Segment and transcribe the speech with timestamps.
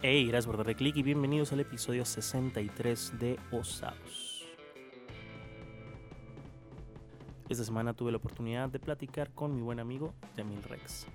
[0.00, 4.46] Hey, gracias por darle click y bienvenidos al episodio 63 de Osados.
[7.48, 11.08] Esta semana tuve la oportunidad de platicar con mi buen amigo Jamil Rex.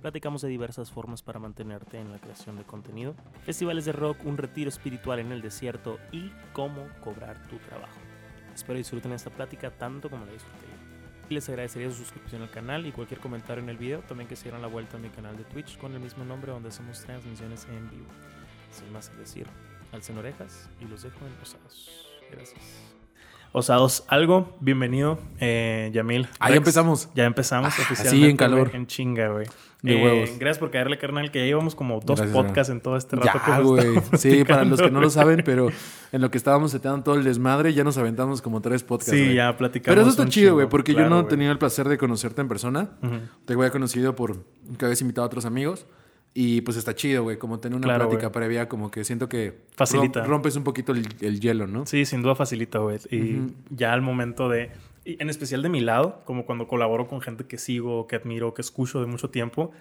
[0.00, 3.14] Platicamos de diversas formas para mantenerte en la creación de contenido,
[3.44, 8.00] festivales de rock, un retiro espiritual en el desierto y cómo cobrar tu trabajo.
[8.54, 10.77] Espero disfruten esta plática tanto como la disfruté.
[11.28, 14.00] Les agradecería su suscripción al canal y cualquier comentario en el video.
[14.00, 16.52] También que se dieran la vuelta a mi canal de Twitch con el mismo nombre
[16.52, 18.06] donde hacemos transmisiones en vivo.
[18.72, 19.46] Sin más que decir,
[19.92, 22.08] alcen orejas y los dejo en Osados.
[22.30, 22.97] Gracias.
[23.52, 26.28] Osados, algo, bienvenido, eh, Yamil.
[26.38, 27.08] Ahí empezamos.
[27.14, 28.08] Ya empezamos Ah, oficialmente.
[28.08, 28.70] así en calor.
[28.74, 29.46] En chinga, güey.
[29.80, 30.30] De Eh, huevos.
[30.38, 33.40] Gracias por caerle, carnal, que ya llevamos como dos Gracias, podcasts en todo este rato.
[33.46, 33.86] Ya, güey.
[34.18, 35.70] Sí, para los que no lo saben, pero
[36.12, 39.12] en lo que estábamos seteando todo el desmadre, ya nos aventamos como tres podcasts.
[39.12, 39.92] Sí, ya platicamos.
[39.94, 42.42] Pero eso está chido, güey, porque Claro, yo no he tenido el placer de conocerte
[42.42, 42.90] en persona.
[43.46, 44.44] Te había conocido por
[44.78, 45.86] que habías invitado a otros amigos.
[46.34, 48.32] Y pues está chido, güey, como tener una Claro, plática güey.
[48.34, 50.22] previa, como que siento que Facilita.
[50.24, 51.84] rom- rompes un poquito el, el hielo, ¿no?
[51.86, 52.98] Sí, sin duda facilita, güey.
[53.10, 53.52] Y Ujú.
[53.70, 54.70] ya al momento de.
[55.04, 58.54] y en especial de mi lado, como cuando colaboro con gente que sigo, que admiro,
[58.54, 59.72] que escucho de mucho tiempo,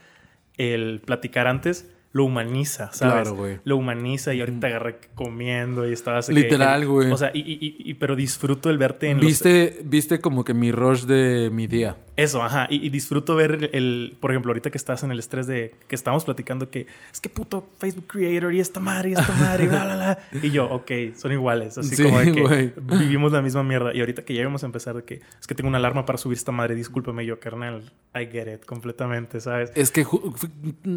[0.57, 3.13] el platicar antes lo humaniza, ¿sabes?
[3.23, 3.59] Claro, güey.
[3.65, 6.33] Lo humaniza y ahorita te agarré comiendo y estaba así.
[6.33, 7.11] que- Literal, güey.
[7.11, 10.53] O sea, y, y- y- pero disfruto el verte en los- Viste, viste como que
[10.55, 11.97] mi rush de mi día.
[12.17, 12.67] Eso, ajá.
[12.69, 15.95] Y, y disfruto ver el, por ejemplo, ahorita que estás en el estrés de que
[15.95, 19.67] estamos platicando que es que puto Facebook Creator y esta madre y esta madre y
[19.67, 20.19] bla, bla, bla.
[20.43, 21.77] Y yo, ok, son iguales.
[21.77, 23.93] Así Sí, como de que vivimos la misma mierda.
[23.93, 26.37] Y ahorita que lleguemos a empezar de que es que tengo una alarma para subir
[26.37, 27.91] esta madre, discúlpame yo, carnal.
[28.15, 29.71] I get it completamente, ¿sabes?
[29.75, 30.05] Es que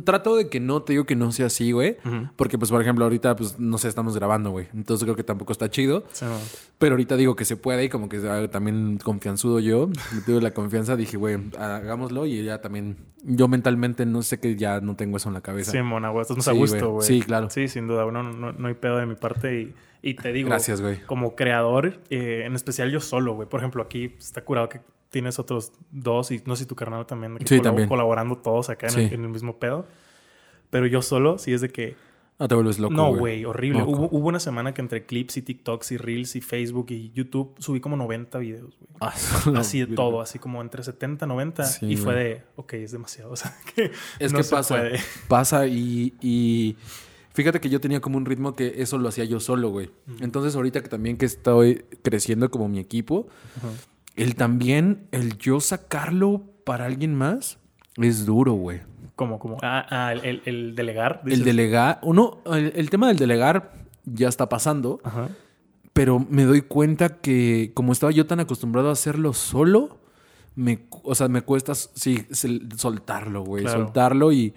[0.05, 1.99] trato de que no, te digo que no sea así, güey.
[2.37, 4.69] Porque, pues, por ejemplo, ahorita, pues, no sé, estamos grabando, güey.
[4.75, 6.05] Entonces creo que tampoco está chido.
[6.13, 6.25] Sí.
[6.79, 9.89] Pero ahorita digo que se puede y como que ah, también confianzudo yo.
[10.15, 12.27] Me tuve la confianza, dije, güey, hagámoslo.
[12.27, 15.73] Y ya también, yo mentalmente no sé que ya no tengo eso en la cabeza.
[15.73, 16.23] Sí, mona, güey.
[16.23, 17.07] Estás más a Sí, gusto, güey.
[17.07, 17.51] Sí, claro.
[17.51, 18.05] Sí, sin duda.
[18.11, 19.61] No, no, no hay pedo de mi parte.
[19.61, 21.01] Y, y te digo, Gracias, güey.
[21.03, 23.49] como creador, eh, en especial yo solo, güey.
[23.49, 27.05] Por ejemplo, aquí está curado que tienes otros dos y no sé si tu carnal
[27.07, 27.37] también.
[27.45, 27.89] Sí, colab- también.
[27.89, 29.15] Colaborando todos acá en, el, Sí.
[29.15, 29.87] en el mismo pedo.
[30.71, 31.97] Pero yo solo, sí es de que...
[32.41, 33.83] No te vuelves loco, no, güey, horrible.
[33.83, 37.55] Hubo, hubo una semana que entre clips y TikToks y Reels y Facebook y YouTube
[37.59, 38.91] subí como 90 videos, güey.
[39.01, 39.13] Ah,
[39.57, 41.65] así de todo, así como entre 70 90.
[41.65, 43.31] Sí, y fue de, ok, es demasiado.
[43.33, 44.99] O sea, que Es no que se pasa, puede.
[45.29, 46.77] pasa y, y
[47.35, 49.91] fíjate que yo tenía como un ritmo que eso lo hacía yo solo, güey.
[50.21, 53.29] Entonces ahorita que también que estoy creciendo como mi equipo,
[54.17, 57.59] el también, el yo sacarlo para alguien más
[57.97, 58.81] es duro, güey.
[59.21, 61.21] Como, como, ah, ah, el, el- el delegar.
[61.27, 63.73] El delegar, uno, el, el tema del delegar
[64.07, 65.29] ya está pasando, Ajá.
[65.93, 69.99] pero me doy cuenta que como estaba yo tan acostumbrado a hacerlo solo,
[70.55, 73.81] me, o sea, me cuesta sí, sol- soltarlo, güey, Claro.
[73.85, 74.55] soltarlo y,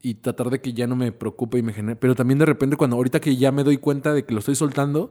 [0.00, 1.96] y tratar de que ya no me preocupe y me genere.
[1.96, 4.54] Pero también de repente cuando ahorita que ya me doy cuenta de que lo estoy
[4.54, 5.10] soltando,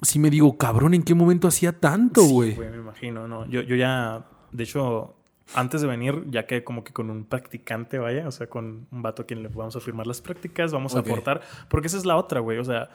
[0.00, 2.56] sí me digo, cabrón, ¿en qué momento hacía tanto, Sí, güey?
[2.56, 3.44] me imagino, ¿no?
[3.46, 5.16] Yo, yo ya, de hecho,
[5.54, 9.02] antes de venir, ya que como que con un practicante, vaya, o sea, con un
[9.02, 12.04] vato a quien le vamos a firmar las prácticas, vamos a aportar, porque esa es
[12.04, 12.88] la otra, güey, o sea,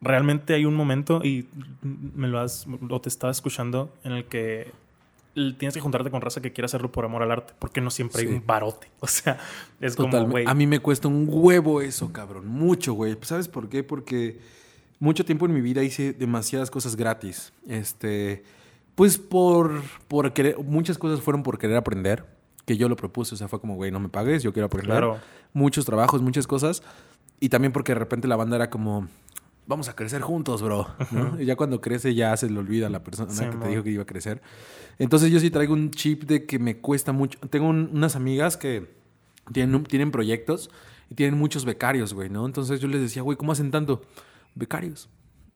[0.00, 1.46] realmente hay un momento y
[1.82, 4.70] me lo has, o te estaba escuchando en el que
[5.58, 8.20] tienes que juntarte con raza que quiera hacerlo por amor al arte, porque no siempre
[8.22, 8.28] Sí.
[8.28, 9.38] hay un barote, o sea,
[9.80, 10.30] es como, Totalmente.
[10.32, 12.46] güey, A mí me cuesta un huevo eso, cabrón.
[12.46, 13.16] Mucho, güey.
[13.22, 13.82] ¿Sabes por qué?
[13.82, 14.38] Porque
[15.00, 17.52] mucho tiempo en mi vida hice demasiadas cosas gratis.
[17.66, 18.44] Este,
[18.94, 22.24] pues por, por querer, muchas cosas fueron por querer aprender,
[22.64, 23.34] que yo lo propuse.
[23.34, 24.90] O sea, fue como, güey, no me pagues, yo quiero aprender.
[24.92, 25.18] Claro.
[25.52, 26.82] Muchos trabajos, muchas cosas.
[27.40, 29.08] Y también porque de repente la banda era como,
[29.66, 30.86] vamos a crecer juntos, bro.
[31.10, 31.40] ¿no?
[31.40, 33.82] Y ya cuando crece ya se le olvida a la persona Sí, que te dijo
[33.82, 34.40] que iba a crecer.
[34.98, 37.38] Entonces yo sí traigo un chip de que me cuesta mucho.
[37.50, 38.88] Tengo un- unas amigas que
[39.52, 40.70] tienen, tienen proyectos
[41.10, 42.46] y tienen muchos becarios, güey, ¿no?
[42.46, 44.02] Entonces yo les decía, güey, ¿cómo hacen tanto?
[44.54, 45.08] Becarios.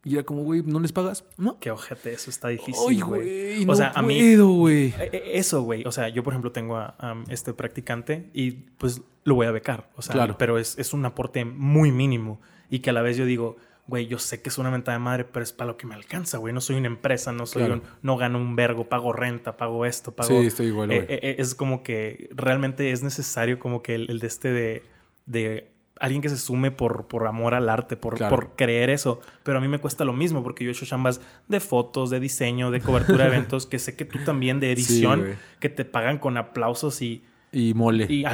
[0.09, 1.25] Y era como, güey, ¿no les pagas?
[1.37, 1.59] No.
[1.61, 3.23] qué ojete, eso está difícil, Ay, güey.
[3.23, 4.19] güey, o no sea, a mí.
[4.19, 5.85] Eh, eh, Eso, güey.
[5.87, 9.51] O sea, yo, por ejemplo, tengo a, a este practicante y pues lo voy a
[9.51, 9.91] becar.
[9.97, 10.37] O sea, Claro.
[10.39, 12.41] pero es, es un aporte muy mínimo
[12.71, 13.56] y que a la vez yo digo,
[13.87, 15.94] güey, yo sé que es una mentada de madre, pero es para lo que me
[15.94, 16.53] alcanza, güey.
[16.55, 17.75] No soy una empresa, no soy Claro.
[17.75, 20.29] un, no gano un vergo, pago renta, pago esto, pago.
[20.41, 21.06] Sí, estoy igual, Eh, güey.
[21.15, 24.82] eh, eh, es como que realmente es necesario como que el, el de este de,
[25.27, 28.35] de alguien que se sume por, por amor al arte, por, Claro.
[28.35, 29.21] por creer eso.
[29.43, 32.21] Pero a mí me cuesta lo mismo porque yo he hecho chambas de fotos, de
[32.21, 36.19] diseño, de cobertura de eventos, que sé que tú también de edición, que te pagan
[36.19, 37.23] con aplausos y...
[37.53, 38.06] Y mole.
[38.09, 38.25] Y,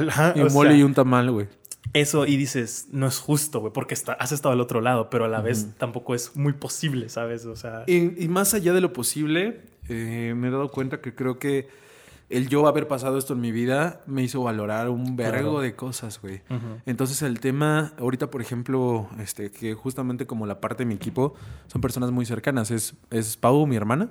[0.51, 1.47] mole sea, y un tamal, güey.
[1.93, 5.27] Eso y dices, no es justo, güey, porque está, has estado al otro lado, pero
[5.27, 7.45] a la vez tampoco es muy posible, ¿sabes?
[7.45, 7.85] O sea...
[7.87, 11.69] Y, y más allá de lo posible, eh, me he dado cuenta que creo que
[12.37, 15.61] el yo haber pasado esto en mi vida me hizo valorar un vergo Claro.
[15.61, 16.41] de cosas, güey.
[16.87, 21.35] Entonces el tema, ahorita por ejemplo, este, que justamente como la parte de mi equipo
[21.67, 22.71] son personas muy cercanas.
[22.71, 24.09] Es, es Pau, mi hermana,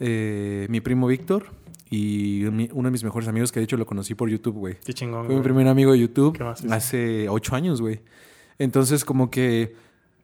[0.00, 1.46] eh, mi primo Víctor
[1.90, 4.76] y mi- uno de mis mejores amigos que de hecho lo conocí por YouTube, güey.
[4.84, 5.26] Qué chingón.
[5.26, 6.38] Fue mi primer amigo de YouTube
[6.70, 8.00] hace ocho años, güey.
[8.58, 9.74] Entonces, como que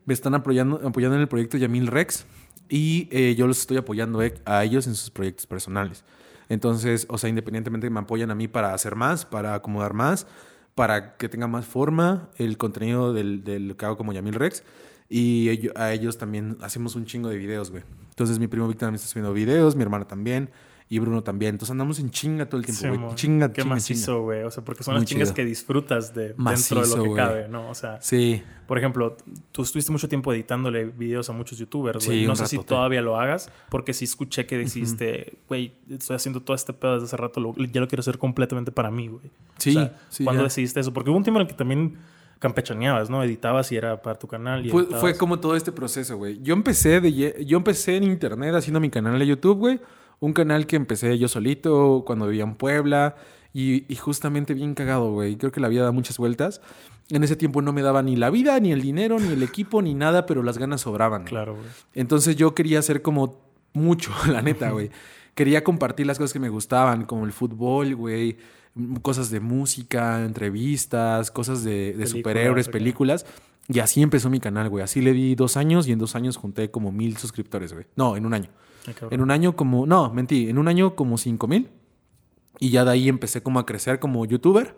[0.07, 2.27] me están apoyando, apoyando en el proyecto Yamil Rex
[2.69, 6.05] y eh, yo los estoy apoyando eh, a ellos en sus proyectos personales.
[6.49, 10.27] Entonces, o sea, independientemente me apoyan a mí para hacer más, para acomodar más,
[10.75, 14.63] para que tenga más forma el contenido del, del que hago como Yamil Rex.
[15.09, 17.83] Y a ellos también hacemos un chingo de videos, güey.
[18.11, 20.51] Entonces, mi primo Víctor también está subiendo videos, mi hermana también.
[20.87, 21.55] Y Bruno también.
[21.55, 22.95] Entonces andamos en chinga todo el tiempo, güey.
[22.99, 23.15] Simón.
[23.17, 24.43] chinga, Qué chinga, macizo, güey.
[24.43, 25.35] O sea, porque son Muy las chingas chido.
[25.37, 27.17] que disfrutas de dentro de Macizo, lo que güey.
[27.17, 27.71] cabe, ¿no?
[27.71, 28.43] O sea, Sí.
[28.69, 29.17] por ejemplo,
[29.51, 32.25] tú estuviste mucho tiempo editándole videos a muchos youtubers, Sí, güey.
[32.27, 32.69] no un sé si ratote.
[32.69, 37.07] todavía lo hagas, porque sí escuché que dijiste, güey, estoy haciendo todo este pedo desde
[37.07, 39.31] hace rato, lo- ya lo quiero hacer completamente para mí, güey.
[39.57, 40.49] Sí, O sea, sí, ¿Cuándo ya.
[40.49, 40.93] decidiste eso?
[40.93, 41.97] Porque hubo un tiempo en el que también
[42.39, 43.23] campechaneabas, ¿no?
[43.25, 44.67] Editabas y era para tu canal.
[44.67, 46.41] Y Fue, fue como todo este proceso, güey.
[46.43, 49.81] Yo empecé de yo empecé en internet haciendo mi canal de YouTube, güey.
[50.25, 53.17] Un canal que empecé yo solito cuando vivía en Puebla.
[53.53, 55.37] Y, y justamente bien cagado, güey.
[55.37, 56.61] Creo que la vida da muchas vueltas.
[57.11, 59.83] En ese tiempo no me daba ni la vida, ni el dinero, ni el equipo,
[59.83, 61.25] ni nada, pero las ganas sobraban.
[61.25, 61.67] Claro, güey.
[61.93, 63.39] Entonces yo quería hacer como
[63.75, 64.91] mucho, la neta, güey.
[65.35, 68.39] Quería compartir las cosas que me gustaban, como el fútbol, güey,
[69.03, 73.27] cosas de música, entrevistas, cosas de, de Películas, superhéroes, películas.
[73.69, 74.83] Y así empezó mi canal, güey.
[74.83, 77.87] Así le di dos años y en dos años junté como mil suscriptores, güey.
[77.97, 78.51] No, en un año.
[78.87, 78.95] Ay.
[79.11, 81.71] En un año como, no, mentí, en un año como cinco mil.
[82.61, 84.77] Y ya de ahí empecé como a crecer como youtuber.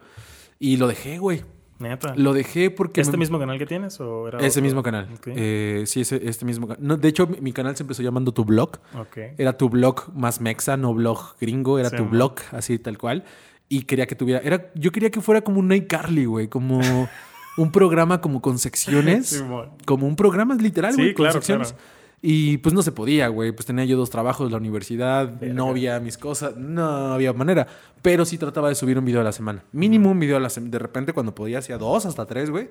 [0.58, 1.42] Y lo dejé, güey.
[1.78, 2.14] Neta.
[2.16, 3.02] Lo dejé porque...
[3.02, 4.62] ¿Este me- mismo canal que tienes o era Ese otro?
[4.62, 5.08] mismo canal.
[5.14, 5.26] Ok.
[5.36, 6.82] Eh, sí, ese, este mismo canal.
[6.86, 8.78] No, de hecho, mi, mi canal se empezó llamando Tu Blog.
[8.98, 9.18] Ok.
[9.36, 12.12] Era tu blog más mexa, no blog gringo, era Sí, tu man.
[12.12, 13.24] blog, así tal cual.
[13.68, 16.80] Y quería que tuviera, era, yo quería que fuera como un iCarly, güey, como
[17.58, 19.72] un programa como con secciones, Simón.
[19.84, 21.72] como un programa literal, Sí, güey, con claro, secciones.
[21.74, 21.84] claro.
[22.22, 25.54] Y pues no se podía, güey, pues tenía yo dos trabajos, la universidad, Verga.
[25.54, 27.66] novia, mis cosas, no había manera.
[28.02, 30.48] Pero sí trataba de subir un video a la semana, mínimo un video a la
[30.50, 30.70] semana.
[30.72, 32.68] De repente cuando podía hacía dos hasta tres, güey.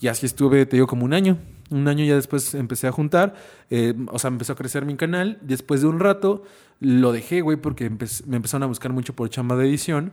[0.00, 1.38] Y así estuve, te digo, como un año.
[1.70, 3.34] Un año ya después empecé a juntar.
[3.68, 5.38] eh, o sea, empezó a crecer mi canal.
[5.42, 6.44] Después de un rato
[6.80, 10.12] lo dejé, güey, porque empe- me empezaron a buscar mucho por chamba de edición.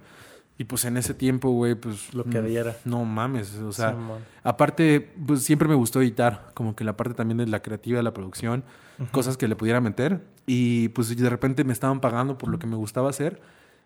[0.58, 2.14] Y pues en ese tiempo, güey, pues...
[2.14, 2.78] Lo que mm, diera.
[2.86, 3.92] No mames, o sea...
[3.92, 4.20] Simón.
[4.44, 8.04] Aparte, pues siempre me gustó editar, como que la parte también de la creativa, de
[8.04, 8.64] la producción,
[9.12, 10.22] cosas que le pudiera meter.
[10.46, 13.42] Y pues de repente me estaban pagando por lo que me gustaba hacer.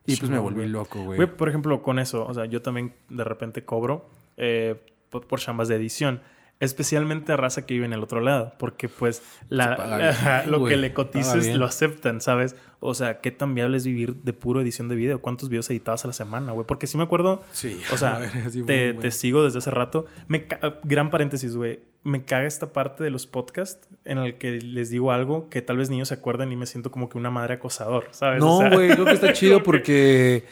[0.05, 1.17] Y pues me volví loco, güey.
[1.17, 4.07] Güey, por ejemplo, con eso, o sea, yo también de repente cobro
[4.37, 4.79] eh,
[5.09, 6.21] por, por chambas de edición.
[6.59, 8.53] Especialmente a raza que vive en el otro lado.
[8.59, 12.55] Porque, pues, la, lo que le cotices lo aceptan, ¿sabes?
[12.81, 15.21] O sea, qué tan viable es vivir de puro edición de video.
[15.21, 16.65] ¿Cuántos videos editabas a la semana, güey?
[16.67, 17.43] Porque sí me acuerdo.
[17.51, 20.05] Sí, O sea, ver, te, te sigo desde hace rato.
[20.27, 20.47] Me
[20.83, 21.79] gran paréntesis, güey.
[22.03, 25.77] Me caga esta parte de los podcasts en el que les digo algo que tal
[25.77, 28.41] vez niños se acuerdan y me siento como que una madre acosador, ¿sabes?
[28.41, 30.45] O No, sea, güey, creo que está chido porque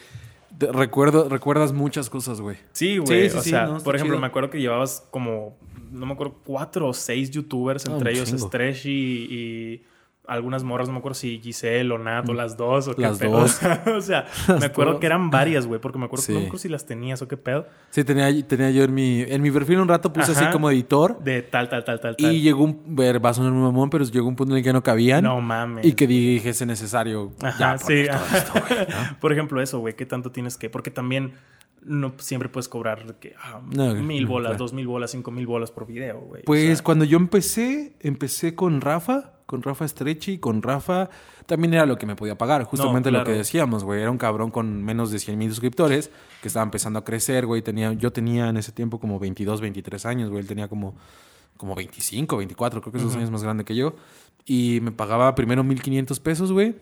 [0.58, 2.56] recuerdo, recuerdas muchas cosas, güey.
[2.72, 3.24] Sí, güey.
[3.24, 4.20] Sí, sí, o sí, sea, no, por ejemplo, chido.
[4.20, 5.56] me acuerdo que llevabas como,
[5.90, 8.28] no me acuerdo, cuatro o seis youtubers, Ah, entre ellos.
[8.28, 9.82] Stretch y, y
[10.26, 13.04] algunas morras, no me acuerdo si Giselle o Nat o las dos o qué Mm.
[13.04, 13.30] Las pedo.
[13.40, 13.58] dos.
[13.96, 14.26] o sea,
[14.60, 15.00] me acuerdo dos.
[15.00, 16.32] que eran varias, güey, porque me acuerdo Sí.
[16.34, 17.66] no me acuerdo si las tenías o qué pedo.
[17.88, 20.42] Sí, tenía, tenía yo en mi, en mi perfil un rato puse Ajá.
[20.42, 21.18] así como editor.
[21.24, 22.30] De tal, tal, tal, tal, tal.
[22.34, 24.64] Y llegó un, ver, va a sonar muy mamón, pero llegó un punto en el
[24.64, 25.24] que no cabían.
[25.24, 25.86] no mames.
[25.86, 27.32] Y que dije, es necesario.
[27.42, 28.04] Ajá, ya, sí.
[29.20, 30.68] Por ejemplo, eso, güey, ¿qué tanto tienes que?
[30.68, 31.32] Porque también
[31.88, 34.58] no siempre puedes cobrar que, ah, No, mil no, bolas, claro.
[34.58, 36.42] dos mil bolas, cinco mil bolas por video, güey.
[36.42, 41.08] O Pues sea, cuando yo empecé, empecé con Rafa, con Rafa Stretchy, con Rafa,
[41.46, 43.30] también era lo que me podía pagar, justamente lo claro.
[43.32, 46.10] que decíamos, güey, era un cabrón con menos de 100 mil suscriptores,
[46.42, 50.04] que estaba empezando a crecer, güey, tenía, yo tenía en ese tiempo como 22, 23
[50.04, 50.94] años, güey, él tenía como,
[51.56, 53.96] como 25, 24, creo que es dos años más grande que yo,
[54.44, 56.76] y me pagaba primero 1.500 pesos, güey,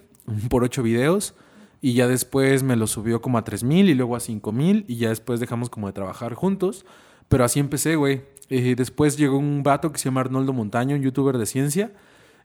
[0.50, 1.34] por ocho videos,
[1.80, 5.08] y ya después me lo subió como a 3.000 y luego a 5.000, y ya
[5.10, 6.84] después dejamos como de trabajar juntos,
[7.28, 8.22] pero así empecé, güey.
[8.48, 11.92] Eh, después llegó un vato que se llama Arnoldo Montaño, un youtuber de ciencia.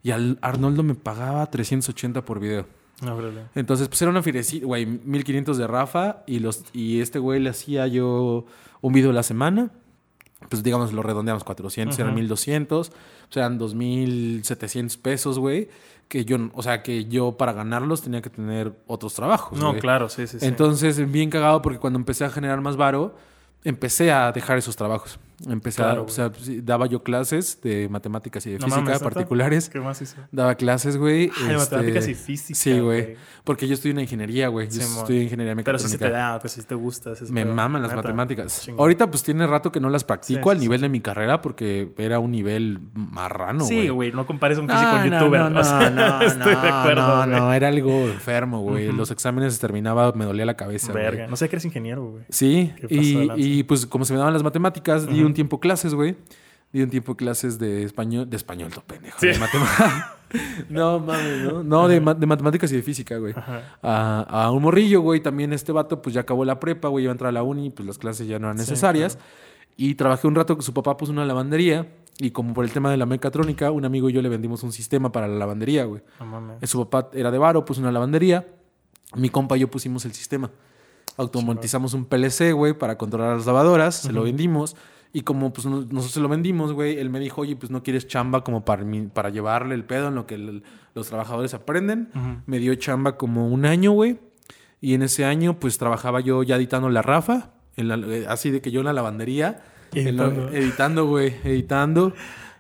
[0.03, 2.65] Y al Arnoldo me pagaba 380 por video.
[3.03, 3.15] no.
[3.53, 6.23] Entonces, pues era una firecita, güey, 1500 de Rafa.
[6.25, 8.45] Y, los, y este güey le hacía yo
[8.81, 9.69] un video a la semana.
[10.49, 12.19] Pues digamos, lo redondeamos 400, eran Ujú.
[12.21, 12.89] 1200.
[12.89, 12.93] O
[13.29, 15.69] sea, eran 2700 pesos, güey.
[16.11, 19.57] Que yo, o sea, que yo para ganarlos tenía que tener otros trabajos.
[19.57, 19.79] No, güey.
[19.79, 20.45] claro, sí, sí, sí.
[20.45, 23.15] Entonces, bien cagado porque cuando empecé a generar más varo,
[23.63, 25.19] empecé a dejar esos trabajos.
[25.47, 28.99] Empecé a, Claro, o sea, sí, daba yo clases de matemáticas y de No física
[28.99, 29.69] particulares.
[29.69, 30.17] ¿Qué más hizo?
[30.31, 31.31] Daba clases, güey.
[31.37, 32.59] Ay, este, matemáticas y física.
[32.59, 33.15] Sí, güey.
[33.43, 34.67] Porque yo estudio en ingeniería, güey.
[34.67, 34.99] Yo Simón.
[34.99, 35.87] estudio ingeniería Pero mecatrónica.
[35.87, 37.13] sí se te da, pues sí te gusta.
[37.13, 38.01] ese Me maman las Neta.
[38.03, 38.69] matemáticas.
[38.77, 41.41] Ahorita pues tiene rato que no las practico Sí, al sí, nivel de mi carrera
[41.41, 43.81] porque era un nivel marrano, güey.
[43.81, 45.39] Sí, güey, no compares un físico con no, youtuber.
[45.41, 47.25] no, o no, sea, no, estoy de acuerdo.
[47.25, 48.91] no, era algo enfermo, güey.
[48.91, 50.93] Los exámenes terminaba, me dolía la cabeza.
[50.93, 51.27] Verga.
[51.27, 52.23] No sé que eres ingeniero, güey.
[52.29, 55.27] Sí, ¿Qué pasó de y, y, pues como se me daban las matemáticas, di Ujú.
[55.31, 56.15] Un tiempo clases, güey.
[56.73, 59.17] Di un tiempo clases de español, de español, to pendejo.
[59.19, 59.27] Sí.
[59.27, 60.05] De matemáticas.
[60.69, 61.63] no, mames, no.
[61.63, 63.33] No, de, ma- de matemáticas y de física, güey.
[63.81, 65.19] A, a un morrillo, güey.
[65.19, 67.03] También este vato, pues ya acabó la prepa, güey.
[67.03, 69.17] Iba a entrar a la uni, pues las clases ya no eran Sí, necesarias.
[69.75, 71.91] Y trabajé un rato que su papá puso una lavandería.
[72.19, 74.71] Y como por el tema de la mecatrónica, un amigo y yo le vendimos un
[74.71, 76.01] sistema para la lavandería, güey.
[76.19, 76.57] No mames.
[76.63, 78.47] Eh, Su papá era de varo, puso una lavandería.
[79.15, 80.49] Mi compa y yo pusimos el sistema.
[81.17, 83.95] Automatizamos un PLC, güey, para controlar las lavadoras.
[83.95, 84.75] Se lo vendimos.
[85.13, 87.83] Y como pues no- nosotros se lo vendimos, güey, él me dijo, oye, pues no
[87.83, 90.63] quieres chamba como para, para llevarle el pedo en lo que el-
[90.95, 92.09] los trabajadores aprenden.
[92.15, 92.41] Ujú.
[92.45, 94.19] Me dio chamba como un año, güey.
[94.79, 97.51] Y en ese año, pues trabajaba yo ya editando la Rafa.
[97.77, 99.61] en la- eh, así de que yo en la lavandería.
[99.93, 100.49] la- Editando.
[100.49, 101.33] editando, güey.
[101.45, 102.13] Editando.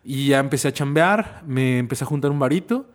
[0.05, 1.43] Y ya empecé a chambear.
[1.45, 2.85] Me empecé a juntar un varito.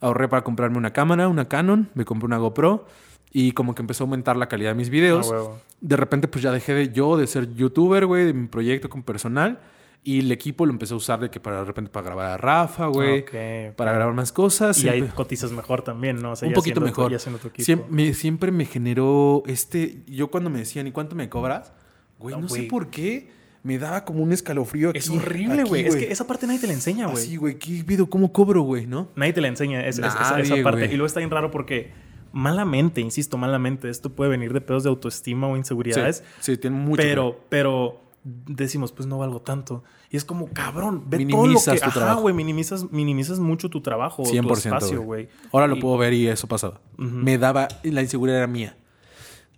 [0.00, 1.88] Ahorré para comprarme una cámara, una Canon.
[1.94, 2.86] Me compré una GoPro.
[3.32, 5.28] Y como que empezó a aumentar la calidad de mis Ah, videos.
[5.30, 5.60] huevo.
[5.80, 9.02] de repente, pues ya dejé de yo de ser youtuber, güey, de mi proyecto con
[9.04, 9.60] personal.
[10.02, 12.36] Y el equipo lo empecé a usar de que para de repente para grabar a
[12.36, 13.20] Rafa, güey.
[13.20, 13.76] Ok, ok.
[13.76, 14.82] Para grabar más cosas.
[14.82, 16.32] Y ahí Siempre- cotizas mejor también, ¿no?
[16.32, 17.12] O sea, Un ya poquito siendo tu- mejor.
[17.12, 17.64] ya tu equipo.
[17.64, 20.02] Siem- me- siempre me generó este.
[20.06, 21.72] Yo cuando me decían, ¿y cuánto me cobras?
[22.18, 23.30] Güey, No, no, sé por qué.
[23.64, 24.98] Me daba como un escalofrío aquí.
[24.98, 25.84] es horrible, güey.
[25.86, 27.22] Es que esa parte nadie te la enseña, güey.
[27.22, 28.08] Así, güey, ¿qué video?
[28.08, 28.86] ¿Cómo cobro, güey?
[28.86, 29.10] ¿No?
[29.16, 30.80] Nadie te la enseña es- es- esa- esa, Nadie, parte.
[30.82, 30.92] güey.
[30.94, 31.90] Y luego está bien raro porque
[32.32, 36.24] malamente, insisto, malamente, esto puede venir de pedos de autoestima o inseguridades.
[36.40, 37.00] Sí, sí, tiene mucho.
[37.02, 39.84] que pero, pero decimos, pues no valgo tanto.
[40.10, 41.90] Y es como, cabrón, ve todo lo Minimizas que...
[41.90, 45.28] tu Ajá, güey, minimizas, minimizas mucho tu trabajo, 100%, tu espacio, güey.
[45.52, 46.80] Ahora lo Y- puedo ver y eso pasaba.
[46.98, 47.08] Ujú.
[47.08, 47.68] Me daba.
[47.82, 48.76] La inseguridad era mía.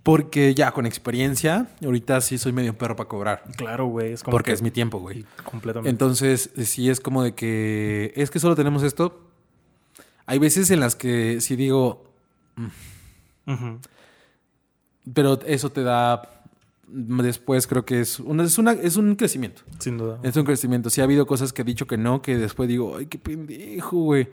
[0.03, 3.43] Porque ya con experiencia, ahorita sí soy medio perro para cobrar.
[3.57, 4.13] Claro, güey.
[4.13, 5.27] Es como Porque que- es mi tiempo, güey.
[5.45, 5.91] Completamente.
[5.91, 9.21] Entonces, sí es como de que es que solo tenemos esto.
[10.27, 12.10] Hay veces en las que sí digo,
[13.47, 13.79] Ujú.
[15.15, 16.23] pero eso te da
[16.87, 19.63] después creo que es una, es una es un crecimiento.
[19.79, 20.19] Sin duda.
[20.23, 20.91] Es un crecimiento.
[20.91, 23.97] Sí ha habido cosas que he dicho que no, que después digo, ay, qué pendejo,
[23.99, 24.29] güey.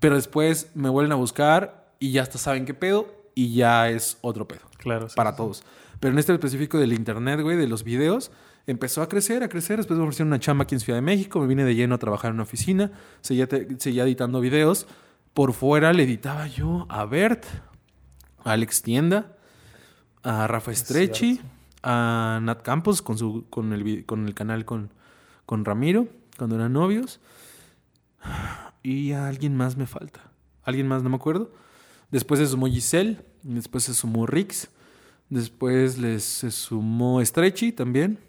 [0.00, 4.18] Pero después me vuelven a buscar y ya hasta saben qué pedo y ya es
[4.20, 5.08] otro pedo Claro.
[5.08, 5.36] sí, para sí.
[5.38, 5.62] todos.
[6.00, 8.30] Pero en este específico del internet, güey, de los videos,
[8.66, 9.78] empezó a crecer, a crecer.
[9.78, 11.40] Después me ofrecieron una chamba aquí en Ciudad de México.
[11.40, 12.92] Me vine de lleno a trabajar en una oficina.
[13.22, 14.86] Seguía, te- seguía editando videos.
[15.34, 17.44] Por fuera le editaba yo a Bert,
[18.44, 19.36] a Alex Tienda,
[20.22, 21.40] a Rafa Es Estrechi,
[21.82, 24.90] a Nat Campos con, su, con, el, con el canal con,
[25.44, 26.06] con Ramiro,
[26.38, 27.20] cuando eran novios.
[28.84, 30.20] Y a alguien más me falta.
[30.62, 31.50] Alguien más, no me acuerdo.
[32.12, 34.68] Después se sumó Giselle, después se sumó Rix,
[35.30, 38.20] después les se sumó Estrechi también.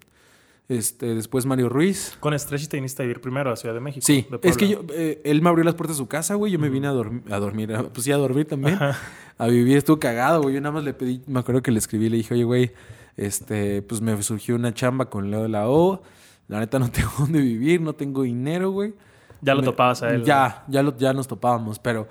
[0.68, 2.18] Este, después Mario Ruiz.
[2.20, 4.04] Con Stretchy te viniste a vivir primero a Ciudad de México.
[4.06, 6.52] Sí, de es que yo, eh, él me abrió las puertas de su casa, güey.
[6.52, 8.74] Yo me vine a, dorm- a dormir, a- pues sí, a dormir también.
[8.76, 8.98] Ajá.
[9.38, 10.56] A vivir, estuvo cagado, güey.
[10.56, 12.72] Yo nada más le pedí, me acuerdo que le escribí, le dije, oye, güey,
[13.16, 16.02] este, pues me surgió una chamba con Leo de la O.
[16.48, 18.94] La neta no tengo dónde vivir, no tengo dinero, güey.
[19.42, 20.24] Ya lo Me- topabas a él.
[20.24, 22.08] Ya, ya, lo, ya nos topábamos, pero.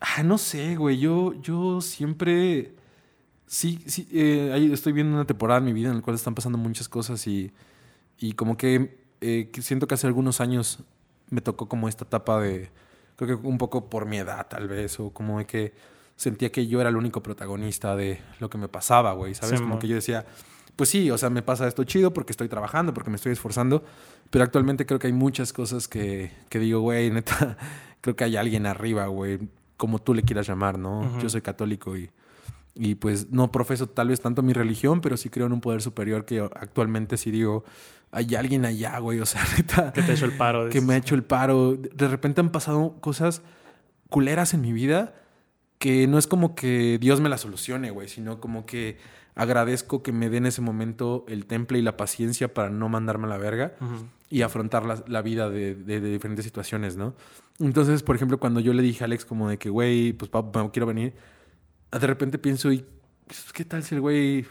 [0.00, 0.98] ah, no sé, güey.
[0.98, 2.72] Yo, yo siempre.
[3.46, 4.08] Sí, sí.
[4.12, 6.88] eh, ahí estoy viendo una temporada en mi vida en la cual están pasando muchas
[6.88, 7.52] cosas y.
[8.18, 10.78] Y como que, eh, que siento que hace algunos años
[11.30, 12.70] me tocó como esta etapa de.
[13.16, 15.74] Creo que un poco por mi edad, tal vez, o como de que
[16.16, 19.34] sentía que yo era el único protagonista de lo que me pasaba, güey.
[19.34, 19.58] ¿Sabes?
[19.58, 20.26] Sí, como que yo decía,
[20.76, 23.84] pues sí, o sea, me pasa esto chido porque estoy trabajando, porque me estoy esforzando,
[24.30, 27.56] pero actualmente creo que hay muchas cosas que, que digo, güey, neta,
[28.00, 29.38] creo que hay alguien arriba, güey,
[29.76, 31.20] como tú le quieras llamar, ¿no?
[31.20, 32.10] Yo soy católico y,
[32.76, 35.80] y pues no profeso tal vez tanto mi religión, pero sí creo en un poder
[35.82, 37.64] superior que actualmente sí digo,
[38.10, 40.68] hay alguien allá, güey, o sea, neta, Que te ha hecho el paro.
[40.68, 41.74] que me ha hecho el paro.
[41.76, 43.42] De repente han pasado cosas
[44.08, 45.14] culeras en mi vida
[45.78, 48.96] que no es como que Dios me la solucione, güey, sino como que
[49.34, 53.26] agradezco que me dé en ese momento el temple y la paciencia para no mandarme
[53.26, 54.06] a la verga Ujú.
[54.30, 57.14] y afrontar la, la vida de, de- de diferentes situaciones, ¿no?
[57.58, 60.70] Entonces, por ejemplo, cuando yo le dije a Alex como de que, güey, pues papá,
[60.72, 61.14] quiero venir,
[61.92, 62.84] de repente pienso, ¿y
[63.26, 64.46] pues, qué tal si el güey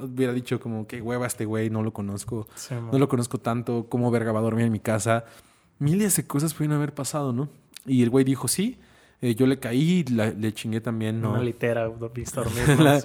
[0.00, 2.48] hubiera dicho como que hueva este güey, no lo conozco?
[2.54, 2.74] Sí.
[2.92, 5.24] No lo conozco tanto, cómo verga va a dormir en mi casa.
[5.78, 7.48] Miles de cosas pudieron haber pasado, ¿no?
[7.86, 8.78] Y el güey dijo sí.
[9.20, 11.30] Eh, yo le caí la- le chingué también, ¿no?
[11.32, 13.02] Una litera, viste dormir, En la,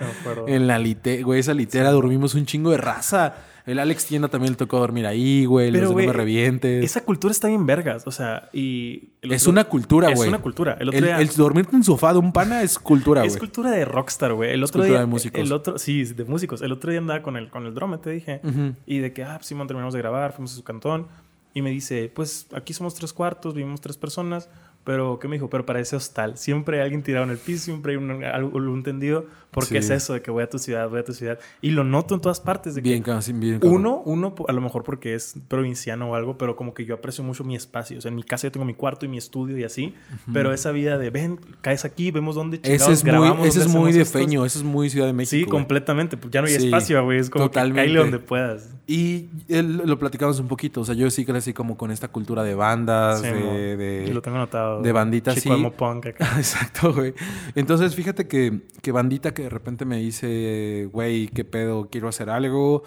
[0.47, 3.33] en la litera, güey, esa litera dormimos un chingo de raza.
[3.65, 5.71] El Alex Tienda también le tocó dormir ahí, güey.
[5.71, 6.83] Pero, los No me revientes.
[6.83, 9.09] Esa cultura está bien vergas, o sea, y...
[9.21, 10.27] Es una cultura, Es güey.
[10.27, 10.75] una cultura.
[10.79, 13.39] El otro El, día- el dormirte en sofá de un pana es cultura, Es güey.
[13.39, 14.51] cultura de rockstar, güey.
[14.51, 15.39] El Es otro cultura día, de músicos.
[15.41, 16.61] El otro, sí, de músicos.
[16.61, 18.41] El otro día andaba con el, con el drone, te dije.
[18.85, 21.07] Y de que, ah, pues, Simón, terminamos de grabar, fuimos a su cantón.
[21.53, 24.49] Y me dice, pues aquí somos tres cuartos, vivimos tres personas.
[24.83, 25.49] Pero, ¿qué me dijo?
[25.49, 26.37] Pero parece hostal.
[26.37, 29.25] Siempre hay alguien tirado en el piso, siempre hay un, algo, un tendido.
[29.51, 29.77] Porque Sí.
[29.77, 31.37] es eso de que voy a tu ciudad, voy a tu ciudad.
[31.61, 32.73] Y lo noto en todas partes.
[32.73, 33.59] De que Bien, casi, bien.
[33.59, 33.81] cabrón.
[33.81, 37.23] uno, uno, a lo mejor porque es provinciano o algo, pero como que yo aprecio
[37.23, 37.99] mucho mi espacio.
[37.99, 39.93] O sea, en mi casa yo tengo mi cuarto y mi estudio y así.
[40.33, 43.59] Pero esa vida de, ven, caes aquí, vemos dónde Ese chingados es muy, grabamos, ese
[43.59, 45.29] es muy de feño, ese es muy Ciudad de México.
[45.29, 45.51] Sí, güey.
[45.51, 46.17] completamente.
[46.17, 47.19] Pues ya no hay Sí, espacio, güey.
[47.19, 47.91] Es como totalmente.
[47.91, 48.73] que donde puedas.
[48.87, 50.81] Y él, lo platicamos un poquito.
[50.81, 54.21] O sea, yo sí crecí como con esta cultura de bandas, Sí, de, de- Lo
[54.23, 54.37] tengo
[54.81, 55.71] de bandita, Chico sí.
[55.77, 56.33] punk acá.
[56.37, 57.13] Exacto, güey.
[57.55, 61.89] Entonces, fíjate que, que bandita que de repente me dice, güey, ¿qué pedo?
[61.89, 62.83] Quiero hacer algo.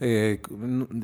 [0.00, 0.40] Eh,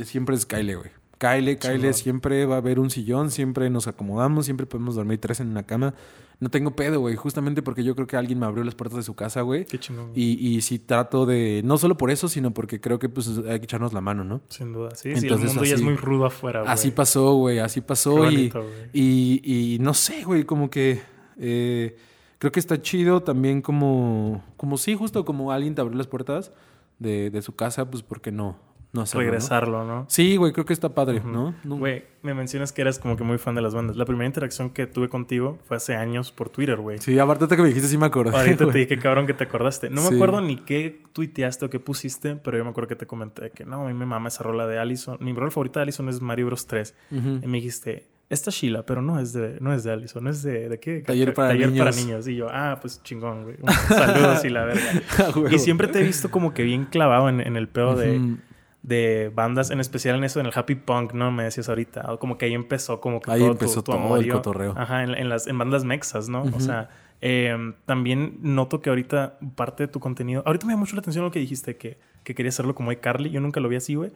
[0.04, 0.90] siempre es Kyle, güey.
[1.18, 5.38] Kyle, Kyle, siempre va a haber un sillón, siempre nos acomodamos, siempre podemos dormir tres
[5.38, 5.94] en una cama.
[6.42, 7.14] No tengo pedo, güey.
[7.14, 9.64] Justamente porque yo creo que alguien me abrió las puertas de su casa, güey.
[9.64, 10.10] Qué chingón.
[10.12, 13.60] Y, y sí trato de, no solo por eso, sino porque creo que pues hay
[13.60, 14.40] que echarnos la mano, ¿no?
[14.48, 14.90] Sin duda.
[14.96, 16.72] Sí, sí, el Entonces, mundo ya es muy rudo afuera, güey.
[16.72, 18.16] Así pasó, güey, así pasó.
[18.16, 21.00] bonito, y, y no sé, güey, como que
[21.38, 21.96] eh,
[22.40, 26.50] creo que está chido también como, como sí, justo como alguien te abrió las puertas
[26.98, 28.56] de, de su casa, pues ¿por qué no?
[28.92, 29.22] No hacerlo.
[29.24, 30.04] Regresarlo, ¿no?
[30.08, 31.22] Sí, güey, creo que está padre.
[31.24, 31.54] ¿no?
[31.64, 33.96] No- Güey, me mencionas que eras como que muy fan de las bandas.
[33.96, 36.98] La primera interacción que tuve contigo fue hace años por Twitter, güey.
[36.98, 38.36] Sí, aparte que me dijiste, sí me acordé.
[38.36, 39.88] Ahorita te dije, cabrón que te acordaste.
[39.88, 43.06] No me acuerdo ni qué tuiteaste o qué pusiste, pero yo me acuerdo que te
[43.06, 45.16] comenté que no, a mí me mama esa rola de Allison.
[45.20, 46.94] Mi rola favorita de Allison es Mario Bros 3.
[47.12, 47.40] Ujú.
[47.42, 50.68] Y me dijiste, esta Sheila, pero no es de, no es de Allison, es de,
[50.68, 51.00] ¿de qué?
[51.00, 52.06] Taller para Taller para niños.
[52.06, 52.28] niños.
[52.28, 53.56] Y yo, ah, pues chingón, güey.
[53.88, 54.82] Saludos y la verga.
[55.50, 58.20] Y siempre te he visto como que bien clavado en, en el pedo de
[59.34, 61.30] bandas, en especial en eso, en el happy punk, ¿no?
[61.30, 62.12] Me decías ahorita.
[62.12, 64.74] O Como que ahí empezó como que Ahí todo empezó tu, tu todo el cotorreo.
[64.76, 66.42] Ajá, en, en las en bandas mexas, ¿no?
[66.42, 66.88] O sea,
[67.20, 70.42] eh, también noto que ahorita parte de tu contenido...
[70.44, 73.30] Ahorita me llama mucho la atención lo que dijiste, que, que querías hacerlo como iCarly.
[73.30, 74.10] Yo nunca lo vi así, güey.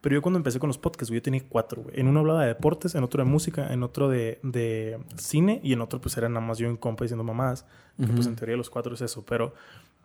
[0.00, 2.00] Pero yo cuando empecé con los podcasts, güey, yo tenía cuatro, güey.
[2.00, 5.72] En uno hablaba de deportes, en otro de música, en otro de, de cine y
[5.72, 7.66] en otro pues era nada más yo en compa diciendo mamadas.
[7.98, 9.54] Que pues en teoría los cuatro es eso, pero...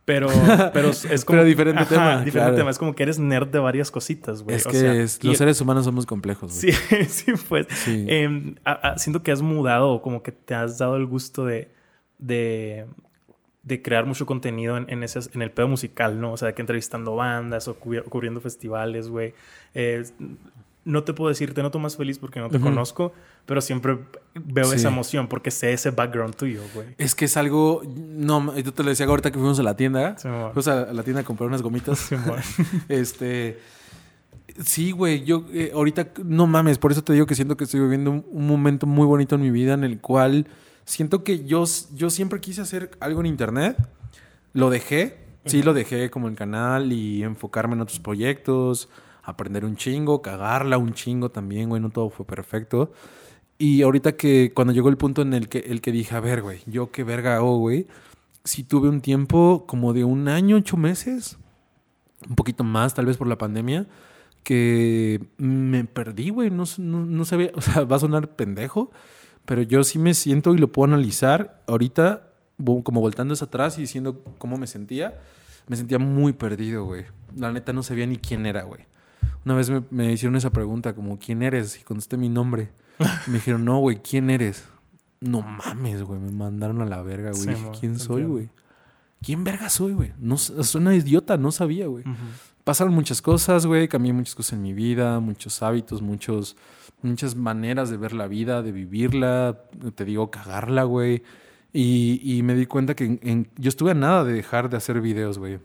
[0.06, 0.28] Pero,
[0.74, 1.38] pero es como...
[1.38, 2.56] Pero diferente Ajá, tema, Diferente claro.
[2.56, 2.72] tema.
[2.72, 4.58] Es como que eres nerd de varias cositas, güey.
[4.58, 6.74] Es O que sea, es- los seres humanos somos complejos, güey.
[6.74, 7.68] Sí, sí, pues.
[7.70, 8.06] Sí.
[8.10, 11.72] Em, a- a- siento que has mudado como que te has dado el gusto de,
[12.20, 12.86] de,
[13.64, 16.34] de crear mucho contenido en, en, esas- en el pedo musical, ¿no?
[16.34, 19.34] O sea, de que entrevistando bandas o cubri- cubriendo festivales, güey.
[19.74, 20.04] Eh,
[20.86, 23.14] no te puedo decir, te noto más feliz porque no te conozco,
[23.46, 24.00] pero siempre
[24.36, 24.76] veo Sí.
[24.78, 26.88] esa emoción porque sé ese background tuyo, güey.
[26.98, 27.82] Es que es algo.
[27.96, 30.18] No, yo te lo decía ahorita que fuimos a la tienda.
[30.18, 30.28] Sí.
[30.28, 32.00] Fuimos a la tienda a comprar unas gomitas.
[32.00, 32.16] Sí.
[32.90, 33.60] Este.
[34.64, 35.24] Sí, güey.
[35.24, 38.26] Yo eh, ahorita, no mames, por eso te digo que siento que estoy viviendo un,
[38.30, 40.48] un momento muy bonito en mi vida en el cual
[40.86, 41.64] siento que yo,
[41.96, 43.78] yo siempre quise hacer algo en internet.
[44.54, 45.18] Lo dejé.
[45.46, 48.88] Sí, lo dejé como el canal y enfocarme en otros proyectos,
[49.24, 51.82] aprender un chingo, cagarla un chingo también, güey.
[51.82, 52.94] No todo fue perfecto.
[53.64, 56.42] Y ahorita que cuando llegó el punto en el que, el que dije, a ver,
[56.42, 57.88] güey, yo qué verga hago, güey.
[58.44, 61.38] Sí tuve un tiempo como de un año, ocho meses,
[62.28, 63.88] un poquito más, tal vez por la pandemia,
[64.44, 66.50] que me perdí, güey.
[66.50, 68.92] No, no, no sabía, o sea, va a sonar pendejo,
[69.46, 72.34] pero yo sí me siento y lo puedo analizar ahorita,
[72.84, 75.22] como voltando hacia atrás y diciendo cómo me sentía.
[75.70, 77.06] Me sentía muy perdido, güey.
[77.34, 78.82] La neta no sabía ni quién era, güey.
[79.46, 81.80] Una vez me, me hicieron esa pregunta, como, ¿quién eres?
[81.80, 82.72] Y contesté mi nombre.
[83.28, 84.66] Me dijeron, no, güey, ¿quién eres?
[85.20, 86.20] No mames, güey.
[86.20, 87.42] Me mandaron a la verga, güey.
[87.44, 88.50] Sí, Dije, mo, ¿Quién soy, güey?
[89.22, 90.12] ¿Quién verga soy, güey?
[90.20, 92.04] No, suena idiota, no sabía, güey.
[92.66, 93.88] Pasaron muchas cosas, güey.
[93.88, 96.58] Cambié muchas cosas en mi vida, muchos hábitos, muchos,
[97.02, 99.60] muchas maneras de ver la vida, de vivirla.
[99.96, 101.24] Te digo, cagarla, güey.
[101.72, 104.78] Y, y me di cuenta que en- en- yo estuve a nada de dejar de
[104.78, 105.60] hacer videos, güey.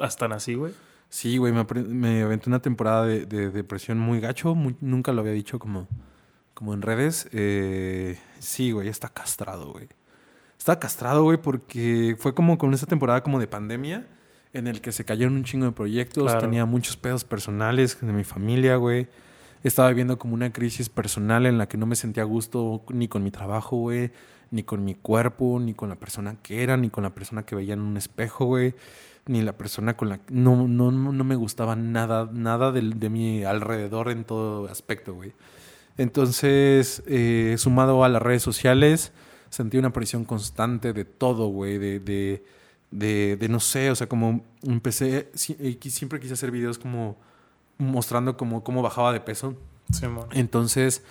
[0.00, 0.72] Hasta nací, güey.
[1.10, 4.54] Sí, güey, me, aventé una temporada de, de depresión muy gacho.
[4.54, 5.86] muy- nunca lo había dicho como,
[6.62, 7.28] como en redes.
[7.32, 9.88] Eh, sí, güey, está castrado, güey.
[10.56, 14.06] Está castrado, güey, porque fue como con esa temporada como de pandemia
[14.52, 16.22] en el que se cayeron un chingo de proyectos.
[16.22, 16.38] Claro.
[16.38, 19.08] Tenía muchos pedos personales de mi familia, güey.
[19.64, 23.08] Estaba viviendo como una crisis personal en la que no me sentía a gusto ni
[23.08, 24.12] con mi trabajo, güey,
[24.52, 27.56] ni con mi cuerpo, ni con la persona que era, ni con la persona que
[27.56, 28.76] veía en un espejo, güey,
[29.26, 33.42] ni la persona con la que no, no, no, me gustaba nada, nada de, mi
[33.42, 35.32] alrededor en todo aspecto, güey.
[35.98, 39.12] Entonces, eh, sumado a las redes sociales,
[39.50, 42.44] sentía una presión constante de todo, güey, de, de,
[42.90, 47.16] de, de no sé, o sea, como empecé, eh, siempre quise hacer videos como
[47.78, 49.54] mostrando como cómo bajaba de peso.
[49.90, 50.28] Simón.
[50.32, 51.02] Entonces,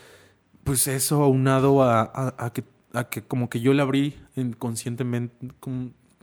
[0.63, 2.63] pues eso aunado a, a- a que,
[2.93, 5.35] a que como que yo le abrí inconscientemente,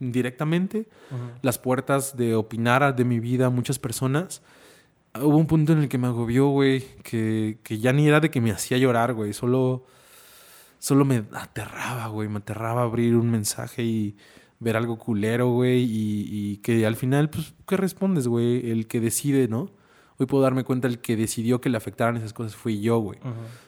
[0.00, 0.86] directamente,
[1.42, 4.42] las puertas de opinar de mi vida a muchas personas.
[5.22, 8.30] Hubo un punto en el que me agobió, güey, que, que ya ni era de
[8.30, 9.84] que me hacía llorar, güey, solo,
[10.78, 14.16] solo me aterraba, güey, me aterraba abrir un mensaje y
[14.60, 18.70] ver algo culero, güey, y, y que al final, pues, ¿qué respondes, güey?
[18.70, 19.70] El que decide, ¿no?
[20.18, 23.20] Hoy puedo darme cuenta, el que decidió que le afectaran esas cosas fui yo, güey.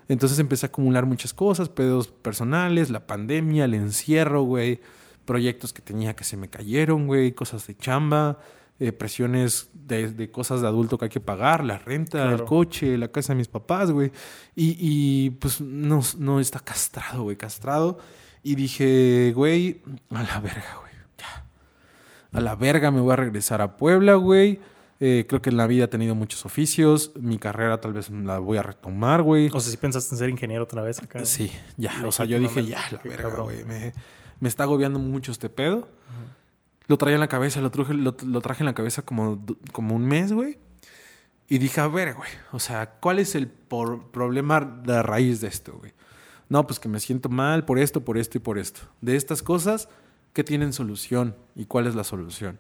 [0.09, 4.81] Entonces empecé a acumular muchas cosas, pedos personales, la pandemia, el encierro, güey,
[5.25, 8.41] proyectos que tenía que se me cayeron, güey, cosas de chamba,
[8.81, 12.45] eh, presiones de, de cosas de adulto que hay que pagar, la renta, el Claro.
[12.47, 14.11] coche, la casa de mis papás, güey.
[14.57, 17.99] Y, y, pues no, no está castrado, güey, castrado.
[18.43, 21.45] Y dije, güey, a la verga, güey, ya.
[22.33, 24.59] A la verga me voy a regresar a Puebla, güey.
[25.03, 27.13] Eh, creo que en la vida he tenido muchos oficios.
[27.19, 29.49] Mi carrera tal vez la voy a retomar, güey.
[29.53, 31.25] O sea, si pensaste en ser ingeniero otra vez acá.
[31.25, 31.93] Sí, ya.
[32.07, 33.65] O sea, yo dije, ya, la verga, güey.
[33.65, 33.93] Me,
[34.41, 35.89] me está agobiando mucho este pedo.
[36.91, 40.59] Lo traía en la cabeza, lo, traje en la cabeza como, como un mes, güey.
[41.49, 42.29] Y dije, a ver, güey.
[42.51, 45.93] O sea, ¿cuál es el problema de raíz de esto, güey?
[46.49, 48.81] No, pues que me siento mal por esto, por esto y por esto.
[49.03, 49.89] De estas cosas,
[50.33, 51.37] ¿qué tienen solución?
[51.55, 52.59] ¿Y cuál es la solución?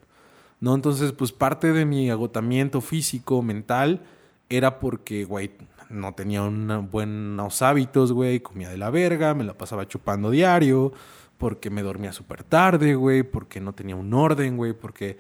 [0.61, 0.77] ¿No?
[0.77, 4.01] Entonces, pues parte de mi agotamiento físico, mental,
[4.49, 5.51] era porque, güey,
[5.88, 10.93] no tenía buenos hábitos, güey, comía de la verga, me la pasaba chupando diario,
[11.40, 15.16] porque me dormía súper tarde, güey, porque no tenía un orden, güey, porque,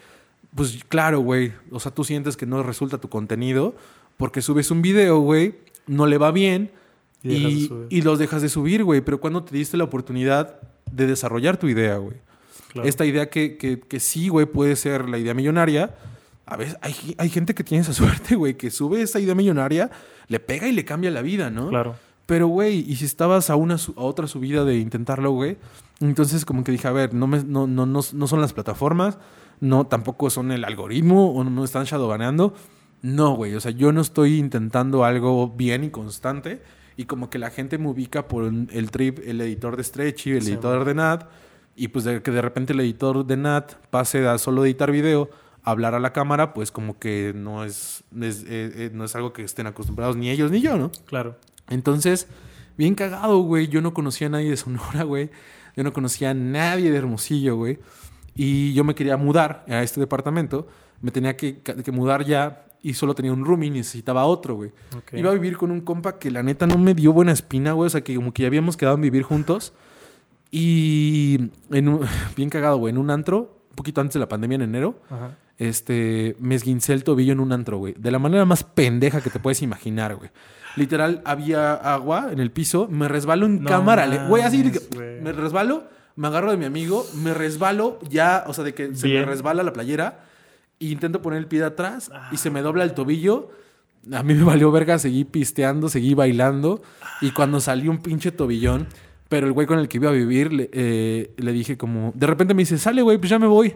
[0.54, 3.74] pues claro, güey, o sea, tú sientes que no resulta tu contenido,
[4.18, 5.54] porque subes un video, güey,
[5.86, 6.72] no le va bien
[7.22, 7.86] Y de y, subir.
[7.88, 10.60] y los dejas de subir, güey, pero cuando te diste la oportunidad
[10.92, 12.18] de desarrollar tu idea, güey.
[12.68, 12.86] Claro.
[12.86, 15.94] Esta idea que, que, que sí, güey, puede ser la idea millonaria.
[16.44, 19.90] A veces hay, hay gente que tiene esa suerte, güey, que sube esa idea millonaria,
[20.28, 21.70] le pega y le cambia la vida, ¿no?
[21.70, 21.96] Claro.
[22.30, 25.56] Pero, güey, y si estabas a, una, a otra subida de intentarlo, güey,
[25.98, 29.18] entonces como que dije, a ver, no, me, no, no, no, no son las plataformas,
[29.58, 32.54] no, tampoco son el algoritmo, o no me están shadowbaneando.
[33.02, 36.62] No, güey, o sea, yo no estoy intentando algo bien y constante,
[36.96, 40.42] y como que la gente me ubica por el trip, el editor de Stretchy, el
[40.42, 40.52] Sí.
[40.52, 41.24] editor de Nat,
[41.74, 45.30] y pues de que de repente el editor de Nat pase a solo editar video,
[45.64, 49.32] hablar a la cámara, pues como que no es, es- eh, eh, no es algo
[49.32, 50.92] que estén acostumbrados ni ellos ni yo, ¿no?
[51.06, 51.36] Claro.
[51.70, 52.28] Entonces,
[52.76, 53.68] bien cagado, güey.
[53.68, 55.30] Yo no conocía a nadie de Sonora, güey.
[55.76, 57.78] Yo no conocía a nadie de Hermosillo, güey.
[58.34, 60.68] Y yo me quería mudar a este departamento.
[61.00, 64.72] Me tenía que, que mudar ya y solo tenía un roomie y necesitaba otro, güey.
[65.12, 67.86] Iba a vivir con un compa que la neta no me dio buena espina, güey.
[67.86, 69.72] O sea, que como que ya habíamos quedado en vivir juntos.
[70.50, 72.00] Y en un,
[72.36, 72.92] bien cagado, güey.
[72.92, 75.36] En un antro, un poquito antes de la pandemia en enero, Ajá.
[75.58, 77.94] este, me esguincé el tobillo en un antro, güey.
[77.98, 80.30] De la manera más pendeja que te puedes imaginar, güey.
[80.76, 84.62] Literal, había agua en el piso, me resbalo en No cámara, le- güey, así,
[84.94, 85.20] güey.
[85.20, 85.84] me resbalo,
[86.16, 89.62] me agarro de mi amigo, me resbalo ya, o sea, de que se me resbala
[89.62, 90.24] la playera,
[90.78, 92.52] e intento poner el pie de atrás y se Ah.
[92.52, 93.50] me dobla el tobillo.
[94.12, 96.82] A mí me valió verga, seguí pisteando, seguí bailando,
[97.20, 98.86] y cuando salió un pinche tobillón,
[99.28, 102.26] pero el güey con el que iba a vivir, le, eh, le dije como, de
[102.26, 103.74] repente me dice, sale, güey, pues ya me voy.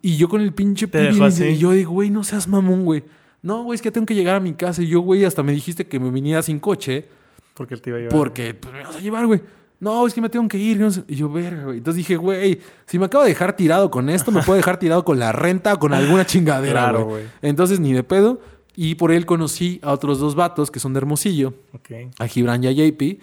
[0.00, 1.10] Y yo con el pinche Te.
[1.50, 3.04] Y yo digo, güey, no seas mamón, güey.
[3.44, 4.82] No, güey, es que tengo que llegar a mi casa.
[4.82, 7.06] Y yo, güey, hasta me dijiste que me viniera sin coche
[7.54, 8.16] Porque él te iba a llevar.
[8.16, 9.40] porque pues, me vas a llevar, güey.
[9.80, 10.80] No, es que me tengo que ir.
[11.08, 11.76] Y yo, verga, güey.
[11.78, 15.04] Entonces dije, güey, si me acabo de dejar tirado con esto, me puedo dejar tirado
[15.04, 17.24] con la renta o con alguna chingadera, Claro, güey.
[17.42, 18.40] Entonces, ni de pedo.
[18.76, 21.90] Y por él conocí a otros dos vatos que son de Hermosillo Ok.
[22.18, 23.20] a Gibran y a JP.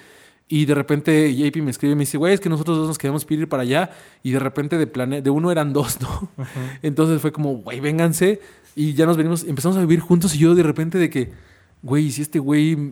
[0.52, 2.98] Y de repente JP me escribe y me dice, güey, es que nosotros dos nos
[2.98, 3.90] queremos ir para allá.
[4.22, 6.30] Y de repente de, plane de uno eran dos, ¿no?
[6.82, 8.42] Entonces fue como, güey, vénganse.
[8.76, 10.36] Y ya nos venimos, empezamos a vivir juntos.
[10.36, 11.32] Y yo de repente de que,
[11.82, 12.92] güey, si este güey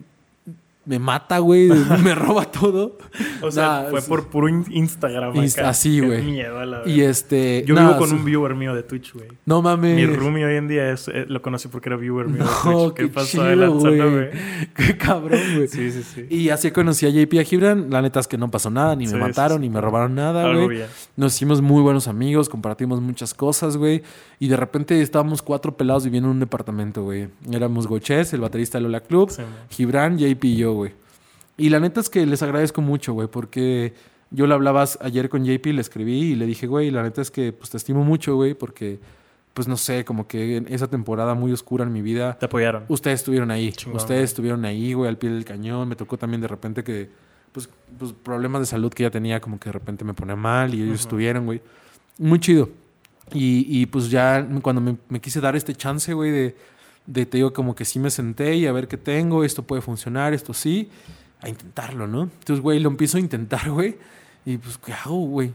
[0.86, 1.68] me mata, güey,
[2.02, 2.98] me roba todo.
[3.42, 5.34] O sea, Nah, fue por puro in- Instagram.
[5.34, 5.68] Insta- acá.
[5.70, 6.22] así, güey.
[6.22, 7.62] miedo a la Y este.
[7.66, 9.28] Yo nah, vivo con un viewer mío de Twitch, güey.
[9.44, 9.94] No mames.
[9.94, 12.90] Mi roomie hoy en día es, eh, lo conocí porque era viewer mío de No,
[12.92, 12.94] Twitch.
[12.94, 14.30] ¿Qué, qué pasó de güey.
[14.74, 15.68] Qué cabrón, güey.
[15.68, 16.26] Sí, sí, sí.
[16.30, 17.90] Y así conocí a JP y a Gibran.
[17.90, 19.62] La neta es que no pasó nada, ni me Sí, mataron, sí.
[19.62, 20.80] ni me robaron nada, güey.
[21.16, 24.02] Nos hicimos muy buenos amigos, compartimos muchas cosas, güey.
[24.38, 27.28] Y de repente estábamos cuatro pelados viviendo en un departamento, güey.
[27.52, 29.30] Éramos Goches, el baterista de Lola Club.
[29.68, 30.92] Gibran, JP y yo, güey.
[31.56, 33.92] Y la neta es que les agradezco mucho, güey, porque
[34.30, 37.30] yo le hablaba ayer con JP, le escribí y le dije, güey, la neta es
[37.30, 38.98] que pues te estimo mucho, güey, porque,
[39.52, 42.84] pues no sé, como que en esa temporada muy oscura en mi vida, Te apoyaron.
[42.88, 43.72] ustedes estuvieron ahí.
[43.72, 45.88] Chingón, ustedes estuvieron ahí, güey, al pie del cañón.
[45.88, 47.10] Me tocó también de repente que,
[47.52, 50.72] pues, pues problemas de salud que ya tenía, como que de repente me ponía mal
[50.74, 51.60] y ellos estuvieron, güey.
[52.18, 52.70] Muy chido.
[53.32, 56.56] Y, y pues ya cuando me, me quise dar este chance, güey, de,
[57.12, 59.82] de, te digo, como que sí me senté y a ver qué tengo, esto puede
[59.82, 60.88] funcionar, esto sí,
[61.40, 62.22] a intentarlo, ¿no?
[62.22, 63.96] Entonces, güey, lo empiezo a intentar, güey,
[64.46, 65.52] y pues, ¿qué hago, güey?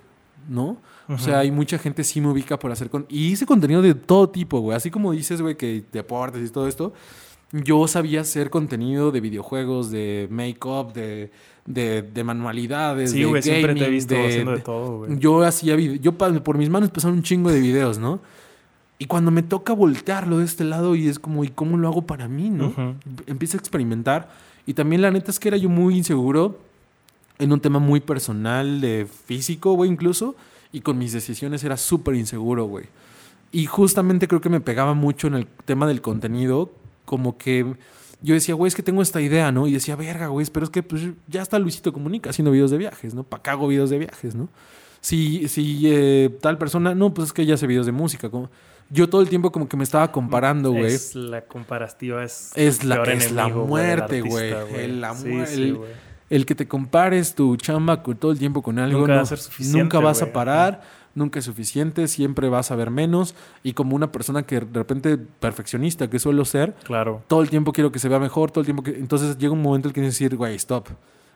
[0.50, 0.78] ¿No?
[1.08, 3.06] O sea, hay mucha gente sí me ubica por hacer con...
[3.10, 4.76] Y hice contenido de todo tipo, güey.
[4.76, 6.94] Así como dices, güey, que deportes y todo esto.
[7.52, 11.30] Yo sabía hacer contenido de videojuegos, de make-up, de,
[11.68, 15.20] de, de manualidades, Sí, güey, siempre te he visto de- haciendo de todo, güey.
[15.20, 18.20] Yo hacía vide- yo por mis manos pasaron un chingo de videos, ¿no?
[19.06, 22.08] Y cuando me toca voltearlo de este lado y es como, ¿y cómo lo hago
[22.08, 22.70] para mí, no?
[22.70, 22.96] Ujú.
[23.28, 24.32] Empiezo a experimentar.
[24.65, 26.58] Y también la neta es que era yo muy inseguro
[27.38, 30.36] en un tema muy personal, de físico, güey, incluso.
[30.72, 32.86] Y con mis decisiones era súper inseguro, güey.
[33.52, 36.72] Y justamente creo que me pegaba mucho en el tema del contenido,
[37.06, 37.76] como que
[38.24, 39.68] yo decía, güey, es que tengo esta idea, ¿no?
[39.68, 42.80] Y decía, verga, güey, pero es que pues, ya está Luisito Comunica haciendo videos de
[42.80, 43.22] viajes, ¿no?
[43.22, 44.50] ¿Para qué hago videos de viajes, no?
[45.00, 48.32] Si, si eh, tal persona, no, pues es que ya hace videos de música.
[48.32, 48.50] Como,
[48.89, 50.86] yo todo el tiempo como que me estaba comparando, güey.
[50.93, 54.54] Es la comparativa es, Es la- peor es la muerte, güey.
[54.76, 55.76] El- la Sí,
[56.30, 59.21] el- que te compares tu chamba con todo el tiempo con algo Nunca va a
[59.21, 60.82] no- ser suficiente, nunca vas a parar,
[61.13, 65.17] nunca es suficiente, siempre vas a ver menos y como una persona que de repente
[65.17, 67.24] perfeccionista que suelo ser, Claro.
[67.28, 69.62] todo el tiempo quiero que se vea mejor, todo el tiempo que entonces llega un
[69.62, 70.88] momento en el que tienes que decir, güey, stop.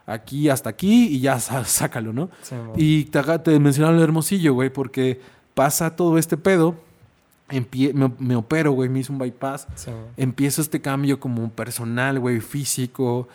[0.05, 2.29] Aquí hasta aquí y ya sácalo, ¿no?
[2.41, 2.55] Sí.
[2.75, 5.21] Y te, te mencionaron lo hermosillo, güey, porque
[5.53, 6.75] pasa todo este pedo,
[7.49, 12.19] empie- me, me opero, güey, me hizo un bypass Sí, empiezo este cambio como personal,
[12.19, 13.27] güey, físico.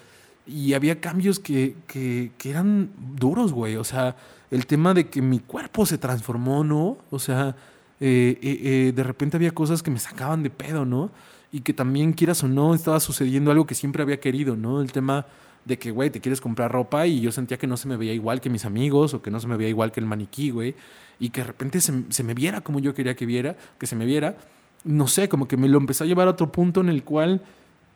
[0.46, 3.76] Y había cambios que, que, que eran duros, güey.
[3.76, 4.16] O sea,
[4.50, 6.98] el tema de que mi cuerpo se transformó, ¿no?
[7.10, 7.56] O sea,
[8.00, 11.10] eh, eh, eh, de repente había cosas que me sacaban de pedo, ¿no?
[11.50, 14.82] Y que también, quieras o no, estaba sucediendo algo que siempre había querido, ¿no?
[14.82, 15.24] El tema
[15.64, 18.12] de que, güey, te quieres comprar ropa y yo sentía que no se me veía
[18.12, 20.74] igual que mis amigos o que no se me veía igual que el maniquí, güey.
[21.18, 23.96] Y que de repente se, se me viera como yo quería que viera, que se
[23.96, 24.36] me viera.
[24.84, 27.42] No sé, como que me lo empecé a llevar a otro punto en el cual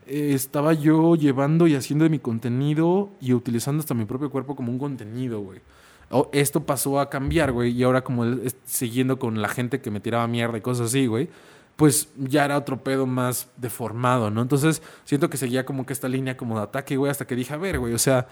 [0.07, 4.57] eh, estaba yo llevando y haciendo de mi contenido y utilizando hasta mi propio cuerpo
[4.57, 5.61] como un contenido, güey.
[6.11, 8.25] O- esto pasó a cambiar, güey, y ahora como
[8.65, 11.29] siguiendo con la gente que me tiraba mierda y cosas así, güey,
[11.77, 14.41] pues ya era otro pedo más deformado, ¿no?
[14.41, 17.53] Entonces siento que seguía como que esta línea como de ataque, güey, hasta que dije,
[17.53, 18.27] a ver, güey, o sea,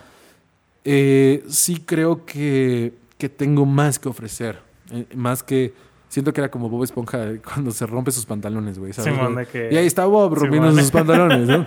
[0.84, 5.74] eh, sí creo que, que tengo más que ofrecer, eh, más que...
[6.08, 8.92] Siento que era como Bob Esponja cuando se rompe sus pantalones, güey.
[8.92, 9.44] ¿sabes, Simón, güey?
[9.46, 11.66] de que- Y ahí está Bob rompiendo sus pantalones, ¿no?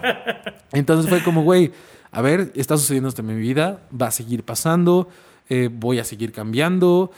[0.71, 1.71] Entonces fue como, güey,
[2.11, 5.09] a ver, está sucediendo esto en mi vida, va a seguir pasando,
[5.49, 7.11] eh, voy a seguir cambiando,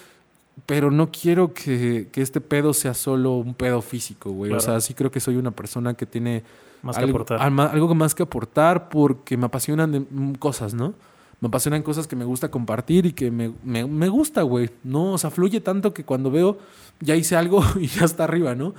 [0.65, 4.51] pero no quiero que, que este pedo sea solo un pedo físico, güey.
[4.51, 6.43] O sea, sí creo que soy una persona que tiene
[6.81, 7.41] Más que algo, aportar.
[7.41, 10.05] algo más que aportar porque me apasionan de,
[10.39, 10.93] cosas, ¿no?
[11.41, 14.69] Me apasionan cosas que me gusta compartir y que me, me, me gusta, güey.
[14.83, 16.59] No, o sea, fluye tanto que cuando veo,
[16.99, 18.73] ya hice algo y ya está arriba, ¿no?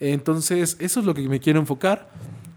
[0.00, 2.08] Entonces, eso es lo que me quiero enfocar.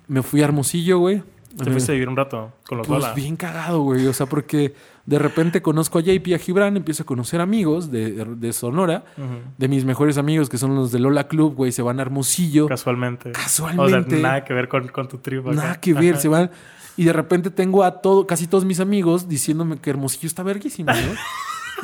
[0.08, 1.24] Me fui a Hermosillo, güey.
[1.58, 3.14] Te fuiste a vivir un rato con los pues Lola.
[3.16, 4.06] bien cagado, güey.
[4.06, 4.76] O sea, porque
[5.08, 9.06] de repente conozco a JP y a Gibran, empiezo a conocer amigos de, de Sonora,
[9.18, 9.28] Ujú.
[9.58, 11.72] de mis mejores amigos que son los de Lola Club, güey.
[11.72, 12.68] Se van a Hermosillo.
[12.68, 13.32] Casualmente.
[13.32, 14.18] Casualmente.
[14.18, 15.50] O sea, nada que ver con, con tu tribu.
[15.50, 15.56] acá.
[15.62, 16.22] Nada que ver, Ajá.
[16.22, 16.52] se van.
[16.98, 20.94] Y de repente tengo a todo, casi todos mis amigos diciéndome que Hermosillo está verguísima,
[20.94, 21.14] ¿no?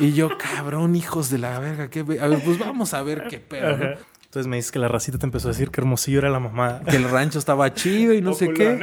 [0.04, 3.24] y yo, cabrón, hijos de la verga, qué ve- A ver, pues vamos a ver
[3.30, 3.76] qué pedo.
[4.24, 6.80] Entonces me dices que la racita te empezó a decir que Hermosillo era la mamá.
[6.90, 8.80] Que el rancho estaba chido y no sé qué.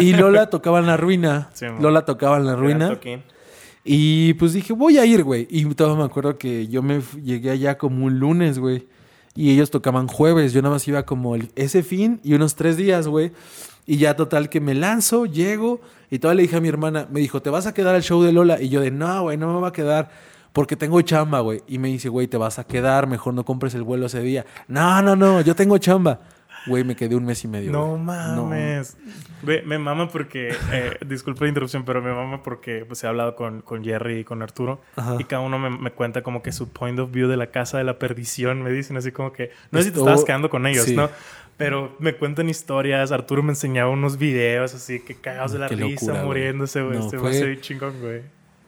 [0.00, 1.48] Y Lola tocaba en la ruina.
[1.54, 1.64] Sí.
[1.80, 2.98] Lola tocaba en la ruina.
[3.84, 5.46] Y pues dije, voy a ir, güey.
[5.50, 8.86] Y todavía me acuerdo que yo me llegué allá como un lunes, güey.
[9.34, 10.52] Y ellos tocaban jueves.
[10.52, 13.32] Yo nada más iba como el- ese fin y unos tres días, güey.
[13.86, 15.80] Y ya total que me lanzo, llego.
[16.10, 18.22] Y todavía le dije a mi hermana, me dijo, ¿te vas a quedar al show
[18.22, 18.60] de Lola?
[18.60, 20.10] Y yo de, no, güey, no me va a quedar.
[20.52, 21.62] Porque tengo chamba, güey.
[21.66, 24.46] Y me dice, güey, te vas a quedar, mejor no compres el vuelo ese día.
[24.68, 26.20] No, no, no, yo tengo chamba.
[26.66, 27.72] Güey, me quedé un mes y medio.
[27.72, 28.00] No güey.
[28.02, 28.96] mames.
[29.42, 33.36] Güey, me mama porque, eh, disculpe la interrupción, pero me mama porque pues, he hablado
[33.36, 35.16] con, con Jerry y con Arturo Ajá.
[35.18, 37.76] y cada uno me, me cuenta como que su point of view de la casa
[37.76, 38.62] de la perdición.
[38.62, 40.96] Me dicen así como que, no sé si te estabas quedando con ellos, sí.
[40.96, 41.10] ¿no?
[41.56, 43.12] Pero me cuentan historias.
[43.12, 46.98] Arturo me enseñaba unos videos así que cagados de la Qué risa, locura, muriéndose, güey.
[46.98, 48.22] No, me fue- bien chingón, güey.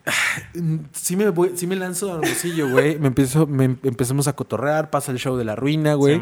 [0.93, 2.97] Sí me, voy- sí me lanzo a Hermosillo, güey.
[2.97, 6.21] Me empiezo, me em- empezamos a cotorrear, pasa el show de la ruina, güey.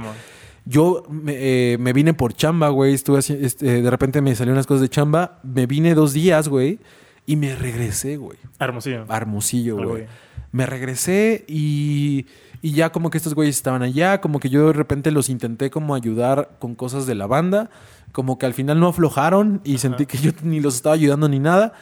[0.68, 1.34] Yo me,
[1.74, 2.96] eh, me vine por chamba, güey.
[2.96, 5.40] Estuve así, este, de repente me salieron unas cosas de chamba.
[5.44, 6.80] Me vine dos días, güey.
[7.28, 8.38] Y me regresé, güey.
[8.60, 9.06] Hermosillo.
[9.10, 10.06] Hermosillo, Ah, güey.
[10.52, 12.26] Me regresé y,
[12.66, 14.22] y ya como que estos güeyes estaban allá.
[14.22, 17.70] Como que yo de repente los intenté como ayudar con cosas de la banda.
[18.12, 21.38] Como que al final no aflojaron y sentí que yo ni los estaba ayudando ni
[21.38, 21.74] nada.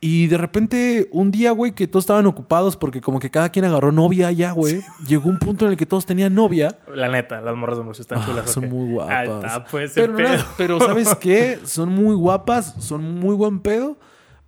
[0.00, 3.64] Y de repente, un día, güey, que todos estaban ocupados porque como que cada quien
[3.64, 4.82] agarró novia allá, güey.
[5.06, 6.76] llegó un punto en el que todos tenían novia.
[6.92, 8.50] La neta, las morras de Murcia están Ah, chulas.
[8.50, 9.28] son muy guapas.
[9.28, 11.60] Está, pues, pero, no, pero ¿sabes qué?
[11.64, 13.96] Son muy guapas, son muy buen pedo.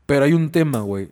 [0.05, 1.11] Pero hay un tema, güey.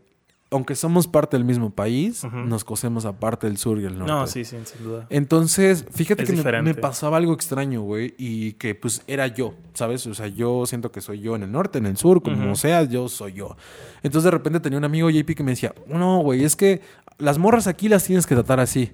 [0.54, 2.36] Aunque somos parte del mismo país, Ujú.
[2.36, 4.12] nos cosemos aparte del sur y el norte.
[4.12, 5.06] No, sí, sí, sin duda.
[5.10, 10.06] Entonces, fíjate Es que me, pasaba algo extraño, güey, y que pues era yo, ¿sabes?
[10.06, 12.56] O sea, yo siento que soy yo en el norte, en el sur, como Ujú.
[12.56, 13.56] sea, yo soy yo.
[14.02, 16.80] Entonces, de repente tenía un amigo JP que me decía, no, güey, es que
[17.18, 18.92] las morras aquí las tienes que tratar así.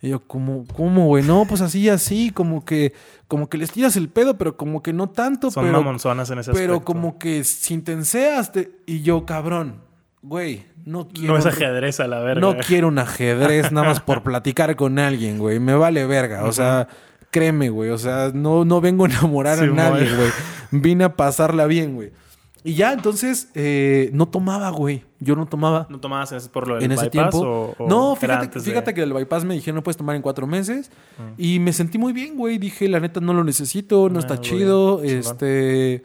[0.00, 1.22] Y yo, ¿cómo, cómo, güey?
[1.24, 2.92] No, pues así, así, como que,
[3.28, 6.38] como que les tiras el pedo, pero como que no tanto, Son pero, mamonzonas en
[6.40, 6.84] ese pero aspecto.
[6.92, 8.50] como que sin tenseas.
[8.50, 9.80] te- Y yo, cabrón,
[10.22, 11.32] güey, no quiero...
[11.34, 12.40] No es ajedrez a la verga.
[12.40, 15.58] No quiero un ajedrez nada más por platicar con alguien, güey.
[15.60, 16.44] Me vale verga.
[16.44, 16.88] O sea,
[17.30, 17.90] créeme, güey.
[17.90, 20.30] O sea, no, no vengo a enamorar a nadie, güey.
[20.70, 22.12] Vine a pasarla bien, güey.
[22.64, 25.02] Y ya, entonces, eh, no tomaba, güey.
[25.18, 25.88] Yo no tomaba.
[25.90, 27.74] ¿No tomabas por lo del En ese bypass tiempo.
[27.76, 30.22] o, o no, fíjate, de- fíjate que el bypass me dijeron no puedes tomar en
[30.22, 30.92] cuatro meses.
[31.18, 31.42] Mm.
[31.42, 32.58] Y me sentí muy bien, güey.
[32.58, 34.98] Dije, la neta, no lo necesito, no Ah, está chido.
[35.02, 36.02] chingón.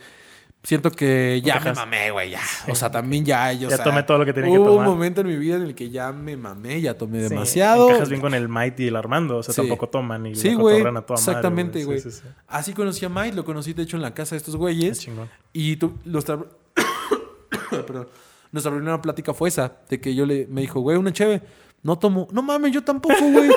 [0.63, 2.41] Siento que ya me mamé, güey, ya.
[2.67, 3.53] O sea, también ya.
[3.53, 4.87] Yo, Ya o sea, tomé todo lo que tenía que Hubo tomar.
[4.87, 7.87] un momento en mi vida en el que ya me mamé, ya tomé Sí, demasiado.
[7.89, 9.37] Encajas bien con el Mighty y el Armando.
[9.37, 9.61] O sea, Sí.
[9.61, 10.77] tampoco toman y Sí, güey.
[10.77, 11.99] a toda madre, Exactamente, güey.
[12.01, 12.27] Sí, sí, sí.
[12.47, 14.99] Así conocí a Mike, lo conocí de hecho en la casa de estos güeyes.
[14.99, 15.29] chingón.
[15.53, 16.37] Y tú, nuestra,
[17.87, 18.09] perdón,
[18.51, 21.41] nuestra primera plática fue esa, de que yo le, me dijo, güey, una cheve.
[21.83, 22.27] No tomo.
[22.31, 23.49] No mames, yo tampoco, güey.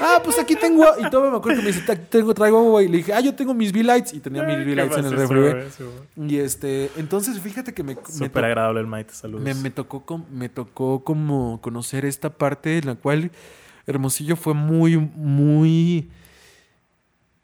[0.00, 0.84] Ah, pues aquí tengo.
[0.84, 1.00] a-".
[1.00, 2.88] Y todo me acuerdo que me dice, "Ta- tengo, traigo agua, güey.
[2.88, 4.12] Le dije, ah, yo tengo mis V-Lights.
[4.14, 5.84] Y tenía mis V-Lights en el refri.
[6.16, 9.42] Y este, entonces fíjate que me, Súper agradable el Mighty, saludos.
[9.44, 13.30] me, me tocó, me tocó como conocer esta parte en la cual
[13.86, 16.08] Hermosillo fue muy, muy...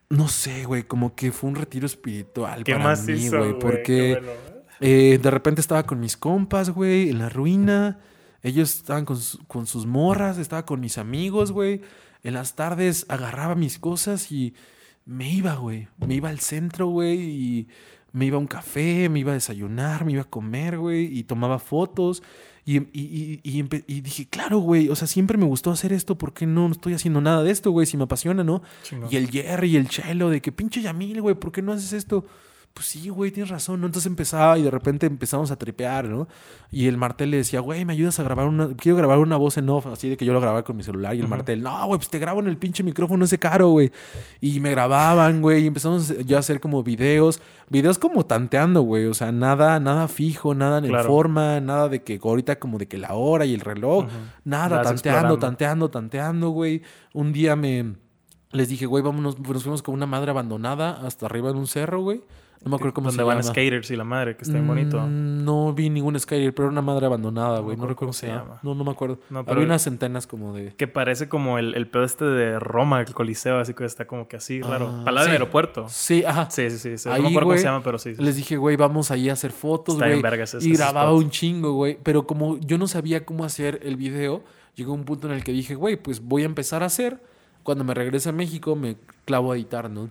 [0.09, 3.29] No sé, güey, como que fue un retiro espiritual Qué para mí, güey.
[3.29, 4.13] güey, porque...
[4.21, 4.61] bueno, güey.
[4.83, 7.99] Eh, de repente estaba con mis compas, güey, en la ruina.
[8.43, 11.83] Ellos estaban con, su- con sus morras, estaba con mis amigos, güey.
[12.22, 14.54] En las tardes agarraba mis cosas y
[15.06, 15.88] me iba, güey.
[16.06, 17.68] Me iba al centro, güey, y
[18.12, 21.24] me iba a un café, me iba a desayunar, me iba a comer, güey, y
[21.24, 22.22] tomaba fotos.
[22.66, 26.35] Y, y- y- y dije, claro, güey, o sea, siempre me gustó hacer esto, ¿por
[26.35, 27.87] qué no estoy haciendo nada de esto, güey?
[27.87, 28.62] Si me apasiona, ¿no?
[29.11, 31.92] Y el Jerry y el Chelo de que pinche Yamil, güey, ¿por qué no haces
[31.94, 32.26] esto?
[32.72, 33.87] Pues sí, güey, tienes razón, ¿no?
[33.87, 36.28] Entonces empezaba y de repente empezamos a tripear, ¿no?
[36.70, 38.68] Y el Martel le decía, güey, ¿me ayudas a grabar una...
[38.76, 41.14] Quiero grabar una voz en off, así de que yo lo grababa con mi celular.
[41.16, 41.26] Y el.
[41.28, 43.90] Martel, no, güey, pues te grabo en el pinche micrófono ese caro, güey.
[44.40, 49.06] Y me grababan, güey, y empezamos yo a hacer como videos, videos como tanteando, güey.
[49.06, 51.09] O sea, nada, nada fijo, nada en Claro.
[51.09, 54.06] forma, nada de que ahorita como de que la hora y el reloj.
[54.44, 54.92] Nada, Vas tanteando,
[55.35, 55.38] explorando.
[55.38, 56.83] tanteando, tanteando, güey.
[57.14, 57.96] Un día me
[58.52, 62.00] les dije, güey, vámonos, nos fuimos con una madre abandonada hasta arriba en un cerro,
[62.02, 62.22] güey.
[62.62, 63.49] No me acuerdo cómo Donde se van llama.
[63.55, 65.01] skaters y la madre, que está bien bonito.
[65.01, 67.75] Mm, No vi ningún skater, pero era una madre abandonada, güey.
[67.77, 68.61] No, recuerdo cómo se llama.
[68.62, 69.18] No, no me acuerdo.
[69.31, 70.75] No, pero- Había unas centenas como de.
[70.77, 74.29] Que parece como el, el pedo este de Roma, el Coliseo, así que está como
[74.29, 74.90] que así, raro.
[75.07, 75.31] Ah, del sí.
[75.31, 75.87] aeropuerto.
[75.88, 76.51] Sí, ajá.
[76.51, 76.99] Sí, sí, sí.
[76.99, 77.09] sí.
[77.09, 78.14] Ahí, no me acuerdo cómo se llama, pero sí.
[78.14, 78.23] sí.
[78.23, 80.23] Les dije, güey, vamos ahí a hacer fotos, Está güey.
[80.61, 81.99] Y grababa un chingo, güey.
[82.03, 84.44] Pero como yo no sabía cómo hacer el video,
[84.75, 87.23] llegó un punto en el que dije, güey, pues voy a empezar a hacer.
[87.62, 90.09] Cuando me regrese a México, me clavo a editar, ¿no?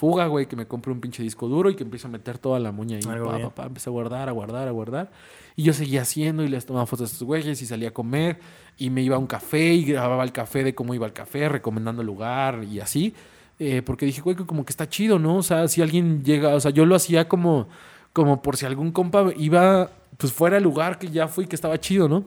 [0.00, 2.58] Fuga, güey, que me compre un pinche disco duro y que empiezo a meter toda
[2.58, 3.02] la moña ahí.
[3.06, 3.48] Algo Pa, bien.
[3.50, 5.10] pa, pa, empecé a guardar, a guardar, a guardar.
[5.56, 8.38] Y yo seguía haciendo y les tomaba fotos a estos güeyes y salía a comer
[8.78, 11.50] y me iba a un café y grababa el café de cómo iba al café,
[11.50, 13.12] recomendando el lugar y así.
[13.58, 15.36] Eh, porque dije, güey, que como que está chido, ¿no?
[15.36, 17.68] O sea, si alguien llega, o sea, yo lo hacía como,
[18.14, 21.78] como por si algún compa iba, pues fuera al lugar que ya fui, que estaba
[21.78, 22.24] chido, ¿no?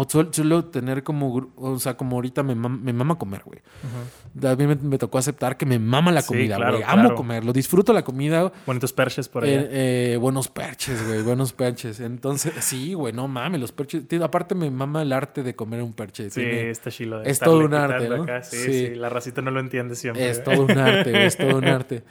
[0.00, 3.58] O suel- suelo tener como, o sea, como ahorita me, mam- me mama comer, güey.
[3.58, 4.40] Ujú.
[4.40, 6.84] También me, me tocó aceptar que me mama la Sí, comida, claro, güey.
[6.84, 7.14] Amo claro.
[7.16, 8.52] comerlo, disfruto la comida.
[8.64, 9.44] Bonitos perches por.
[9.44, 11.98] Eh, eh, buenos perches, güey, buenos perches.
[11.98, 14.06] Entonces, sí, güey, no mames, los perches.
[14.06, 16.30] Tío, aparte me mama el arte de comer un perche.
[16.30, 17.18] sí, tiene- está chilo.
[17.18, 18.22] de es todo un arte, ¿no?
[18.22, 18.44] acá.
[18.44, 18.72] Sí, Sí.
[18.72, 20.30] sí, La racita no lo entiende siempre.
[20.30, 22.04] Es todo un arte, güey, es todo un arte.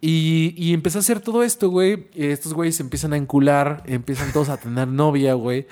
[0.00, 2.08] Y, y empecé a hacer todo esto, güey.
[2.14, 5.66] Estos güeyes se empiezan a encular, empiezan todos a tener novia, güey.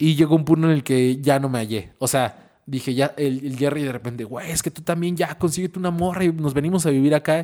[0.00, 1.92] Y llegó un punto en el que ya no me hallé.
[1.98, 5.36] O sea, dije ya, el, el Jerry de repente, güey, es que tú también ya
[5.36, 7.42] consíguete una morra y nos venimos a vivir acá.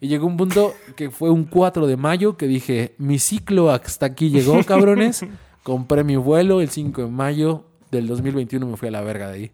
[0.00, 4.06] Y llegó un punto que fue un 4 de mayo que dije, mi ciclo hasta
[4.06, 5.26] aquí llegó, cabrones.
[5.64, 9.34] Compré mi vuelo el 5 de mayo del 2021, me fui a la verga de
[9.34, 9.50] ahí.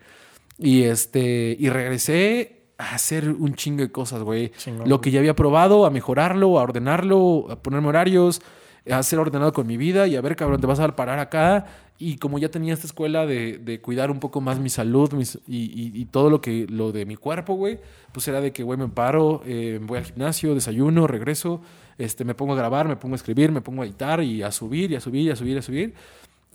[0.58, 4.52] Y este, y regresé a hacer un chingo de cosas, güey.
[4.84, 8.42] Lo que ya había probado, a mejorarlo, a ordenarlo, a ponerme horarios,
[8.90, 11.66] a ser ordenado con mi vida y a ver, cabrón, te vas a parar acá.
[11.98, 15.38] Y como ya tenía esta escuela de, de cuidar un poco más mi salud mis-
[15.46, 17.78] y, y- y todo lo que lo de mi cuerpo, güey,
[18.12, 21.60] pues era de que, güey, me paro, eh, voy al gimnasio, desayuno, regreso,
[21.98, 24.50] este, me pongo a grabar, me pongo a escribir, me pongo a editar y a
[24.50, 25.94] subir y a subir y a subir y a subir.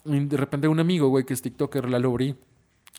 [0.06, 2.36] y de repente un amigo, güey, que es TikToker, Lalo Bri,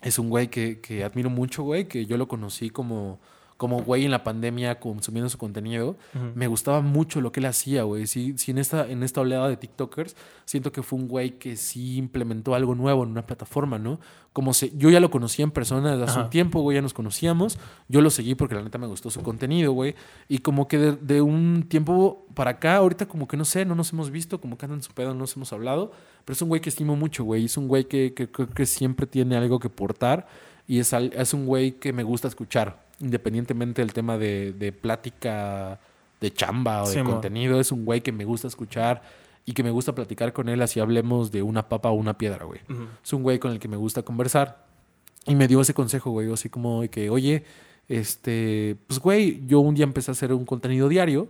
[0.01, 3.19] es un güey que, que admiro mucho, güey, que yo lo conocí como
[3.59, 5.97] como güey en la pandemia consumiendo su contenido,
[6.33, 8.07] me gustaba mucho lo que él hacía, güey.
[8.07, 11.57] Sí, sí, en esta, en esta oleada de TikTokers, siento que fue un güey que
[11.57, 13.99] sí implementó algo nuevo en una plataforma, ¿no?
[14.31, 16.93] Como se, yo ya lo conocía en persona desde hace un tiempo, güey, ya nos
[16.93, 17.59] conocíamos.
[17.89, 19.93] Yo lo seguí porque la neta me gustó su contenido, güey.
[20.29, 23.91] Y como que de, un tiempo para acá, ahorita como que no sé, no nos
[23.91, 25.91] hemos visto, como que andan en su pedo, no nos hemos hablado.
[26.23, 27.43] Pero es un güey que estimo mucho, güey.
[27.43, 30.27] Es un güey que creo que, siempre tiene algo que aportar.
[30.69, 35.79] Y es, es un güey que me gusta escuchar independientemente del tema de, plática
[36.21, 39.01] de chamba o de contenido, es un güey que me gusta escuchar
[39.45, 42.45] y que me gusta platicar con él así hablemos de una papa o una piedra,
[42.45, 42.59] güey.
[43.03, 44.67] Es un güey con el que me gusta conversar.
[45.25, 47.43] Y me dio ese consejo, güey, así como de que, oye,
[47.87, 51.27] este, pues, güey, yo un día empecé a hacer un contenido diario,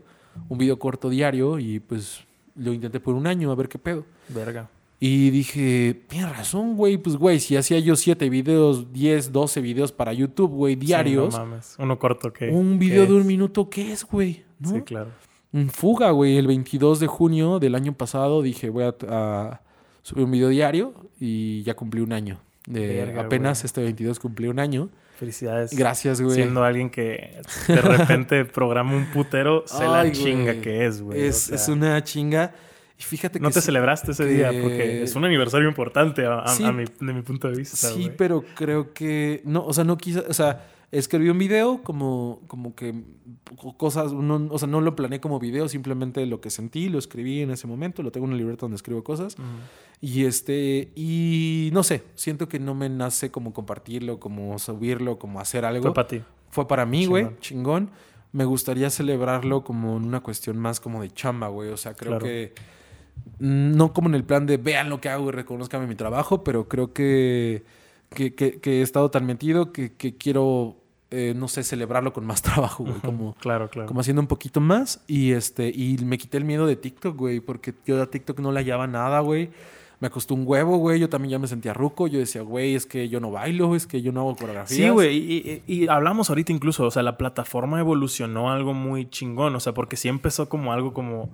[0.47, 2.21] un video corto diario, y pues
[2.55, 4.05] lo intenté por un año a ver qué pedo.
[4.29, 4.69] Verga.
[5.01, 6.97] Y dije, tienes razón, güey.
[6.97, 11.33] Pues, güey, si hacía yo 7 videos, 10, 12 videos para YouTube, güey, diarios.
[11.33, 11.75] no mames.
[11.79, 12.49] Uno corto, ¿qué?
[12.49, 14.43] Un video de un minuto, ¿qué es, güey?
[14.63, 15.11] Sí, claro.
[15.53, 16.37] Un fuga, güey.
[16.37, 19.61] El 22 de junio del año pasado dije, voy a,
[20.01, 22.39] subir un video diario y ya cumplí un año.
[22.67, 24.89] De, apenas este 22 cumplí un año.
[25.17, 25.75] Felicidades.
[25.75, 26.35] Gracias, güey.
[26.35, 31.21] Siendo alguien que de repente programa un putero, sé la chinga que es, güey.
[31.21, 32.53] Es, es una chinga.
[32.99, 33.43] Y fíjate que.
[33.43, 36.43] No te celebraste ese día porque es un aniversario importante a,
[36.73, 37.77] mi, de mi punto de vista.
[37.77, 39.41] Sí, pero creo que.
[39.45, 40.19] No, o sea, no quise.
[40.19, 42.93] O sea, escribí un video como, como que
[43.77, 44.11] cosas.
[44.11, 47.51] No, o sea, no lo planeé como video, simplemente lo que sentí, lo escribí en
[47.51, 48.03] ese momento.
[48.03, 49.37] Lo tengo en una libreta donde escribo cosas.
[50.01, 50.91] Y este.
[50.93, 55.83] Y no sé, siento que no me nace como compartirlo, como subirlo, como hacer algo.
[55.83, 56.21] Fue para ti.
[56.49, 57.29] Fue para mí, güey.
[57.39, 57.91] Chingón.
[58.33, 61.69] Me gustaría celebrarlo como en una cuestión más como de chamba, güey.
[61.69, 62.53] O sea, creo que
[63.39, 66.67] no como en el plan de vean lo que hago y reconozcanme mi trabajo, pero
[66.67, 67.63] creo que,
[68.09, 70.75] que, he estado tan metido que, quiero,
[71.09, 72.99] eh, no sé, celebrarlo con más trabajo, güey.
[72.99, 73.87] Como, claro, claro.
[73.87, 75.01] Como haciendo un poquito más.
[75.07, 78.51] Y, este, y me quité el miedo de TikTok, güey, porque yo a TikTok no
[78.51, 79.49] le hallaba nada, güey.
[80.01, 80.99] Me costó un huevo, güey.
[80.99, 82.07] Yo también ya me sentía ruco.
[82.07, 84.77] Yo decía, güey, es que yo no bailo, es que yo no hago coreografía.
[84.77, 85.17] Sí, güey.
[85.17, 89.55] Y, y, hablamos ahorita incluso, o sea, la plataforma evolucionó algo muy chingón.
[89.55, 91.31] O sea, porque sí empezó como algo como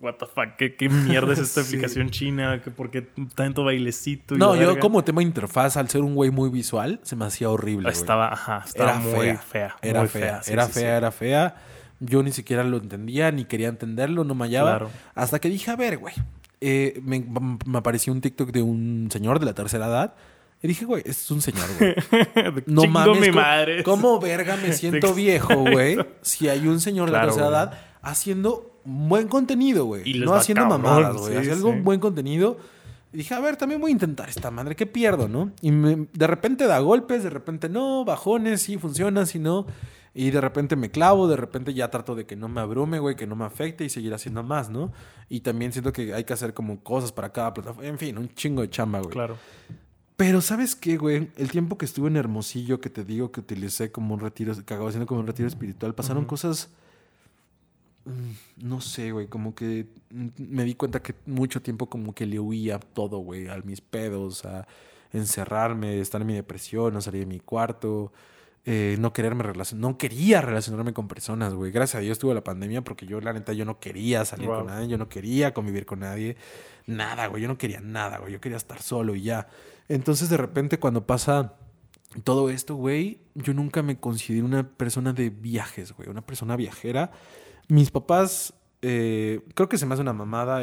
[0.00, 2.60] what the fuck, ¿qué, mierda es esta aplicación china?
[2.76, 3.02] ¿Por qué
[3.34, 4.36] tanto bailecito?
[4.36, 7.90] no, yo como tema interfaz, al ser un güey muy visual, se me hacía horrible.
[7.90, 9.76] Estaba, ajá, estaba era muy fea.
[9.82, 11.56] Era fea, era fea, era fea.
[12.00, 14.88] Yo ni siquiera lo entendía, ni quería entenderlo, no me hallaba.
[15.14, 16.14] Hasta que dije, a ver, güey.
[16.62, 17.26] Eh, me,
[17.74, 20.14] apareció un TikTok de un señor de la tercera edad.
[20.62, 21.94] Y dije, güey, es un señor, güey.
[22.66, 23.20] no mames.
[23.20, 23.82] Mi madre.
[23.82, 25.96] ¿cómo, verga me siento viejo, güey?
[26.22, 30.20] Si hay un señor de la tercera edad haciendo buen contenido, güey.
[30.20, 31.36] No haciendo mamadas, güey.
[31.36, 32.58] haciendo buen contenido.
[33.12, 34.76] Y dije, a ver, también voy a intentar esta madre.
[34.76, 35.50] ¿Qué pierdo, no?
[35.60, 39.66] Y de repente da golpes, de repente no, bajones, sí funciona, sí no.
[40.14, 43.16] Y de repente me clavo, de repente ya trato de que no me abrume, güey,
[43.16, 44.92] que no me afecte y seguir haciendo más, ¿no?
[45.28, 47.88] Y también siento que hay que hacer como cosas para cada plataforma.
[47.88, 49.12] En fin, un chingo de chamba, güey.
[49.12, 49.36] Claro.
[50.16, 51.30] Pero ¿sabes qué, güey?
[51.36, 54.60] El tiempo que estuve en Hermosillo, que te digo que utilicé como un retiro, que
[54.60, 56.68] acabo haciendo como un retiro espiritual, pasaron cosas
[58.56, 62.38] no sé, güey, como que mm, me di cuenta que mucho tiempo como que le
[62.40, 64.66] huía todo, güey, a mis pedos, a
[65.12, 68.12] encerrarme, estar en mi depresión, no salir de mi cuarto,
[68.64, 71.72] eh, no quererme relacionar, no quería relacionarme con personas, güey.
[71.72, 74.66] Gracias a Dios tuve la pandemia porque yo, la neta, yo no quería salir con
[74.66, 76.36] nadie, yo no quería convivir con nadie,
[76.86, 79.48] nada, güey, yo no quería nada, güey, yo quería estar solo y ya.
[79.88, 81.54] Entonces, de repente, cuando pasa
[82.24, 87.12] todo esto, güey, yo nunca me consideré una persona de viajes, güey, una persona viajera
[87.70, 90.62] mis papás, eh, creo que se me hace una mamada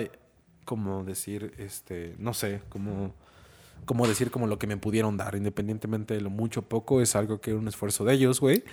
[0.66, 3.14] como decir, este, no sé, como
[3.86, 7.16] como decir como lo que me pudieron dar, independientemente de lo mucho o poco, es
[7.16, 8.64] algo que era un esfuerzo de ellos, güey.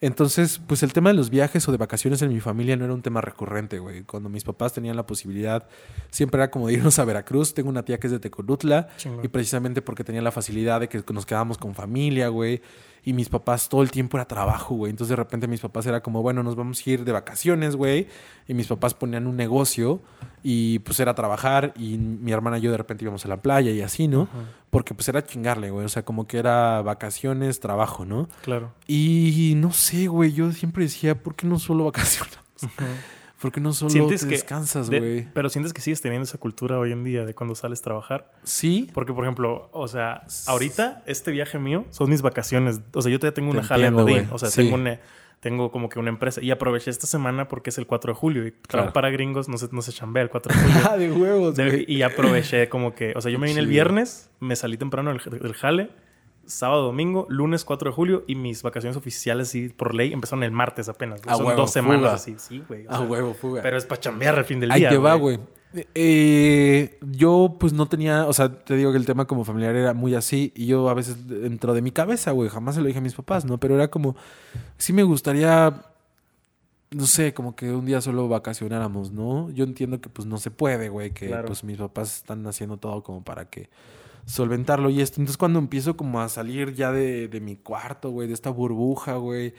[0.00, 2.94] Entonces, pues el tema de los viajes o de vacaciones en mi familia no era
[2.94, 4.04] un tema recurrente, güey.
[4.04, 5.66] Cuando mis papás tenían la posibilidad,
[6.10, 7.52] siempre era como de irnos a Veracruz.
[7.52, 8.88] Tengo una tía que es de Tecolutla
[9.22, 12.62] y precisamente porque tenía la facilidad de que nos quedábamos con familia, güey
[13.04, 14.90] y mis papás todo el tiempo era trabajo, güey.
[14.90, 18.08] Entonces de repente mis papás era como, bueno, nos vamos a ir de vacaciones, güey.
[18.46, 20.00] Y mis papás ponían un negocio
[20.42, 23.70] y pues era trabajar y mi hermana y yo de repente íbamos a la playa
[23.70, 24.28] y así, ¿no?
[24.70, 25.84] Porque pues era chingarle, güey.
[25.84, 28.28] O sea, como que era vacaciones, trabajo, ¿no?
[28.42, 28.72] Claro.
[28.86, 32.38] Y no sé, güey, yo siempre decía, ¿por qué no solo vacaciones?
[33.40, 35.26] Porque no solo te descansas, güey.
[35.32, 38.30] Pero sientes que sigues teniendo esa cultura hoy en día de cuando sales a trabajar.
[38.42, 38.90] Sí.
[38.92, 42.80] Porque, por ejemplo, o sea, ahorita este viaje mío son mis vacaciones.
[42.92, 44.28] O sea, yo todavía tengo una jala en.
[44.30, 45.00] O sea, tengo una
[45.40, 46.42] tengo como que una empresa.
[46.42, 48.46] Y aproveché esta semana porque es el 4 de julio.
[48.46, 48.66] Y Claro.
[48.68, 50.80] claro, para gringos no se, no se chambea el 4 de julio.
[50.90, 54.28] Ah, de huevos, De- y aproveché como que, o sea, yo me vine el viernes,
[54.38, 55.88] me salí temprano del, del jale,
[56.50, 60.50] sábado, domingo, lunes 4 de julio y mis vacaciones oficiales, sí, por ley, empezaron el
[60.50, 61.20] martes apenas.
[61.22, 62.12] Son huevo, dos semanas fuga.
[62.14, 62.86] así, sí, güey.
[62.86, 63.62] sea, huevo, fuga.
[63.62, 64.90] Pero es para chambear al fin del Ahí día.
[64.90, 65.38] te va, güey.
[65.94, 69.94] Eh, yo pues no tenía, o sea, te digo que el tema como familiar era
[69.94, 72.98] muy así y yo a veces dentro de mi cabeza, güey, jamás se lo dije
[72.98, 73.58] a mis papás, ¿no?
[73.58, 74.16] Pero era como,
[74.78, 75.82] sí me gustaría,
[76.90, 79.48] no sé, como que un día solo vacacionáramos, ¿no?
[79.50, 81.46] Yo entiendo que pues no se puede, güey, que Claro.
[81.46, 83.70] pues mis papás están haciendo todo como para que
[84.26, 85.20] solventarlo y esto.
[85.20, 89.14] Entonces cuando empiezo como a salir ya de, de mi cuarto, güey, de esta burbuja,
[89.14, 89.54] güey.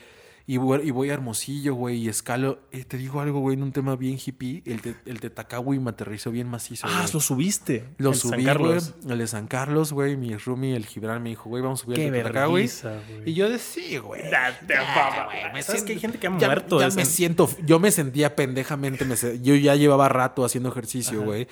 [0.48, 2.60] Y voy, y voy a Hermosillo, güey, y escalo.
[2.72, 4.64] eh, te digo algo, güey, en un tema bien hippie.
[4.66, 6.88] El, te, el Tetacagüey me aterrizó bien macizo.
[6.90, 7.86] Ah, lo subiste.
[8.00, 8.80] Lo San subí, güey.
[9.08, 10.18] El de San Carlos, güey.
[10.18, 13.30] Mi roomie, el Gibran, me dijo, güey, vamos a subir el vergüenza, güey.
[13.30, 14.24] Y yo decía, sí, güey.
[14.30, 16.80] ¿Sabes siento- que hay gente que ha ya- muerto?
[16.82, 19.06] Ya me siento, yo me sentía pendejamente.
[19.06, 21.48] me yo ya llevaba rato haciendo ejercicio, güey.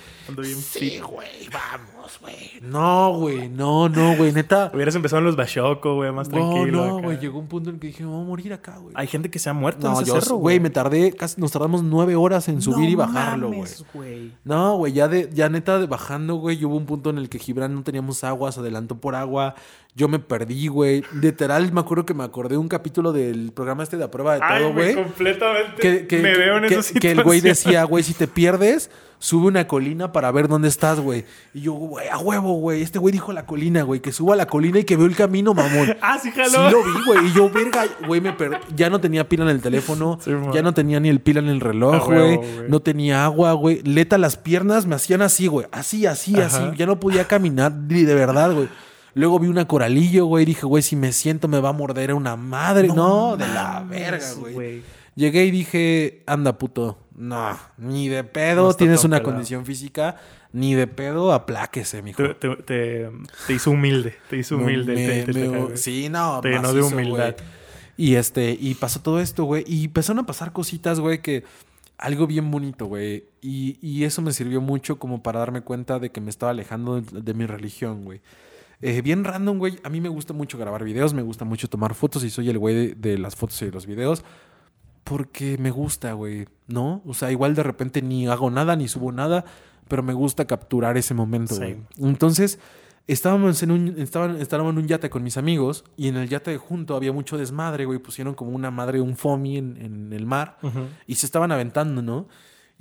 [0.61, 2.35] Sí, güey, vamos, güey.
[2.61, 4.71] No, güey, no, no, güey, neta.
[4.73, 6.85] Hubieras empezado en los Bashoco, güey, más No, tranquilo.
[6.85, 8.93] no, güey, llegó un punto en el que dije, me voy a morir acá, güey.
[8.97, 11.39] Hay gente que se ha muerto No, en ese yo, cerro, güey, me tardé, casi
[11.39, 13.51] nos tardamos nueve horas en subir No y bajarlo,
[13.93, 14.31] güey.
[14.43, 17.39] No, güey, ya de, ya neta de bajando, güey, hubo un punto en el que
[17.39, 19.55] Gibran no teníamos agua, se adelantó por agua,
[19.95, 21.03] yo me perdí, güey.
[21.21, 24.39] Literal, me acuerdo que me acordé un capítulo del programa este de a prueba de
[24.41, 28.03] todo, güey, completamente Que, que- me veo en que- esa que el güey decía, güey,
[28.03, 28.89] si te pierdes,
[29.19, 31.25] sube una colina para ver dónde estás, güey.
[31.53, 32.81] Y yo, güey, a huevo, güey.
[32.81, 35.15] Este güey dijo la colina, güey, que suba a la colina y que veo el
[35.15, 35.95] camino, mamón.
[36.01, 36.69] Ah, sí, Sí jaló.
[36.71, 37.27] lo vi, güey.
[37.27, 40.17] Y yo, verga, güey, me per- ya no tenía pila en el teléfono.
[40.23, 42.39] Sí, ya no tenía ni el pila en el reloj, güey.
[42.69, 43.81] No tenía agua, güey.
[43.83, 45.67] Leta, las piernas me hacían así, güey.
[45.71, 46.45] Así, así, Ajá.
[46.69, 46.77] así.
[46.77, 48.69] Ya no podía caminar ni de verdad, güey.
[49.15, 50.45] Luego vi una coralillo, güey.
[50.45, 52.87] Dije, güey, si me siento me va a morder una madre.
[52.87, 54.81] No, de la verga, güey.
[55.15, 56.97] Llegué y dije, anda, puto.
[57.19, 58.67] No, ni de pedo.
[58.67, 59.33] No Tienes una pelado.
[59.33, 60.15] condición física.
[60.53, 62.23] Ni de pedo, apláquese, mijo.
[62.23, 63.09] Te, te, te-
[63.45, 64.15] te hizo humilde.
[64.29, 64.95] Te hizo humilde.
[64.95, 65.77] Me- te- te- te me- cago, güey.
[65.77, 67.35] sí, no, Te llenó de humildad.
[67.97, 69.63] Y este, y pasó todo esto, güey.
[69.67, 71.43] Y empezaron a pasar cositas, güey, que
[71.97, 73.25] algo bien bonito, güey.
[73.41, 77.01] Y, y eso me sirvió mucho como para darme cuenta de que me estaba alejando
[77.01, 78.21] de, de mi religión, güey.
[78.81, 79.77] Eh, bien random, güey.
[79.83, 82.57] A mí me gusta mucho grabar videos, me gusta mucho tomar fotos y soy el
[82.57, 84.23] güey de, de las fotos y de los videos.
[85.09, 87.01] Porque me gusta, güey, ¿no?
[87.05, 89.43] O sea, igual de repente ni hago nada, ni subo nada,
[89.87, 91.77] pero me gusta capturar ese momento, güey.
[91.97, 92.59] Entonces,
[93.07, 96.51] estábamos en un, estaban, estábamos en un yate con mis amigos y en el yate
[96.51, 97.97] de junto había mucho desmadre, güey.
[97.97, 100.57] Pusieron como una madre, un foamy en, en el mar
[101.07, 102.27] y se estaban aventando, ¿no?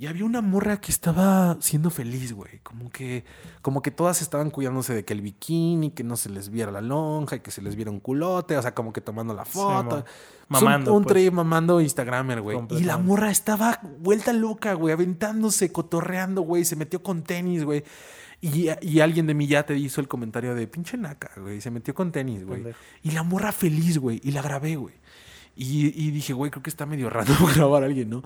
[0.01, 2.59] Y había una morra que estaba siendo feliz, güey.
[2.63, 3.25] Como que,
[3.61, 6.79] como que todas estaban cuidándose de que el bikini, que no se les viera la
[6.79, 9.89] lonja y que se les viera un culote, o sea, como que tomando la foto.
[10.47, 11.31] Pues un- Mamando, Un, pues.
[11.33, 12.57] mamando Instagramer, güey.
[12.71, 16.63] Y la morra estaba vuelta loca, güey, aventándose, cotorreando, güey.
[16.63, 17.83] Se metió con tenis, güey.
[18.41, 21.59] Y, y alguien de mi yate hizo el comentario de pinche naca, güey.
[21.59, 22.63] Se metió con tenis, güey.
[23.03, 24.21] Y la morra feliz, güey.
[24.23, 24.95] Y la grabé, güey.
[25.57, 28.23] Y, y dije, güey, creo que está medio raro grabar a alguien, ¿no?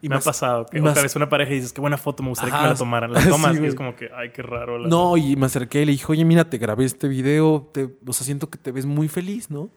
[0.00, 1.98] Y me ha más- pasado que más- otra vez una pareja y dices, qué buena
[1.98, 2.62] foto, me gustaría Ajá.
[2.62, 3.12] que me la tomaran.
[3.14, 3.68] La Sí, tomas y güey.
[3.70, 4.78] es como que, ay, qué raro.
[4.78, 7.88] la- No, y me acerqué y le dije, oye, mira, te grabé este video, te,
[8.06, 9.70] o sea, siento que te ves muy feliz, ¿no?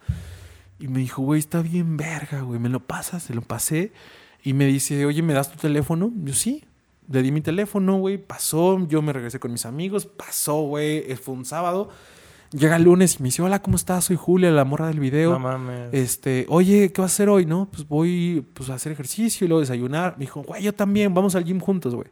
[0.79, 3.91] Y me dijo, güey, está bien verga, güey, me lo pasas, se lo pasé.
[4.43, 6.11] Y me dice, oye, ¿me das tu teléfono?
[6.23, 6.63] Yo sí.
[7.09, 11.33] Le di mi teléfono, güey, pasó, yo me regresé con mis amigos, pasó, güey, fue
[11.35, 11.89] un sábado.
[12.51, 14.05] Llega el lunes y me dice, hola, ¿cómo estás?
[14.05, 15.31] Soy Julia, la morra del video.
[15.31, 15.93] No mames.
[15.93, 17.45] Este, oye, ¿qué vas a hacer hoy?
[17.45, 20.15] No, pues voy pues, a hacer ejercicio y luego desayunar.
[20.17, 22.09] Me dijo, güey, yo también, vamos al gym juntos, güey.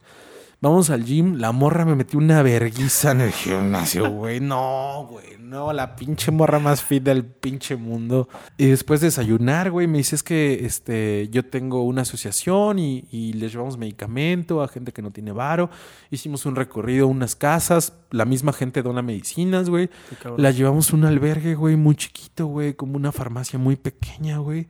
[0.62, 1.36] Vamos al gym.
[1.36, 4.40] La morra me metió una verguiza en el gimnasio, güey.
[4.40, 8.28] No, güey, no, la pinche morra más fit del pinche mundo.
[8.58, 13.32] Y después de desayunar, güey, me dices que este, yo tengo una asociación y, y
[13.32, 15.70] les llevamos medicamento a gente que no tiene varo.
[16.10, 17.94] Hicimos un recorrido a unas casas.
[18.10, 19.88] La misma gente dona medicinas, güey.
[20.36, 24.68] La llevamos a un albergue, güey, muy chiquito, güey, como una farmacia muy pequeña, güey.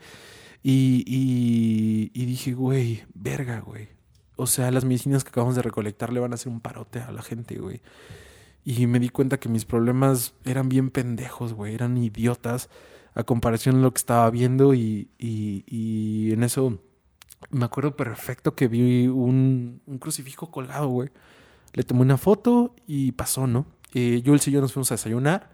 [0.63, 4.00] Y, y, y dije, güey, verga, güey.
[4.41, 7.13] O sea, las medicinas que acabamos de recolectar le van a hacer un parote a
[7.13, 7.83] la gente, güey.
[8.65, 12.71] Y me di cuenta que mis problemas eran bien pendejos, güey, eran idiotas
[13.15, 16.81] a comparación de lo que estaba viendo y, y, y en eso
[17.51, 21.11] me acuerdo perfecto que vi un, un crucifijo colgado, güey.
[21.73, 23.67] Le tomé una foto y pasó, ¿no?
[23.93, 25.51] Eh, Jules y yo nos fuimos a desayunar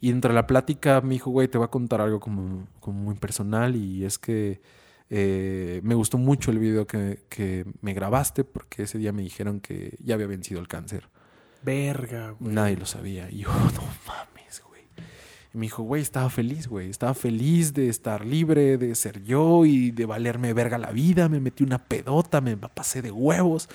[0.00, 3.14] y entre la plática me dijo, güey, te voy a contar algo como, como muy
[3.14, 4.60] personal y es que
[5.16, 9.60] eh, me gustó mucho el video que, que me grabaste porque ese día me dijeron
[9.60, 11.08] que ya había vencido el cáncer.
[11.62, 12.52] Verga, güey.
[12.52, 13.30] Nadie lo sabía.
[13.30, 14.82] Y yo, no mames, güey.
[15.54, 16.90] Y me dijo, güey, estaba feliz, güey.
[16.90, 21.28] Estaba feliz de estar libre, de ser yo y de valerme verga la vida.
[21.28, 23.68] Me metí una pedota, me pasé de huevos.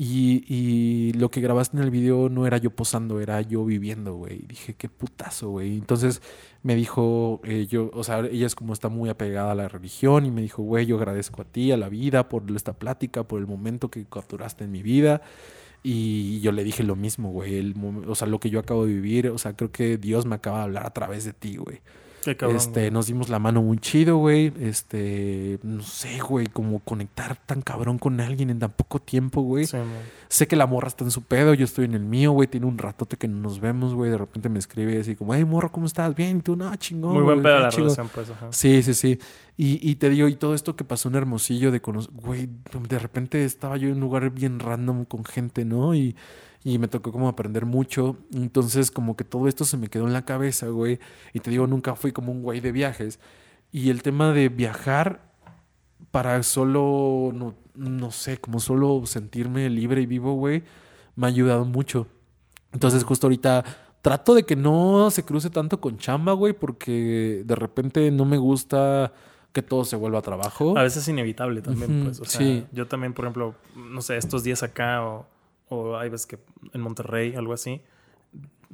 [0.00, 4.14] Y, y, lo que grabaste en el video no era yo posando, era yo viviendo,
[4.14, 4.44] güey.
[4.46, 5.76] Dije, qué putazo, güey.
[5.76, 6.22] Entonces
[6.62, 10.24] me dijo, eh, yo, o sea, ella es como está muy apegada a la religión
[10.24, 13.40] y me dijo, güey, yo agradezco a ti, a la vida, por esta plática, por
[13.40, 15.20] el momento que capturaste en mi vida.
[15.82, 17.74] Y yo le dije lo mismo, güey.
[18.06, 20.58] o sea, lo que yo acabo de vivir, o sea, creo que Dios me acaba
[20.58, 21.80] de hablar a través de ti, güey
[22.30, 24.52] este, nos dimos la mano muy chido, güey.
[24.60, 29.66] Este, no sé, güey, como conectar tan cabrón con alguien en tan poco tiempo, güey.
[30.28, 32.48] sé que la morra está en su pedo, yo estoy en el mío, güey.
[32.48, 34.10] Tiene un ratote que no nos vemos, güey.
[34.10, 36.14] De repente me escribe así como, hey, morro, ¿cómo estás?
[36.14, 37.14] Bien, y tú, no, chingón.
[37.14, 38.28] Muy buen pedo la relación, pues.
[38.50, 39.18] Sí, sí, sí.
[39.56, 42.48] Y, y, te digo, y todo esto que pasó en Hermosillo de conocer, güey,
[42.88, 45.96] de repente estaba yo en un lugar bien random con gente, ¿no?
[45.96, 46.14] Y
[46.64, 48.16] y me tocó como aprender mucho.
[48.32, 50.98] Entonces como que todo esto se me quedó en la cabeza, güey.
[51.32, 53.20] Y te digo, nunca fui como un güey de viajes.
[53.70, 55.32] Y el tema de viajar
[56.10, 60.62] para solo, no, no sé, como solo sentirme libre y vivo, güey,
[61.16, 62.06] me ha ayudado mucho.
[62.72, 63.64] Entonces justo ahorita
[64.02, 68.38] trato de que no se cruce tanto con chamba, güey, porque de repente no me
[68.38, 69.12] gusta
[69.52, 70.76] que todo se vuelva a trabajo.
[70.78, 72.20] A veces es inevitable también, pues.
[72.20, 72.66] O sea, sí.
[72.72, 75.26] yo también, por ejemplo, no sé, estos días acá o
[75.68, 76.38] o hay veces que
[76.72, 77.82] en Monterrey, algo así,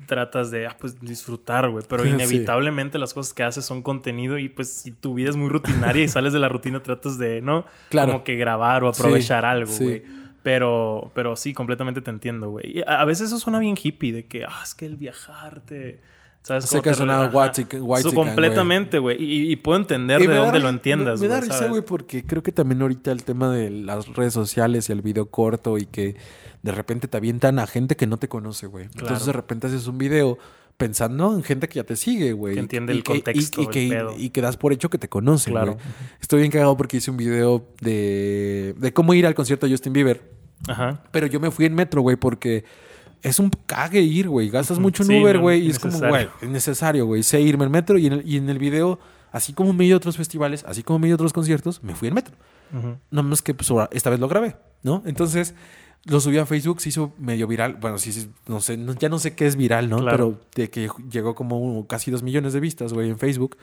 [0.07, 1.85] tratas de ah, pues, disfrutar, güey.
[1.89, 5.49] Pero inevitablemente las cosas que haces son contenido y pues si tu vida es muy
[5.49, 7.65] rutinaria y sales de la rutina, tratas de, ¿no?
[7.91, 8.13] Claro.
[8.13, 10.03] Como que grabar o aprovechar algo, güey.
[10.43, 12.83] Pero, pero sí, completamente te entiendo, güey.
[12.87, 16.01] A, a veces eso suena bien hippie, de que, ah, es que el viajarte...
[16.43, 16.67] ¿Sabes?
[16.67, 17.67] Sé que suena white,
[18.15, 19.17] Completamente, güey.
[19.19, 22.53] Y, puedo entender de dónde lo entiendas, Me, me da risa, güey, porque creo que
[22.53, 26.17] también ahorita el tema de las redes sociales y el video corto y que
[26.65, 28.87] de repente te avientan a gente que no te conoce, güey.
[28.87, 30.39] Entonces de repente haces un video
[30.79, 32.55] pensando en gente que ya te sigue, güey.
[32.55, 33.61] Que entiende el contexto.
[33.61, 35.77] Y, que, y, que das por hecho que te conoce, claro.
[36.23, 39.93] Estoy bien cagado porque hice un video de, de cómo ir al concierto de Justin
[39.93, 40.23] Bieber.
[40.67, 41.03] Ajá.
[41.11, 42.65] Pero yo me fui en metro, güey, porque
[43.21, 44.49] es un cague ir, güey.
[44.49, 45.67] Gastas mucho en Uber, güey.
[45.67, 47.23] y es como, güey, es necesario, güey.
[47.23, 48.99] Sé irme en metro y en, el, y en el video,
[49.33, 51.95] así como me ido a otros festivales, así como me ido a otros conciertos, me
[51.95, 52.35] fui en metro.
[53.11, 55.03] No más que pues, esta vez lo grabé, ¿no?
[55.05, 55.55] Entonces
[56.07, 57.75] lo subí a Facebook, se hizo medio viral.
[57.81, 60.05] Bueno, sí, no sé, ya no sé qué es viral, ¿no?
[60.05, 63.57] Pero de que llegó como casi dos millones de vistas, güey, en Facebook.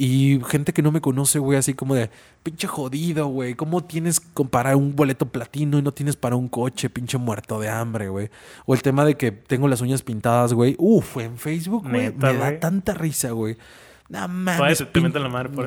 [0.00, 2.08] Y gente que no me conoce, güey, así como de,
[2.44, 3.54] pinche jodido, güey.
[3.54, 4.20] ¿Cómo tienes
[4.50, 8.30] para un boleto platino y no tienes para un coche, pinche muerto de hambre, güey?
[8.64, 10.76] O el tema de que tengo las uñas pintadas, güey.
[10.78, 12.12] Uf, en Facebook, güey.
[12.12, 13.56] Me da tanta risa, güey.
[14.08, 14.56] No mames.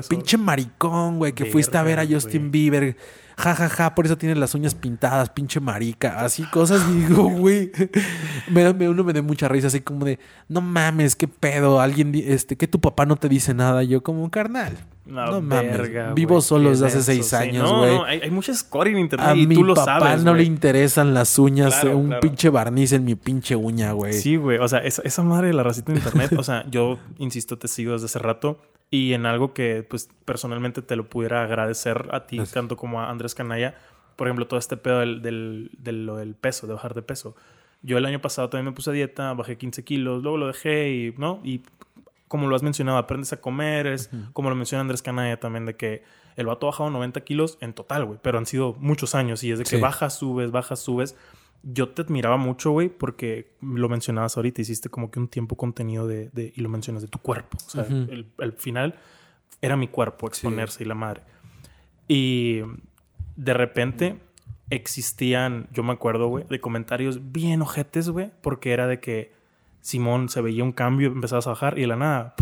[0.07, 2.95] Pinche maricón, güey, que fuiste a ver a Justin Bieber
[3.41, 6.21] ja, ja, ja, por eso tienes las uñas pintadas, pinche marica.
[6.21, 7.71] Así cosas, digo, güey.
[8.49, 12.13] me, me, uno me da mucha risa, así como de, no mames, qué pedo, alguien,
[12.15, 13.83] este, que tu papá no te dice nada.
[13.83, 14.77] Yo, como, carnal.
[15.05, 16.13] No, mames.
[16.13, 17.95] Vivo solo desde hace seis años, güey.
[17.95, 20.43] No, hay, hay mucha score en internet a y mi tú lo papá no le
[20.43, 24.13] interesan las uñas, un pinche barniz en mi pinche uña, güey.
[24.13, 24.59] Sí, güey.
[24.59, 27.67] O sea, esa, esa madre de la racita en internet, o sea, yo insisto, te
[27.67, 28.59] sigo desde hace rato
[28.91, 33.09] y en algo que pues personalmente te lo pudiera agradecer a ti, tanto como a
[33.09, 33.75] Andrés Canaya,
[34.15, 37.35] por ejemplo, todo este pedo del, del, del, peso, de bajar de peso.
[37.81, 40.91] Yo el año pasado también me puse a dieta, bajé 15 kilos, luego lo dejé
[40.91, 41.39] y, ¿no?
[41.43, 41.61] Y
[42.31, 45.75] como lo has mencionado, aprendes a comer, es como lo menciona Andrés Canaya también, de
[45.75, 46.01] que
[46.37, 49.51] el vato ha bajado 90 kilos en total, güey, pero han sido muchos años y
[49.51, 51.17] es de que bajas, subes, bajas, subes
[51.61, 56.07] yo te admiraba mucho, güey, porque lo mencionabas ahorita, hiciste como que un tiempo contenido
[56.07, 57.57] de, de y lo mencionas de tu cuerpo.
[57.67, 58.95] O sea, el, final
[59.61, 61.23] era mi cuerpo exponerse y la madre.
[62.07, 62.61] Y
[63.35, 64.19] de repente
[64.69, 69.33] existían, yo me acuerdo, güey, de comentarios bien ojetes, güey, porque era de que
[69.81, 72.35] Simón se veía un cambio, empezabas a bajar y de la nada,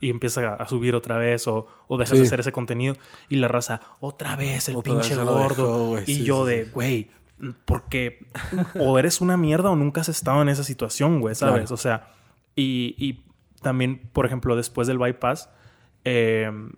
[0.00, 2.96] y empieza a, subir otra vez o, o dejas de hacer ese contenido
[3.28, 5.96] y la raza, otra vez el pinche gordo.
[6.06, 7.10] y yo de, güey,
[7.64, 8.26] porque
[8.78, 11.70] o eres una mierda o nunca has estado en esa situación, güey, ¿sabes?
[11.70, 12.12] O sea,
[12.54, 13.24] y, y,
[13.62, 15.48] también, por ejemplo, después del bypass,
[16.04, 16.72] em,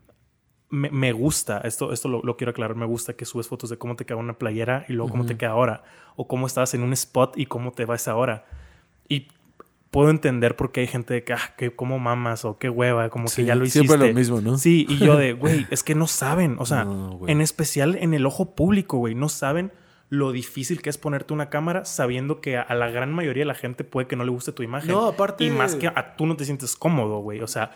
[0.69, 3.79] me, me, gusta, esto, esto lo, lo, quiero aclarar, me gusta que subes fotos de
[3.79, 5.83] cómo te queda una playera y luego cómo te queda ahora,
[6.17, 8.45] o cómo estás en un spot y cómo te vas ahora.
[9.09, 9.29] Y
[9.95, 13.11] puedo entender por qué hay gente de que, ah, que como mamas o qué hueva,
[13.11, 13.87] como que ya lo hiciste.
[13.87, 14.59] Siempre lo mismo, ¿no?
[14.59, 16.85] Sí, y yo de, güey, es que no saben, o sea,
[17.29, 19.71] en especial en el ojo público, güey, no saben
[20.09, 23.55] lo difícil que es ponerte una cámara sabiendo que a la gran mayoría de la
[23.55, 24.91] gente puede que no le guste tu imagen.
[24.91, 25.45] No, aparte.
[25.45, 27.41] Y más que a tú no te sientes cómodo, güey.
[27.41, 27.71] O sea,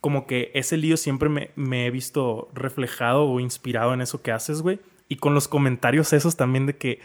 [0.00, 4.32] como que ese lío siempre me, me, he visto reflejado o inspirado en eso que
[4.32, 4.80] haces, güey.
[5.06, 7.00] Y con los comentarios esos también de que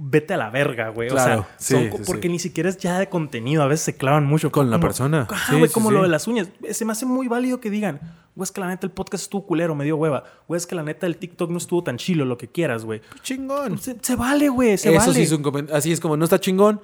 [0.00, 1.08] vete a la verga, güey.
[1.08, 2.32] Claro, o sea, sí, son co- sí, porque sí.
[2.32, 3.62] ni siquiera es ya de contenido.
[3.62, 4.52] A veces se clavan mucho.
[4.52, 5.26] Con la persona.
[5.48, 6.48] Sí, güey, como lo de las uñas.
[6.70, 8.00] Se me hace muy válido que digan,
[8.36, 10.24] güey, es que la neta el podcast estuvo culero, me dio hueva.
[10.46, 13.00] Güey, es que la neta el TikTok no estuvo tan chilo, lo que quieras, güey.
[13.22, 13.78] Chingón.
[13.78, 15.12] Se, se vale, güey, se Eso vale.
[15.14, 16.80] sí es un Así es como, no está chingón.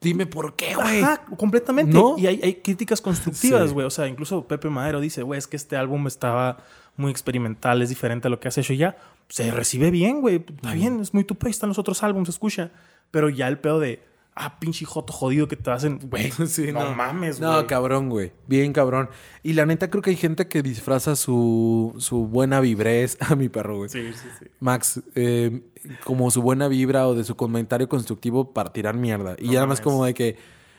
[0.00, 1.02] Dime por qué, güey.
[1.02, 1.92] Ajá, completamente.
[1.92, 2.16] ¿No?
[2.18, 3.84] Y hay, hay críticas constructivas, güey.
[3.86, 6.58] O sea, incluso Pepe Madero dice, güey, es que este álbum estaba
[6.96, 8.96] muy experimental, es diferente a lo que has hecho ya.
[9.28, 10.36] Se recibe bien, güey.
[10.36, 12.70] Está bien, es muy tu ahí están los otros álbumes, escucha.
[13.10, 14.02] Pero ya el pedo de,
[14.38, 16.30] ah, pinche joto jodido que te hacen, güey.
[16.46, 17.50] Sí, no, mames, güey.
[17.50, 18.32] No, cabrón, güey.
[18.46, 19.10] Bien cabrón.
[19.42, 23.48] Y la neta creo que hay gente que disfraza su, su buena vibrez a mi
[23.48, 23.88] perro, güey.
[23.88, 24.46] Sí, sí, sí.
[24.60, 25.62] Max, eh,
[26.04, 29.36] como su buena vibra o de su comentario constructivo para tirar mierda.
[29.38, 30.36] Y No ya nada más como de que,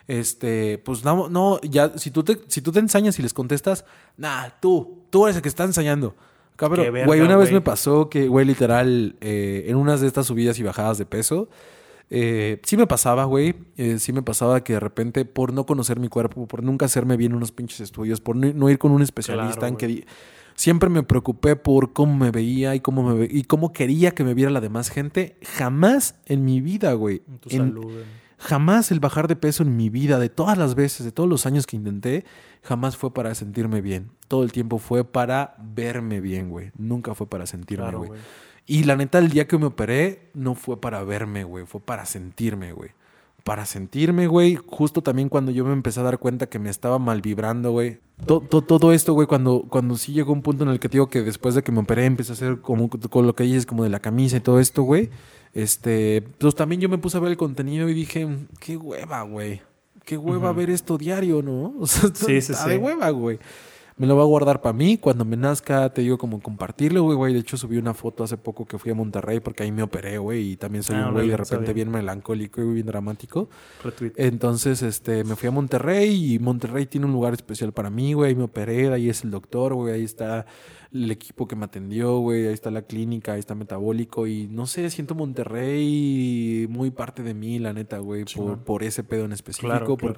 [0.07, 3.85] este, pues no, no, ya, si tú te, si tú te ensañas y les contestas,
[4.17, 6.15] nah, tú, tú eres el que está ensañando.
[6.59, 7.53] Cabrón, verga, güey, una vez güey.
[7.55, 11.49] me pasó que, güey, literal, eh, en unas de estas subidas y bajadas de peso,
[12.09, 13.55] eh, sí me pasaba, güey.
[13.77, 17.17] eh, sí me pasaba que de repente, por no conocer mi cuerpo, por nunca hacerme
[17.17, 20.05] bien unos pinches estudios, por no, no ir con un especialista Claro, en que
[20.55, 24.23] siempre me preocupé por cómo me veía y cómo me ve- y cómo quería que
[24.23, 25.37] me viera la demás gente.
[25.43, 27.21] Jamás en mi vida, güey.
[27.27, 28.03] En tu en- salud, güey.
[28.39, 31.45] Jamás el bajar de peso en mi vida, de todas las veces, de todos los
[31.45, 32.23] años que intenté,
[32.63, 34.09] jamás fue para sentirme bien.
[34.29, 36.71] Todo el tiempo fue para verme bien, güey.
[36.77, 38.19] Nunca fue para sentirme, Claro, güey.
[38.65, 41.65] Y la neta, el día que me operé, no fue para verme, güey.
[41.65, 42.91] Fue para sentirme, güey.
[43.43, 44.55] Para sentirme, güey.
[44.67, 47.99] Justo también cuando yo me empecé a dar cuenta que me estaba mal vibrando, güey.
[48.27, 50.93] To- to- todo esto, güey, cuando, cuando sí llegó un punto en el que te
[50.93, 53.65] digo que después de que me operé empecé a hacer como con lo que dices,
[53.65, 55.09] como de la camisa y todo esto, güey.
[55.53, 58.27] Este, pues también yo me puse a ver el contenido y dije,
[58.59, 59.61] qué hueva, güey.
[60.05, 61.73] Qué hueva ver esto diario, ¿no?
[61.79, 62.69] O sea, Sí, sí, está sí.
[62.71, 63.39] de hueva, güey.
[63.99, 64.97] Me lo voy a guardar para mí.
[64.97, 67.33] Cuando me nazca, te digo como compartirlo, güey, güey.
[67.33, 70.17] De hecho, subí una foto hace poco que fui a Monterrey porque ahí me operé,
[70.17, 70.51] güey.
[70.51, 71.89] Y también soy Ah, un güey de repente bien.
[71.91, 73.49] bien melancólico y bien dramático.
[73.83, 74.13] Retweet.
[74.15, 78.29] Entonces, este, me fui a Monterrey y Monterrey tiene un lugar especial para mí, güey.
[78.29, 79.95] Ahí me operé, ahí es el doctor, güey.
[79.95, 80.45] Ahí está
[80.93, 82.47] el equipo que me atendió, güey.
[82.47, 84.27] Ahí está la clínica, ahí está Metabólico.
[84.27, 88.23] Y no sé, siento Monterrey muy parte de mí, la neta, güey.
[88.65, 89.67] Por, ese pedo en específico.
[89.67, 90.15] Claro, claro.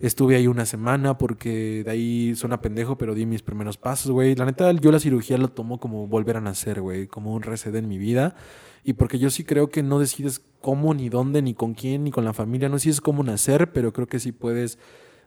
[0.00, 4.34] Estuve ahí una semana, porque de ahí suena pendejo, pero di mis primeros pasos, güey.
[4.34, 7.06] La neta, yo la cirugía lo tomo como volver a nacer, güey.
[7.06, 8.36] Como un reset en mi vida.
[8.84, 12.10] Y porque yo sí creo que no decides cómo, ni dónde, ni con quién, ni
[12.10, 12.68] con la familia.
[12.68, 14.78] No decides cómo nacer, pero creo que sí puedes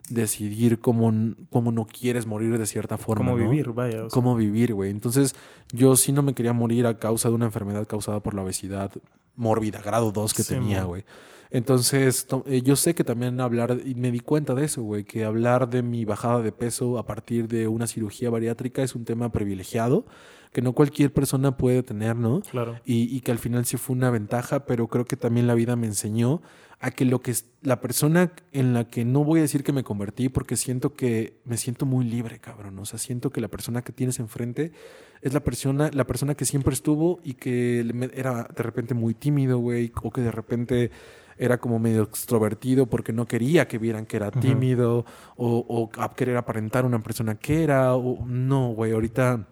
[0.10, 1.14] decidir cómo,
[1.50, 3.32] cómo no quieres morir de cierta forma.
[3.32, 3.50] Cómo ¿no?
[3.50, 4.06] vivir, vaya.
[4.06, 4.14] o sea.
[4.14, 4.90] Cómo vivir, güey.
[4.92, 5.36] Entonces,
[5.72, 8.92] yo sí no me quería morir a causa de una enfermedad causada por la obesidad
[9.36, 11.04] mórbida, grado 2 que Sí, tenía, güey.
[11.52, 15.04] Entonces, to- eh, yo sé que también hablar, y me di cuenta de eso, güey,
[15.04, 19.04] que hablar de mi bajada de peso a partir de una cirugía bariátrica es un
[19.06, 20.06] tema privilegiado,
[20.54, 22.42] que no cualquier persona puede tener, ¿no?
[22.42, 22.80] Claro.
[22.86, 25.76] y, y que al final sí fue una ventaja, pero creo que también la vida
[25.76, 26.42] me enseñó
[26.80, 29.72] a que lo que es la persona en la que no voy a decir que
[29.72, 32.80] me convertí porque siento que me siento muy libre, cabrón.
[32.80, 34.72] O sea, siento que la persona que tienes enfrente
[35.22, 37.86] es la persona, la persona que siempre estuvo y que
[38.16, 40.92] era de repente muy tímido, güey, o que de repente
[41.42, 46.14] era como medio extrovertido porque no quería que vieran que era tímido o, o a
[46.14, 47.96] querer aparentar una persona que era.
[47.96, 49.48] O, no, güey, ahorita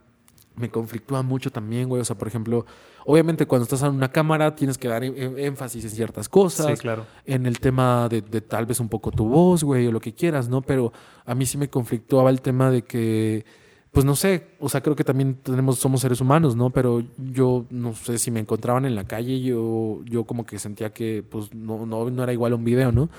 [0.56, 2.02] me conflictúa mucho también, güey.
[2.02, 2.66] O sea, por ejemplo,
[3.06, 6.68] obviamente cuando estás en una cámara tienes que dar em- énfasis en ciertas cosas.
[6.68, 7.08] Sí, claro.
[7.26, 10.14] En el tema de, de tal vez un poco tu voz, güey, o lo que
[10.14, 10.62] quieras, ¿no?
[10.62, 10.94] Pero
[11.26, 13.46] a mí sí me conflictuaba el tema de que,
[13.92, 16.70] pues no sé, o sea, creo que también tenemos, somos seres humanos, ¿no?
[16.70, 20.91] Pero yo no sé si me encontraban en la calle, yo, yo como que sentía
[20.91, 23.03] que, pues no, no, no era igual a un video, ¿no?
[23.03, 23.10] Ujú.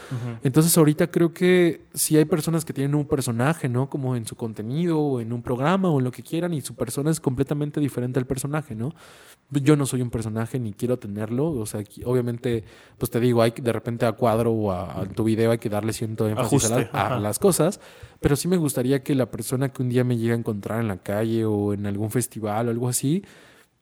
[0.43, 3.89] Entonces ahorita creo que sí hay personas que tienen un personaje, ¿no?
[3.89, 6.75] Como en su contenido o en un programa o en lo que quieran y su
[6.75, 8.93] persona es completamente diferente al personaje, ¿no?
[9.51, 12.63] Yo no soy un personaje ni quiero tenerlo, o sea, obviamente,
[12.99, 15.69] pues te digo, hay de repente a cuadro o a, a tu video hay que
[15.69, 17.81] darle cierto énfasis a, la- a las cosas,
[18.21, 20.87] pero sí me gustaría que la persona que un día me llegue a encontrar en
[20.89, 23.25] la calle o en algún festival o algo así,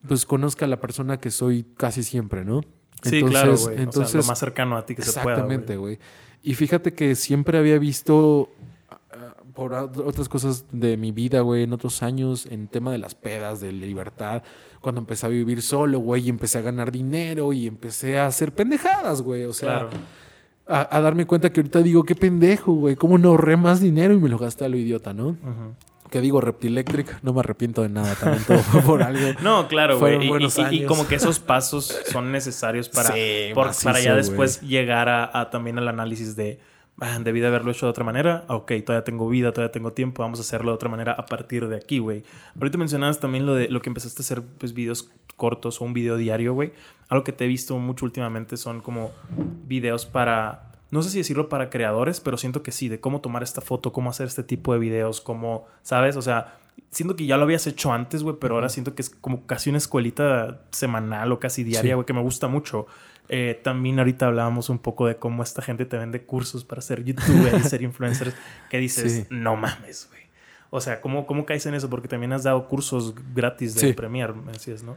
[0.06, 2.60] pues conozca a la persona que soy casi siempre, ¿no?
[3.02, 3.86] Sí, claro, güey.
[3.86, 5.36] o sea, lo más cercano a ti que se pueda.
[5.36, 5.98] Exactamente, güey.
[6.42, 8.50] Y fíjate que siempre había visto
[8.90, 13.14] ah, por otras cosas de mi vida, güey, en otros años, en tema de las
[13.14, 14.42] pedas, de libertad,
[14.80, 18.52] cuando empecé a vivir solo, güey, y empecé a ganar dinero y empecé a hacer
[18.54, 19.44] pendejadas, güey.
[19.44, 19.90] O sea, Claro.
[20.66, 24.14] a, a darme cuenta que ahorita digo, qué pendejo, güey, cómo no ahorré más dinero
[24.14, 25.28] y me lo gasté a lo idiota, ¿no?
[25.28, 25.74] Ujú.
[26.10, 29.26] Que digo, Reptilectric, no me arrepiento de nada, también todo fue por algo.
[29.42, 30.18] No, claro, güey.
[30.72, 35.08] Y- como que esos pasos son necesarios para, Sí, por- macizo, para ya después llegar
[35.08, 36.60] a, a también al análisis de
[37.00, 38.44] ah, debí de haberlo hecho de otra manera.
[38.48, 41.68] Ok, todavía tengo vida, todavía tengo tiempo, vamos a hacerlo de otra manera a partir
[41.68, 42.24] de aquí, güey.
[42.58, 45.92] Ahorita mencionabas también lo de lo que empezaste a hacer, pues, videos cortos o un
[45.92, 46.72] video diario, güey.
[47.08, 49.12] Algo que te he visto mucho últimamente son como
[49.66, 53.42] videos para no sé si decirlo para creadores, pero siento que sí, de cómo tomar
[53.42, 56.16] esta foto, cómo hacer este tipo de videos, cómo, ¿sabes?
[56.16, 56.58] O sea,
[56.90, 59.70] siento que ya lo habías hecho antes, güey, pero ahora siento que es como casi
[59.70, 62.86] una escuelita semanal o casi diaria, güey, que me gusta mucho.
[63.28, 67.04] Eh, también ahorita hablábamos un poco de cómo esta gente te vende cursos para ser
[67.04, 68.32] youtuber y ser influencer,
[68.70, 70.22] que dices, no mames, güey.
[70.70, 71.88] O sea, ¿cómo, ¿cómo caes en eso?
[71.90, 74.96] Porque también has dado cursos gratis de Premiere, me decías, ¿no?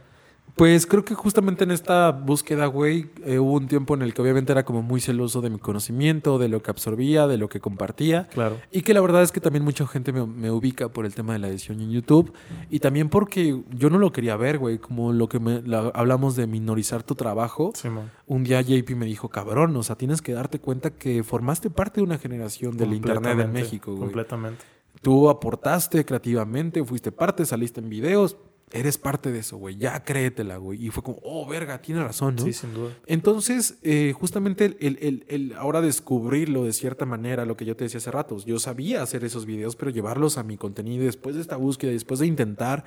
[0.56, 4.20] Pues creo que justamente en esta búsqueda, güey, eh, hubo un tiempo en el que
[4.20, 7.58] obviamente era como muy celoso de mi conocimiento, de lo que absorbía, de lo que
[7.58, 8.28] compartía.
[8.28, 8.60] Claro.
[8.70, 11.38] Y que la verdad es que también mucha gente me, ubica por el tema de
[11.38, 12.34] la edición en YouTube.
[12.68, 15.62] Y también porque yo no lo quería ver, güey, como lo que me,
[15.94, 17.72] hablamos de minorizar tu trabajo.
[17.74, 17.88] Sí,
[18.26, 22.00] un día JP me dijo, cabrón, o sea, tienes que darte cuenta que formaste parte
[22.00, 24.04] de una generación del Internet en México, güey.
[24.04, 24.64] Completamente.
[25.00, 28.36] Tú aportaste creativamente, fuiste parte, saliste en videos,
[28.72, 30.86] eres parte de eso, güey, ya créetela, güey.
[30.86, 32.44] Y fue como, oh, verga, tiene razón, ¿no?
[32.44, 32.96] Sí, sin duda.
[33.06, 37.98] Entonces, eh, justamente el, el, ahora descubrirlo de cierta manera, lo que yo te decía
[37.98, 41.56] hace rato, yo sabía hacer esos videos, pero llevarlos a mi contenido después de esta
[41.56, 42.84] búsqueda, después de intentar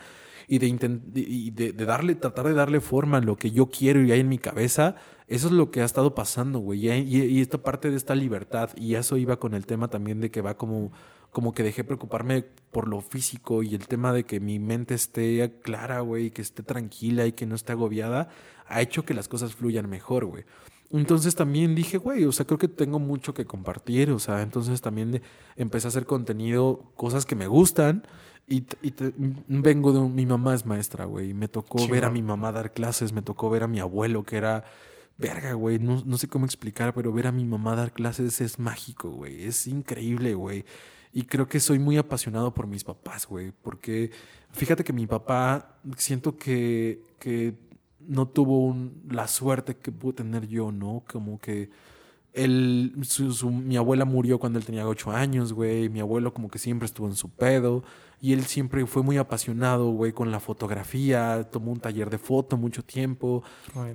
[0.47, 0.67] y de,
[1.15, 4.29] y de, darle, tratar de darle forma a lo que yo quiero y hay en
[4.29, 4.95] mi cabeza,
[5.27, 6.87] eso es lo que ha estado pasando, güey.
[6.87, 10.29] Y, y, esta parte de esta libertad, y eso iba con el tema también de
[10.29, 10.91] que va como
[11.35, 15.59] como que dejé preocuparme por lo físico y el tema de que mi mente esté
[15.61, 18.29] clara, güey, que esté tranquila y que no esté agobiada,
[18.67, 20.45] ha hecho que las cosas fluyan mejor, güey.
[20.91, 24.79] Entonces también dije, güey, o sea, creo que tengo mucho que compartir, o sea, entonces
[24.79, 25.21] también
[25.57, 28.07] empecé a hacer contenido, cosas que me gustan.
[28.47, 28.63] Y,
[29.49, 31.33] vengo de mi mamá es maestra, güey.
[31.33, 34.37] Me tocó ver a mi mamá dar clases, me tocó ver a mi abuelo que
[34.37, 34.63] era
[35.17, 38.57] verga, güey, no, no, sé cómo explicar, pero ver a mi mamá dar clases es
[38.57, 40.63] mágico, güey, es increíble, güey.
[41.15, 43.53] Y creo que soy muy apasionado por mis papás, güey.
[43.61, 44.11] Porque
[44.51, 47.55] fíjate que mi papá siento que, que
[48.01, 48.75] no tuvo
[49.09, 51.03] la suerte que pude tener yo, ¿no?
[51.09, 51.69] Como que
[52.33, 52.93] él,
[53.63, 55.87] mi abuela murió cuando él tenía ocho años, güey.
[55.87, 57.85] Mi abuelo como que siempre estuvo en su pedo.
[58.19, 61.47] Y él siempre fue muy apasionado, güey, con la fotografía.
[61.49, 63.41] Tomó un taller de foto mucho tiempo.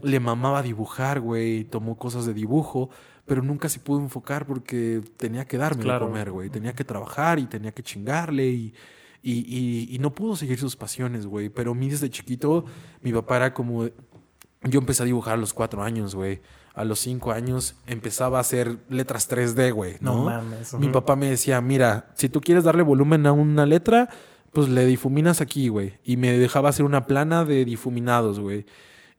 [0.03, 1.65] Le mamaba dibujar, güey.
[1.65, 2.89] Tomó cosas de dibujo
[3.31, 6.51] pero nunca se pudo enfocar porque tenía que darme de comer, güey.
[6.51, 8.75] Tenía que trabajar y tenía que chingarle y,
[9.23, 11.49] y, y, no pudo seguir sus pasiones, güey.
[11.49, 12.65] Pero a mí desde chiquito,
[13.03, 13.85] mi papá era como...
[14.65, 16.41] Yo empecé a dibujar a los cuatro años, güey.
[16.75, 19.99] A los cinco años empezaba a hacer letras 3D, güey.
[20.01, 20.25] ¿no?
[20.25, 20.75] mames.
[20.75, 24.09] Mi papá me decía, mira, si tú quieres darle volumen a una letra,
[24.53, 26.01] pues le difuminas aquí, güey.
[26.03, 28.67] Y me dejaba hacer una plana de difuminados, güey.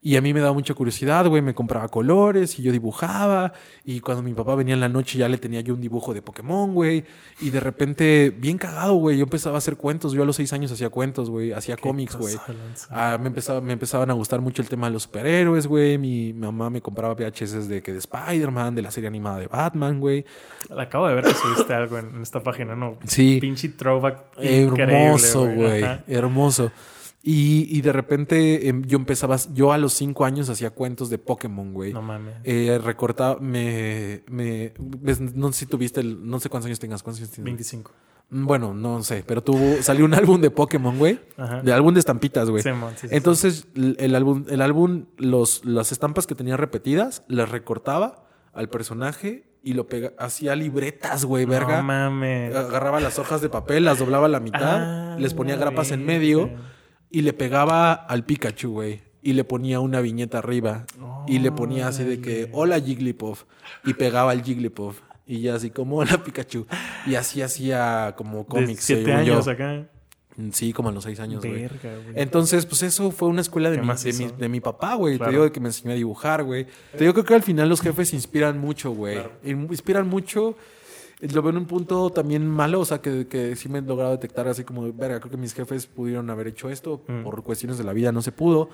[0.04, 3.52] Y a mí me daba mucha curiosidad, güey, me compraba colores y yo dibujaba.
[3.84, 6.20] Y cuando mi papá venía en la noche ya le tenía yo un dibujo de
[6.20, 7.04] Pokémon, güey.
[7.40, 10.12] Y de repente, bien cagado, güey, yo empezaba a hacer cuentos.
[10.12, 12.34] Yo a los seis años hacía cuentos, güey, hacía cómics, güey.
[12.90, 15.98] Ah, me, empezaba, me empezaban a gustar mucho el tema de los superhéroes, güey.
[15.98, 20.00] Mi, mamá me compraba VHS de, que de Spider-Man, de la serie animada de Batman,
[20.00, 20.24] güey.
[20.76, 22.98] Acabo de ver que subiste algo en, esta página, ¿no?
[23.06, 23.38] Sí.
[23.40, 24.18] Pinche throwback.
[24.36, 25.84] Hermoso, güey.
[26.08, 26.72] Hermoso.
[27.24, 31.72] Y, de repente em, yo empezaba, yo a los cinco años hacía cuentos de Pokémon,
[31.72, 31.92] güey.
[31.92, 32.34] No mames.
[32.42, 34.72] Eh, recortaba, me, me,
[35.34, 37.44] no sé si tuviste, no sé cuántos años tengas, ¿cuántos años tienes?
[37.44, 37.92] 25.
[38.30, 41.20] Mm, bueno, no sé, pero tuvo, salió un álbum de Pokémon, güey.
[41.62, 42.64] De álbum de estampitas, güey.
[43.10, 49.44] Entonces, el álbum, el álbum, los, las estampas que tenía repetidas, las recortaba al personaje
[49.62, 51.76] y lo pega, hacía libretas, güey, verga.
[51.76, 52.52] No mames.
[52.52, 56.04] Agarraba las hojas de papel, las doblaba a la mitad, ah, les ponía grapas en
[56.04, 56.50] medio
[57.12, 59.02] y le pegaba al Pikachu, güey.
[59.22, 60.84] Y le ponía una viñeta arriba.
[61.28, 63.44] y le ponía así de que, hola Jigglypuff.
[63.84, 65.00] Y pegaba al Jigglypuff.
[65.26, 66.66] Y ya así como, hola Pikachu.
[67.06, 68.82] Y así hacía como cómics.
[68.82, 69.86] ¿Siete años acá?
[70.52, 71.68] Sí, como a los seis años, güey.
[72.14, 73.88] Entonces, pues eso fue una escuela de, mi,
[74.38, 75.18] de, mi, papá, güey.
[75.18, 76.66] Te digo que me enseñó a dibujar, güey.
[76.96, 79.18] Te digo que al final los jefes inspiran mucho, güey.
[79.44, 80.56] Inspiran mucho
[81.30, 84.10] lo veo en un punto también malo, o sea, que, que sí me he logrado
[84.10, 87.22] detectar así como, verga, creo que mis jefes pudieron haber hecho esto, mm.
[87.22, 88.70] por cuestiones de la vida no se pudo.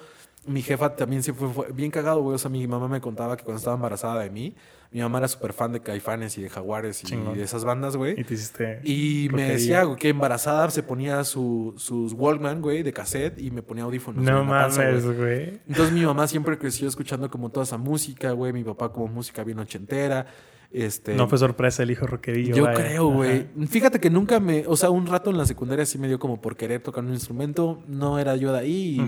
[0.46, 2.36] Mi jefa también siempre fue, bien cagado, güey.
[2.36, 4.54] O sea, mi mamá me contaba que cuando estaba embarazada de mí,
[4.90, 8.18] mi mamá era súper fan de Caifanes y de Jaguares y de esas bandas, güey.
[8.18, 8.80] Y te hiciste.
[8.82, 13.50] Y me decía, güey, que embarazada se ponía su, sus Walkman, güey, de cassette y
[13.50, 14.24] me ponía audífonos.
[14.24, 15.60] No mames, güey.
[15.68, 18.54] Entonces mi mamá siempre creció escuchando como toda esa música, güey.
[18.54, 20.26] Mi papá como música bien ochentera.
[20.70, 22.54] Este, no fue sorpresa el hijo rockerillo.
[22.54, 23.46] Yo creo, güey.
[23.68, 24.64] Fíjate que nunca me.
[24.66, 27.12] O sea, un rato en la secundaria sí me dio como por querer tocar un
[27.14, 27.82] instrumento.
[27.86, 28.98] No era yo de ahí.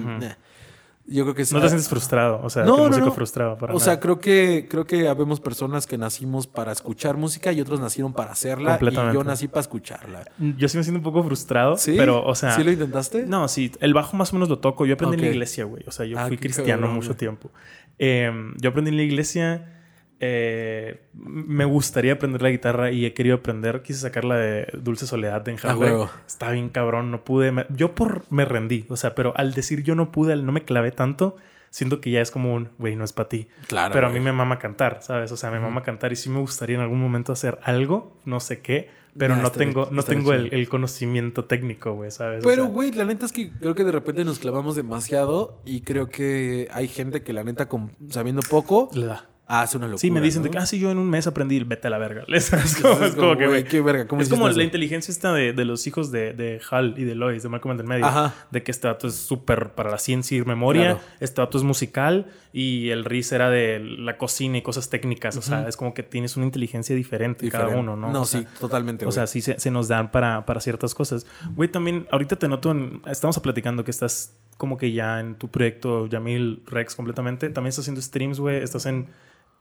[1.06, 3.84] Yo creo que No te sientes frustrado, o sea, No, no, frustrado para O nada.
[3.84, 8.12] sea, creo que creo que habemos personas que nacimos para escuchar música y otros nacieron
[8.12, 10.24] para hacerla y yo nací para escucharla.
[10.38, 11.94] yo sí me siento un poco frustrado, ¿Sí?
[11.96, 13.26] pero, o sea, ¿Sí lo intentaste?
[13.26, 14.86] No, sí, el bajo más o menos lo toco.
[14.86, 15.82] Yo aprendí en la iglesia, güey.
[15.86, 17.50] O sea, yo Ah, fui cristiano cabrón, mucho tiempo.
[17.98, 19.79] Eh, yo aprendí en la iglesia.
[20.20, 23.82] Eh, me gustaría aprender la guitarra y he querido aprender.
[23.82, 25.92] Quise sacar la de Dulce Soledad de Enjambre.
[26.26, 27.52] Está bien cabrón, no pude.
[27.52, 28.84] me- yo por me rendí.
[28.90, 31.36] O sea, pero al decir yo no pude, al no me clavé tanto,
[31.70, 33.48] siento que ya es como un, güey, no es para ti.
[33.66, 33.94] Claro.
[33.94, 35.32] Pero a mí me mama cantar, ¿sabes?
[35.32, 38.40] O sea, me mama cantar y sí me gustaría en algún momento hacer algo, no
[38.40, 42.44] sé qué, pero no tengo, no tengo el, conocimiento técnico, güey, ¿sabes?
[42.44, 45.60] O Pero, sea, güey, la neta es que creo que de repente nos clavamos demasiado
[45.64, 49.06] y creo que hay gente que la neta, con- sabiendo poco, le
[49.50, 49.62] da.
[49.62, 50.00] hace una locura.
[50.00, 50.44] Sí, me dicen ¿no?
[50.44, 52.24] de que, ah, sí, yo en un mes aprendí, vete a la verga.
[52.28, 55.32] Es como, Es es que, güey, güey, qué verga, ¿cómo es como la inteligencia esta
[55.32, 58.06] de, de los hijos de, de Hal y de Lois, de Malcolm en el medio.
[58.06, 58.34] Ajá.
[58.50, 61.00] De que este dato es súper para la ciencia y memoria, Claro.
[61.20, 65.36] este dato es musical y el Riz era de la cocina y cosas técnicas.
[65.36, 68.10] O sea, es como que tienes una inteligencia diferente, cada uno, ¿no?
[68.12, 69.06] No, O sea, sí, totalmente.
[69.06, 71.26] O sea, sí se, se nos dan para, para ciertas cosas.
[71.54, 73.02] Güey, también, ahorita te noto en...
[73.06, 77.48] Estamos platicando que estás como que ya en tu proyecto Yamil Rex completamente.
[77.50, 78.56] También estás haciendo streams, güey.
[78.62, 79.06] Estás en...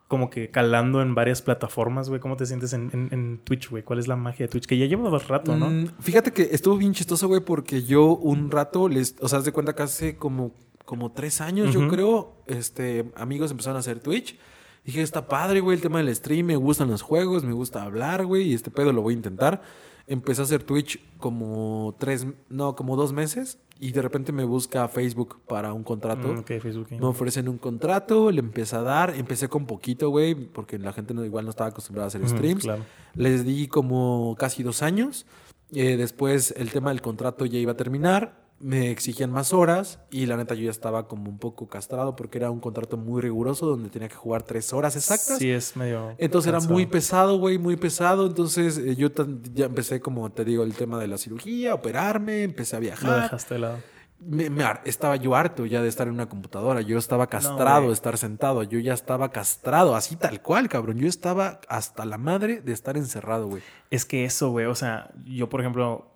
[0.10, 2.20] Como que calando en varias plataformas, güey.
[2.20, 3.84] ¿Cómo te sientes en, en- en Twitch, güey?
[3.84, 4.66] ¿Cuál es la magia de Twitch?
[4.66, 5.70] Que ya lleva rato, ¿no?
[5.70, 9.46] Mm, fíjate que estuvo bien chistoso, güey, porque yo un rato, les, o sea, haz
[9.46, 10.52] de cuenta que hace como,
[10.84, 14.36] como tres años, yo creo, este, amigos empezaron a hacer Twitch.
[14.84, 18.26] Dije, está padre, güey, el tema del stream, me gustan los juegos, me gusta hablar,
[18.26, 19.62] güey, y este pedo lo voy a intentar.
[20.10, 24.88] Empecé a hacer Twitch como tres, no, como dos meses, y de repente me busca
[24.90, 26.28] Facebook para un contrato.
[26.28, 26.88] Mm, ok, Facebook.
[26.92, 31.14] Me ofrecen un contrato, le empecé a dar, empecé con poquito, güey, porque la gente
[31.14, 32.64] no, igual no estaba acostumbrada a hacer streams.
[32.64, 32.84] claro.
[33.16, 35.26] Les di como casi dos años.
[35.72, 38.39] Eh, después el tema del contrato ya iba a terminar.
[38.62, 42.38] Me exigían más horas y la neta yo ya estaba como un poco castrado porque
[42.40, 45.38] era un contrato muy riguroso donde tenía que jugar tres horas exactas.
[45.38, 46.14] Sí, es medio...
[46.18, 48.28] Entonces era muy pesado, güey, muy pesado.
[48.28, 52.44] Entonces eh, yo tan- ya empecé, como te digo, el tema de la cirugía, operarme,
[52.44, 53.22] empecé a Lo viajar.
[53.24, 53.78] dejaste de lado.
[54.22, 54.50] Me-
[54.84, 56.82] estaba yo harto ya de estar en una computadora.
[56.82, 58.64] Yo estaba castrado de estar sentado.
[58.64, 60.98] Yo ya estaba castrado, así tal cual, cabrón.
[60.98, 63.62] Yo estaba hasta la madre de estar encerrado, güey.
[63.90, 66.12] Es que eso, güey, o sea, yo por ejemplo,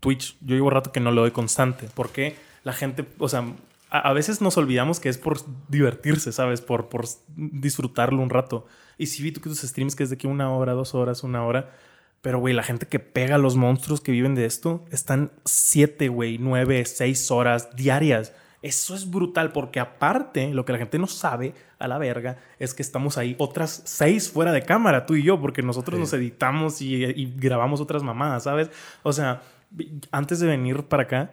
[0.00, 3.44] Twitch, yo llevo rato que no lo doy constante, porque la gente, o sea,
[3.90, 5.38] a, a veces nos olvidamos que es por
[5.68, 6.60] divertirse, ¿sabes?
[6.60, 8.66] Por, por disfrutarlo un rato.
[8.98, 11.22] Y si vi tú que tus streams que es de que una hora, dos horas,
[11.22, 11.70] una hora,
[12.20, 16.08] pero güey, la gente que pega a los monstruos que viven de esto están siete,
[16.08, 18.32] güey, nueve, seis horas diarias.
[18.60, 22.74] Eso es brutal porque aparte, lo que la gente no sabe a la verga es
[22.74, 26.00] que estamos ahí otras seis fuera de cámara, tú y yo, porque nosotros Sí.
[26.00, 28.68] nos editamos y, y grabamos otras mamadas, ¿sabes?
[29.04, 29.42] O sea,
[30.10, 31.32] antes de venir para acá,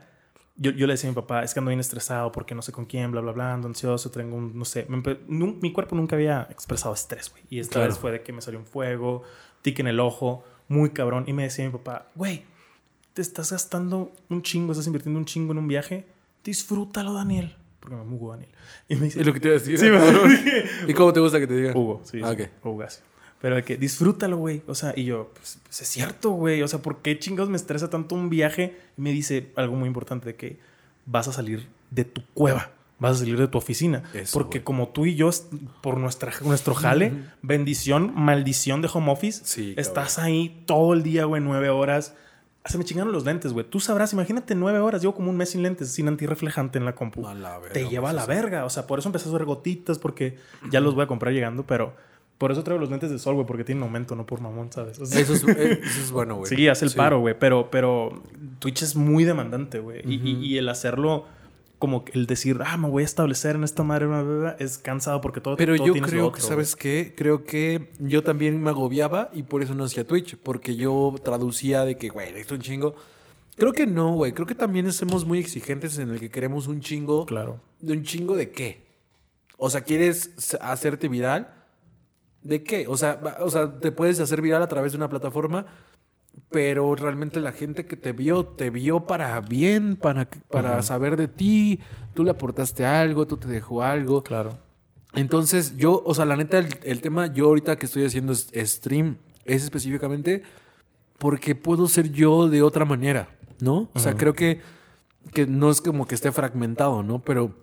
[0.58, 2.72] yo, yo le decía a mi papá, es que ando bien estresado porque no sé
[2.72, 4.88] con quién, bla, bla, bla, ando ansioso, tengo un, no sé,
[5.28, 7.44] mi cuerpo nunca había expresado estrés, güey.
[7.50, 7.90] Y esta Claro.
[7.90, 9.24] vez fue de que me salió un fuego,
[9.62, 11.26] tique en el ojo, muy cabrón.
[11.28, 12.44] Y me decía mi papá, güey,
[13.14, 16.08] te estás gastando un chingo, estás invirtiendo un chingo en un viaje,
[16.44, 17.56] disfrútalo, Daniel.
[17.82, 18.50] Porque me mugo Daniel.
[18.88, 19.78] Y me dice, Es lo que te iba a decir.
[19.78, 19.88] Sí,
[20.88, 21.74] ¿Y cómo te gusta que te diga?
[21.78, 22.20] Hugo, sí.
[22.24, 22.50] Ah, sí, ok.
[22.66, 23.04] Hugo Gasio.
[23.46, 24.64] Pero de que disfrútalo, güey.
[24.66, 26.64] O sea, y yo, pues, pues es cierto, güey.
[26.64, 28.76] O sea, ¿por qué chingados me estresa tanto un viaje?
[28.98, 30.58] Y me dice algo muy importante de que
[31.06, 32.72] vas a salir de tu cueva.
[32.98, 34.02] Vas a salir de tu oficina.
[34.16, 35.30] Eso, Porque como tú y yo,
[35.84, 41.26] por nuestra, nuestro jale, bendición, maldición de home office, Sí, estás ahí todo el día,
[41.26, 42.16] güey, nueve horas.
[42.66, 43.70] Se me chingaron los lentes, güey.
[43.70, 45.04] Tú sabrás, imagínate nueve horas.
[45.04, 47.88] Llevo como un mes sin lentes, sin antirreflejante en la compu A la verga, te
[47.90, 48.66] lleva a la verga.
[48.66, 50.40] O sea, por eso empecé a hacer gotitas, porque
[50.72, 51.94] ya los voy a comprar llegando, pero
[52.38, 55.00] por eso traigo los lentes de sol, güey, porque tienen aumento, no por mamón, ¿sabes?
[55.00, 56.48] O sea, Eso es, eh, eso es bueno, güey.
[56.54, 56.98] sí, hace el Sí.
[56.98, 58.24] paro, güey, pero, pero
[58.60, 60.02] Twitch es muy demandante, güey.
[60.06, 61.26] Y- y, y el hacerlo,
[61.80, 64.78] como el decir, ah, me voy a establecer en esta madre, bla, bla, bla, es
[64.78, 66.42] cansado porque todo Pero todo yo lo creo otro, que.
[66.42, 67.14] ¿sabes qué?
[67.16, 71.84] Creo que yo también me agobiaba y por eso no hacía Twitch, porque yo traducía
[71.86, 72.96] de que, güey, esto es un chingo.
[73.58, 74.34] Creo que no, güey.
[74.34, 77.26] Creo que también somos muy exigentes en el que queremos un chingo.
[77.26, 77.62] Claro.
[77.80, 78.84] ¿De un chingo de qué?
[79.58, 81.54] O sea, ¿quieres hacerte viral?
[82.46, 82.86] ¿De qué?
[82.88, 85.66] O sea, o sea, te puedes hacer viral a través de una plataforma,
[86.52, 91.28] pero realmente la gente que te vio, te vio para bien, para, para saber de
[91.28, 91.80] ti.
[92.14, 94.22] Tú le aportaste algo, tú te dejó algo.
[94.24, 94.60] Claro.
[95.16, 99.18] Entonces, yo, o sea, la neta, el, el tema, yo ahorita que estoy haciendo stream
[99.46, 100.44] es específicamente
[101.18, 103.30] porque puedo ser yo de otra manera,
[103.60, 103.90] ¿no?
[103.96, 104.62] O sea, creo que,
[105.34, 107.24] que no es como que esté fragmentado, ¿no?
[107.24, 107.56] Pero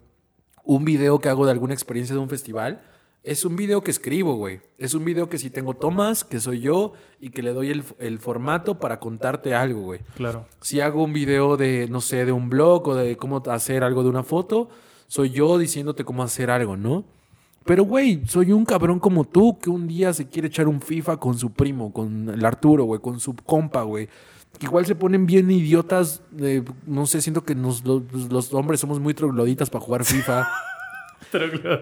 [0.64, 2.82] un video que hago de alguna experiencia de un festival
[3.24, 4.60] es un video que escribo, güey.
[4.78, 7.84] Es un video que si tengo tomas, que soy yo y que le doy el,
[7.98, 10.00] el formato para contarte algo, güey.
[10.16, 10.46] Claro.
[10.60, 14.02] Si hago un video de, no sé, de un blog o de cómo hacer algo
[14.02, 14.68] de una foto,
[15.06, 17.04] soy yo diciéndote cómo hacer algo, ¿no?
[17.64, 21.18] Pero, güey, soy un cabrón como tú que un día se quiere echar un FIFA
[21.18, 24.08] con su primo, con el Arturo, güey, con su compa, güey.
[24.60, 26.22] Igual se ponen bien idiotas.
[26.40, 28.02] eh, no sé, siento que nos- los,
[28.32, 30.48] los hombres somos muy trogloditas para jugar FIFA.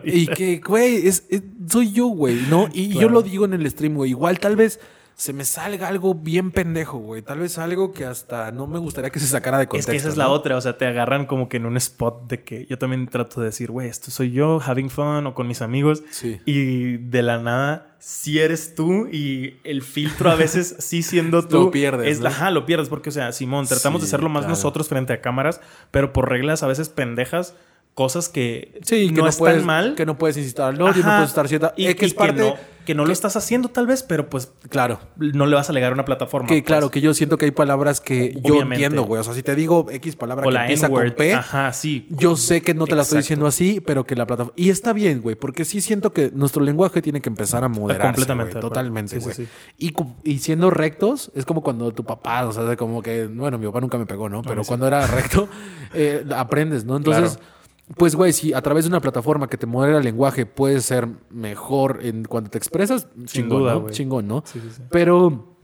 [0.05, 2.69] y que, güey, es, es- soy yo, güey, ¿no?
[2.73, 3.15] Y yo Claro.
[3.15, 4.11] lo digo en el stream, güey.
[4.11, 4.81] Igual tal vez
[5.15, 7.21] se me salga algo bien pendejo, güey.
[7.21, 9.93] Tal vez algo que hasta no me gustaría que se sacara de Es contexto.
[9.93, 10.23] que esa es ¿no?
[10.23, 13.07] la otra, o sea, te agarran como que en un spot de que yo también
[13.07, 16.03] trato de decir, güey, esto soy yo, having fun o con mis amigos.
[16.11, 16.41] Sí.
[16.47, 21.65] Y de la nada, sí eres tú y el filtro a veces sí siendo tú.
[21.65, 22.29] Lo pierdes, Es, ¿no?
[22.29, 24.53] Ajá, lo pierdes porque, o sea, Simón, tratamos de Sí, hacerlo más claro.
[24.55, 25.61] nosotros frente a cámaras,
[25.91, 27.55] pero por reglas a veces pendejas,
[28.01, 29.95] cosas que Sí, que no, no, están puedes, mal.
[29.95, 31.75] Que no puedes incitar al odio, no puedes estar cierta.
[31.77, 32.41] Y, que y parte.
[32.41, 32.55] no,
[32.87, 35.01] que no lo estás haciendo tal vez, pero pues Claro.
[35.17, 36.49] no le vas a alegar a una plataforma.
[36.49, 36.65] Que pues.
[36.65, 39.21] claro, que yo siento que hay palabras que yo entiendo, güey.
[39.21, 41.11] O sea, si te digo X palabra O que empieza con.
[41.11, 42.07] P, Ajá, sí.
[42.09, 43.25] yo sé que no te la estoy Exacto.
[43.25, 44.55] diciendo así, pero que la plataforma.
[44.57, 48.07] Y está bien, güey, porque sí siento que nuestro lenguaje tiene que empezar a moderarse.
[48.07, 48.69] Completamente acuerdo.
[48.71, 49.35] totalmente, sí, güey.
[49.35, 49.47] sí.
[49.77, 49.95] Y,
[50.25, 53.83] y siendo rectos, es como cuando tu papá, o sea, como que, bueno, mi papá
[53.83, 54.41] nunca me pegó, ¿no?
[54.41, 55.51] Pero cuando era recto,
[55.93, 56.97] eh, aprendes, ¿no?
[56.97, 57.37] Entonces.
[57.37, 57.60] Claro.
[57.97, 61.09] Pues, güey, si a través de una plataforma que te modera el lenguaje puedes ser
[61.31, 63.91] mejor en cuando te expresas, chingón, duda, ¿no?
[63.91, 64.43] Chingón, ¿no?
[64.47, 64.83] Sí, sí, sí.
[64.91, 65.57] Pero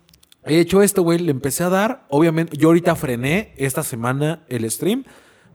[0.44, 2.06] he hecho esto, güey, le empecé a dar.
[2.08, 5.04] Obviamente, yo ahorita frené esta semana el stream.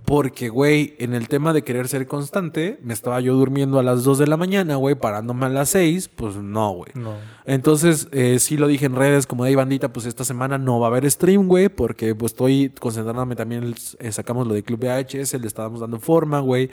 [0.06, 4.04] Porque, güey, en el tema de querer ser constante, me estaba yo durmiendo a las
[4.04, 6.10] 2 de la mañana, güey, parándome a las 6.
[6.10, 6.92] Pues no, güey.
[6.96, 7.14] No.
[7.46, 10.80] Entonces, eh, sí lo dije en redes, como de "Ey, bandita, pues esta semana no
[10.80, 14.80] va a haber stream, güey, porque pues estoy concentrándome también, eh, sacamos lo de Club
[14.82, 16.70] VHS, le estábamos dando forma, güey.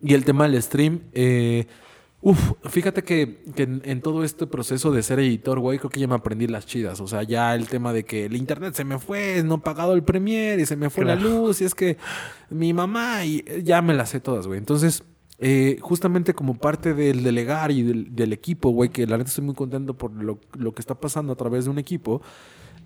[0.00, 1.66] Y el tema del stream, eh,
[2.20, 6.00] uf, fíjate que, que en, en todo este proceso de ser editor, güey, creo que
[6.00, 7.00] ya me aprendí las chidas.
[7.00, 9.94] O sea, ya el tema de que el internet se me fue, no he pagado
[9.94, 11.96] el Premiere y se me fue la luz, y es que
[12.50, 14.58] mi mamá, y eh, ya me las sé todas, güey.
[14.58, 15.04] Entonces,
[15.38, 19.44] eh, justamente como parte del delegar y del, del equipo, güey, que la neta estoy
[19.44, 22.22] muy contento por lo, lo que está pasando a través de un equipo,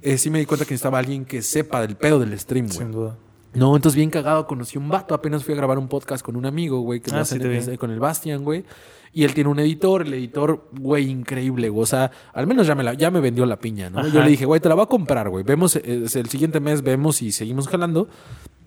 [0.03, 2.79] eh, sí me di cuenta que necesitaba alguien que sepa del pedo del stream, güey.
[2.79, 3.17] Sin duda.
[3.55, 6.47] No, entonces bien cagado, conocí un vato, apenas fui a grabar un podcast con un
[6.47, 7.37] amigo, güey, que Ah, sí
[7.71, 8.65] en- con el Bastian, güey.
[9.13, 11.83] Y él tiene un editor, el editor, güey, increíble, güey.
[11.83, 14.07] O sea, al menos ya me, la, ya me vendió la piña, ¿no?
[14.07, 15.43] Yo le dije, güey, te la voy a comprar, güey.
[15.43, 18.09] Vemos, el siguiente mes vemos y seguimos jalando.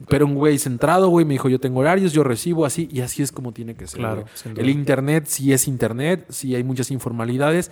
[0.10, 3.22] Pero un güey centrado, güey, me dijo, yo tengo horarios, yo recibo así, y así
[3.24, 4.00] es como tiene que ser.
[4.02, 4.26] Claro,
[4.58, 7.72] El internet sí es internet, sí hay muchas informalidades,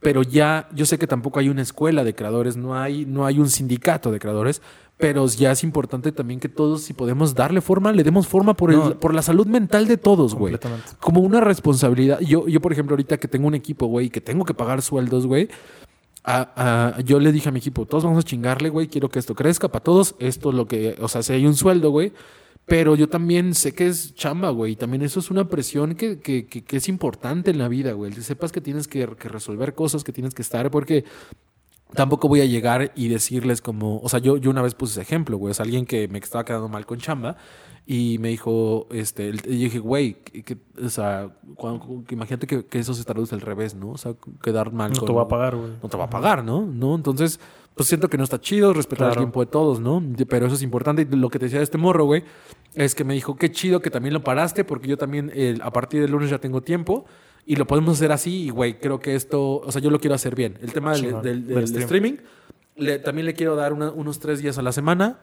[0.00, 3.38] pero ya yo sé que tampoco hay una escuela de creadores, no hay, no hay
[3.38, 4.60] un sindicato de creadores,
[4.98, 8.70] pero ya es importante también que todos, si podemos darle forma, le demos forma por,
[8.70, 9.00] el- No.
[9.00, 10.52] por la salud mental de todos, güey.
[10.52, 10.90] Completamente.
[11.00, 12.20] Como una responsabilidad.
[12.20, 15.26] Yo, yo, por ejemplo, ahorita que tengo un equipo, güey, que tengo que pagar sueldos,
[15.26, 15.48] güey.
[16.24, 19.18] a- a- yo le dije a mi equipo, todos vamos a chingarle, güey, quiero que
[19.18, 20.14] esto crezca para todos.
[20.20, 22.12] Esto es lo que, o sea, si hay un sueldo, güey.
[22.64, 24.74] Pero yo también sé que es chamba, güey.
[24.74, 27.90] Y también eso es una presión que, que, que- que es importante en la vida,
[27.94, 28.12] güey.
[28.12, 31.04] Que sepas que tienes que, que resolver cosas, que tienes que estar, porque
[31.94, 35.02] tampoco voy a llegar y decirles como, o sea, yo, yo una vez puse ese
[35.02, 37.36] ejemplo, güey, es alguien que me estaba quedando mal con chamba
[37.86, 42.46] y me dijo, este, y yo dije, güey, que, que- o sea, cuando- que imagínate
[42.46, 43.90] que, que eso se traduce al revés, ¿no?
[43.90, 45.06] O sea, quedar mal No con...
[45.08, 45.70] te va a pagar, güey.
[45.82, 46.62] No te va a pagar, ¿no?
[46.64, 46.94] ¿no?
[46.94, 47.40] Entonces,
[47.74, 50.02] pues siento que no está chido respetar el tiempo de todos, ¿no?
[50.28, 51.08] Pero eso es importante.
[51.10, 52.22] Y lo que te decía de este morro, güey,
[52.74, 55.72] es que me dijo, qué chido que también lo paraste, porque yo también eh, a
[55.72, 57.04] partir del lunes ya tengo tiempo
[57.46, 58.44] y lo podemos hacer así.
[58.44, 60.58] Y, güey, creo que esto, o sea, yo lo quiero hacer bien.
[60.62, 61.82] El tema del, del- Del del stream.
[61.84, 62.12] streaming,
[62.76, 65.18] le- también le quiero dar una- unos tres días a la semana.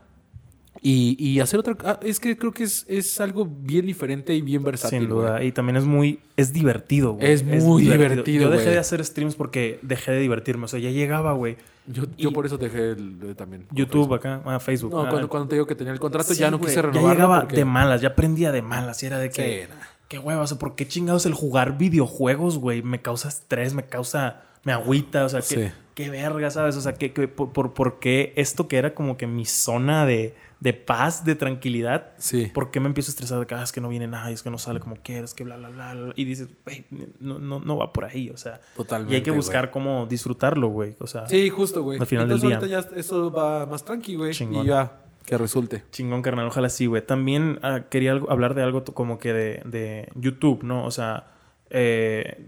[0.82, 1.76] Y, y hacer otra...
[1.84, 5.00] ah, es que creo que es, es algo bien diferente y bien versátil.
[5.02, 5.22] Sin güey.
[5.28, 5.44] duda.
[5.44, 6.22] Y también es muy...
[6.38, 7.30] Es divertido, güey.
[7.32, 8.74] Es muy divertido, Yo dejé güey.
[8.76, 10.66] de hacer streams porque dejé de divertirme.
[10.66, 11.58] O sea, ya llegaba, güey.
[11.88, 13.66] Yo, yo por eso dejé el- eh, también.
[13.72, 14.42] YouTube acá.
[14.46, 14.92] Ah, Facebook.
[14.92, 16.84] No, Ah, cuando, cuando te digo que tenía el contrato, sí, ya no quise Ya
[16.84, 17.10] renovarlo.
[17.12, 18.00] llegaba porque- de malas.
[18.02, 19.04] Ya aprendía de malas.
[19.04, 19.68] Y era de que...
[19.68, 19.86] Sí, nah.
[20.10, 20.42] Qué hueva.
[20.42, 22.82] O sea, ¿por qué chingados el jugar videojuegos, güey?
[22.82, 24.42] Me causa estrés, me causa...
[24.66, 25.24] Me agüita.
[25.24, 25.72] O sea, qué, Sí.
[25.96, 26.76] qué verga, ¿sabes?
[26.76, 30.06] O sea, que, que- por, por, por qué esto que era como que mi zona
[30.06, 32.12] de, de paz, de tranquilidad...
[32.18, 32.48] Sí.
[32.54, 34.44] ¿Por qué me empiezo a estresar de que "Ah, es que no viene nada, es
[34.44, 36.14] que no sale como quieres, que bla, bla, bla, bla"?
[36.18, 36.86] Y dices, güey,
[37.22, 38.60] no, no, no va por ahí, o sea.
[38.76, 39.14] Totalmente.
[39.14, 40.96] Y hay que buscar cómo disfrutarlo, güey.
[41.00, 42.00] O sea, Sí, justo, güey.
[42.00, 42.78] Al final del Entonces, día.
[42.80, 44.32] ahorita ya eso va más tranqui, güey.
[44.32, 44.92] Y ya,
[45.30, 45.84] que resulte.
[45.92, 46.48] chingón, carnal.
[46.48, 47.06] Ojalá sí, güey.
[47.06, 50.86] También ah, quería algo- hablar de algo como que de, de YouTube, ¿no?
[50.86, 51.28] O sea,
[51.70, 52.46] eh,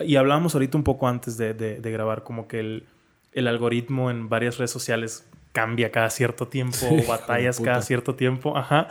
[0.00, 2.84] y hablábamos ahorita un poco antes de, de- de grabar, como que el,
[3.32, 8.14] el algoritmo en varias redes sociales cambia cada cierto tiempo, Sí, o batallas cada cierto
[8.16, 8.88] tiempo, ajá.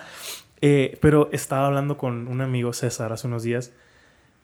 [0.62, 3.74] Eh, pero estaba hablando con un amigo César hace unos días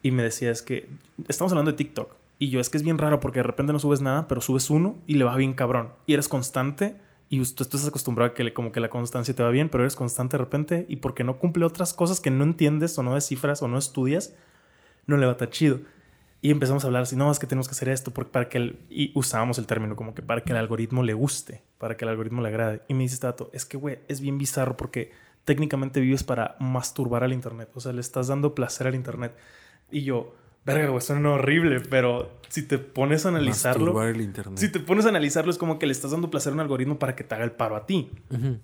[0.04, 0.90] y me decía es que
[1.30, 3.80] estamos hablando de TikTok y yo es que es bien raro porque de repente no
[3.80, 6.96] subes nada, pero subes uno y le va bien cabrón y eres constante
[7.30, 9.96] y tú estás acostumbrado a que como que la constancia te va bien, pero eres
[9.96, 13.62] constante de repente y porque no cumple otras cosas que no entiendes o no descifras
[13.62, 14.36] o no estudias,
[15.06, 15.80] no le va tan chido.
[16.42, 18.58] Y empezamos a hablar así, no, es que tenemos que hacer esto porque para que
[18.58, 22.06] el, y usábamos el término como que para que el algoritmo le guste, para que
[22.06, 22.82] el algoritmo le agrade.
[22.88, 25.12] Y me dice Tato, es que güey, es bien bizarro porque
[25.46, 29.36] técnicamente vives para masturbar al internet, o sea, le estás dando placer al internet.
[29.92, 30.34] Y yo,
[30.66, 34.58] verga, güey, suena horrible, pero si te pones a analizarlo, el internet.
[34.58, 37.00] si te pones a analizarlo es como que le estás dando placer a un algoritmo
[37.00, 38.10] para que te haga el paro a ti,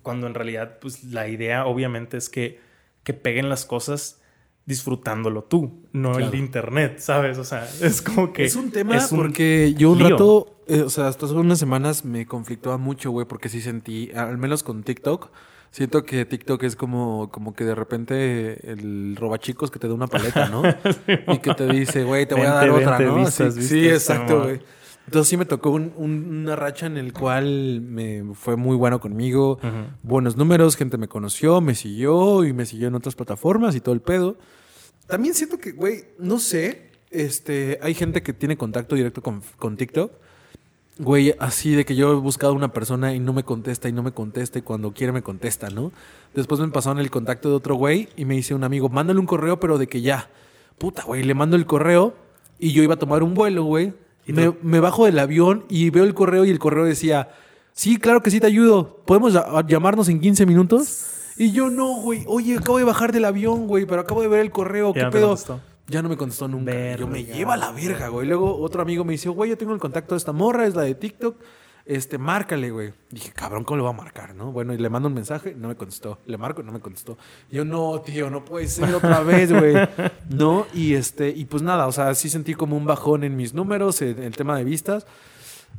[0.02, 2.60] cuando en realidad pues la idea obviamente es que
[3.06, 4.20] que peguen las cosas
[4.66, 7.38] disfrutándolo tú, no el internet, ¿sabes?
[7.38, 8.44] O sea, es como que...
[8.44, 12.26] Es un tema porque yo un rato, eh, o sea, hasta hace unas semanas me
[12.26, 15.30] conflictaba mucho, güey, porque sí sentí, al menos con TikTok,
[15.76, 20.06] siento que TikTok es como, como que de repente el robachicos que te da una
[20.06, 20.62] paleta, ¿no?
[21.34, 23.30] y que te dice, güey, te voy a dar otra, ¿no?
[23.30, 24.60] sí, exacto, güey.
[25.04, 29.60] Entonces sí me tocó una racha en el cual me fue muy bueno conmigo.
[30.02, 33.94] Buenos números, gente me conoció, me siguió y me siguió en otras plataformas y todo
[33.94, 34.38] el pedo.
[35.06, 39.76] También siento que, güey, no sé, este, hay gente que tiene contacto directo con, con
[39.76, 40.10] TikTok.
[40.98, 43.92] Güey, así de que yo he buscado a una persona y no me contesta y
[43.92, 45.92] no me contesta y cuando quiere me contesta, ¿no?
[46.34, 49.26] Después me pasaron el contacto de otro güey y me dice un amigo, mándale un
[49.26, 50.30] correo, pero de que ya.
[50.78, 52.14] Puta, güey, le mando el correo
[52.58, 53.92] y yo iba a tomar un vuelo, güey.
[54.26, 57.28] Me, me, bajo del avión y veo el correo y el correo decía,
[57.72, 59.02] sí, claro que sí te ayudo.
[59.06, 61.06] ¿Podemos llamarnos en 15 minutos?
[61.36, 62.24] Y yo no, güey.
[62.26, 64.92] Oye, acabo de bajar del avión, güey, pero acabo de ver el correo.
[64.92, 65.36] ¿Qué pedo?
[65.88, 66.96] Ya no me contestó nunca.
[66.96, 68.26] yo me lleva la verga, güey.
[68.26, 70.82] Luego otro amigo me dice, güey, yo tengo el contacto de esta morra, es la
[70.82, 71.36] de TikTok.
[71.86, 72.92] Este, márcale, güey.
[73.10, 74.50] Dije, cabrón, ¿cómo le va a marcar, no?
[74.50, 76.18] Bueno, y le mando un mensaje, no me contestó.
[76.26, 77.16] Le marco, no me contestó.
[77.48, 79.76] yo, no, tío, no puede ser otra vez, güey.
[80.28, 83.54] no, y este, y pues nada, o sea, sí sentí como un bajón en mis
[83.54, 85.06] números, en el tema de vistas.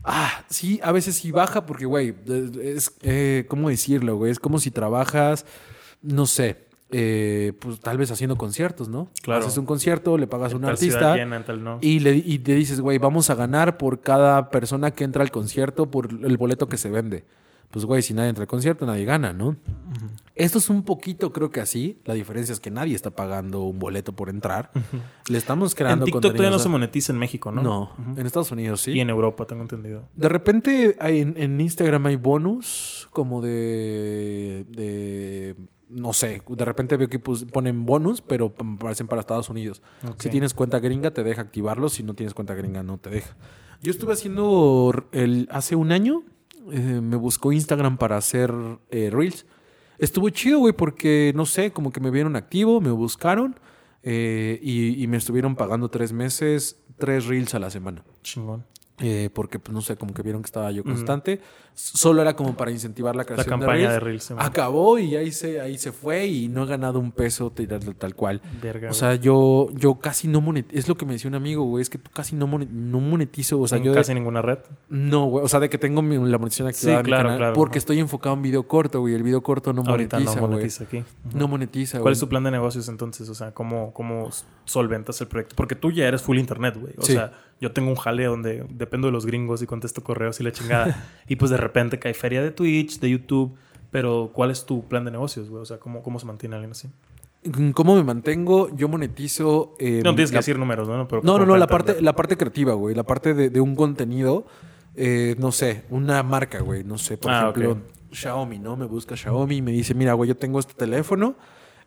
[0.06, 2.16] Ah, sí, a veces sí baja porque, güey,
[2.62, 4.32] es, eh, ¿cómo decirlo, güey?
[4.32, 5.46] Es como si trabajas,
[6.02, 9.10] no sé, eh, pues tal vez haciendo conciertos, ¿no?
[9.22, 9.46] Claro.
[9.46, 11.18] Haces un concierto, le pagas a un artista
[11.82, 15.32] y, le, y te dices, güey, vamos a ganar por cada persona que entra al
[15.32, 17.26] concierto por el boleto que se vende
[17.72, 19.58] pues güey, si nadie entra al concierto, nadie gana, ¿no?
[20.36, 22.00] Esto es un poquito, creo que así.
[22.06, 24.72] La diferencia es que nadie está pagando un boleto por entrar.
[25.30, 27.62] Le estamos creando En TikTok todavía no se monetiza en México, ¿no?
[27.62, 28.92] No, en Estados Unidos sí.
[28.92, 30.08] Y en Europa, tengo entendido.
[30.16, 35.56] De repente hay, en, Instagram hay bonus como de, de
[35.90, 39.82] no sé, de repente veo que ponen bonus, pero parecen para Estados Unidos.
[40.18, 41.90] Si tienes cuenta gringa, te deja activarlo.
[41.90, 43.36] Si no tienes cuenta gringa, no te deja.
[43.82, 46.24] Yo estuve haciendo el, hace un año,
[46.72, 48.54] eh, me buscó Instagram para hacer
[48.90, 49.46] eh, Reels.
[50.00, 53.60] Estuvo chido, güey, porque no sé, como que me vieron activo, me buscaron
[54.04, 58.04] eh, y, y, me estuvieron pagando tres meses, tres Reels a la semana.
[58.24, 58.66] Chingón.
[59.34, 61.40] Porque, pues, no sé, como que vieron que estaba yo constante.
[61.80, 64.32] Solo era como para incentivar la creación la campaña de Reels.
[64.32, 67.54] Acabó y ahí se, ahí se fue y no he ganado un peso
[68.00, 68.42] tal cual.
[68.90, 70.76] o sea, yo, yo casi no monetizo.
[70.76, 73.60] Es lo que me decía un amigo, güey, es que tú casi no, monetizo.
[73.60, 74.58] O sea, yo casi ninguna red?
[74.90, 75.46] No, güey.
[75.46, 77.54] O sea, de que tengo la monetización activada en mi canal.
[77.54, 79.14] Porque estoy enfocado en video corto, güey.
[79.14, 81.04] El video corto no monetiza, no monetiza aquí.
[81.36, 83.30] No monetiza, ¿Cuál es tu plan de negocios entonces?
[83.30, 84.32] O sea, ¿cómo, cómo
[84.66, 85.56] solventas el proyecto?
[85.56, 86.96] Porque tú ya eres full internet, güey.
[86.98, 90.44] O sea yo tengo un jale donde dependo de los gringos y contesto correos y
[90.44, 91.08] la chingada.
[91.28, 93.56] y pues de repente cae feria de Twitch, de YouTube.
[93.92, 95.62] Pero ¿cuál es tu plan de negocios, güey?
[95.62, 96.90] O sea, ¿cómo, cómo se mantiene alguien así?
[97.74, 98.76] ¿Cómo me mantengo?
[98.76, 99.76] Yo monetizo.
[99.80, 100.98] Eh, no tienes que decir números, ¿no?
[100.98, 102.96] no, no, no, la parte, la parte creativa, güey.
[102.96, 104.46] La parte de, un contenido.
[104.96, 106.84] Eh, no sé, una marca, güey.
[106.84, 107.78] No sé, por ah, ejemplo,
[108.12, 108.76] Xiaomi, ¿no?
[108.76, 111.36] Me busca Xiaomi y me dice, mira, güey, yo tengo este teléfono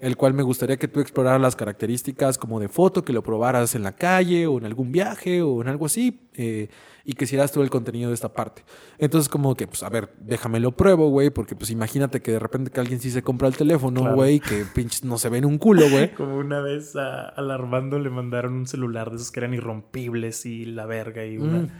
[0.00, 3.74] el cual me gustaría que tú exploraras las características como de foto, que lo probaras
[3.74, 6.68] en la calle o en algún viaje o en algo así, eh,
[7.04, 8.64] y que hicieras todo el contenido de esta parte.
[8.98, 12.38] Entonces, como que, pues, a ver, déjame lo pruebo, güey, porque pues imagínate que de
[12.38, 15.44] repente que alguien sí se compra el teléfono, güey, que pinches no se ve en
[15.44, 16.12] un culo, güey.
[16.14, 20.46] como una vez a, al Armando le mandaron un celular de esos que eran irrompibles
[20.46, 21.60] y la verga y una...
[21.60, 21.70] Mm.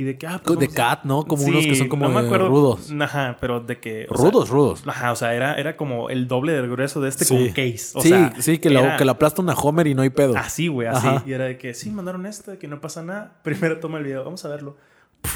[0.00, 1.26] Y de que, ah, pues De cat, ¿no?
[1.26, 2.90] Como unos que son como no me acuerdo, rudos.
[2.98, 4.06] Ajá, pero de que.
[4.08, 4.82] Rudos, rudos.
[4.86, 7.90] Ajá, o sea, era, era como el doble del grueso de este con case.
[7.92, 10.34] O sí, sea, sí, que, lo, que la aplasta una Homer y no hay pedo.
[10.38, 11.06] Así, güey, así.
[11.26, 13.40] Y era de que, sí, mandaron esto, de que no pasa nada.
[13.42, 14.78] Primero toma el video, vamos a verlo.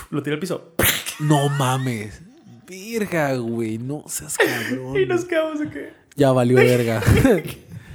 [0.09, 0.73] lo tira al piso.
[1.21, 2.23] No mames.
[2.67, 3.77] Verga, güey.
[3.77, 4.39] No seas
[4.71, 4.99] cabrón.
[4.99, 5.93] y nos quedamos de que.
[6.17, 7.03] Ya valió verga.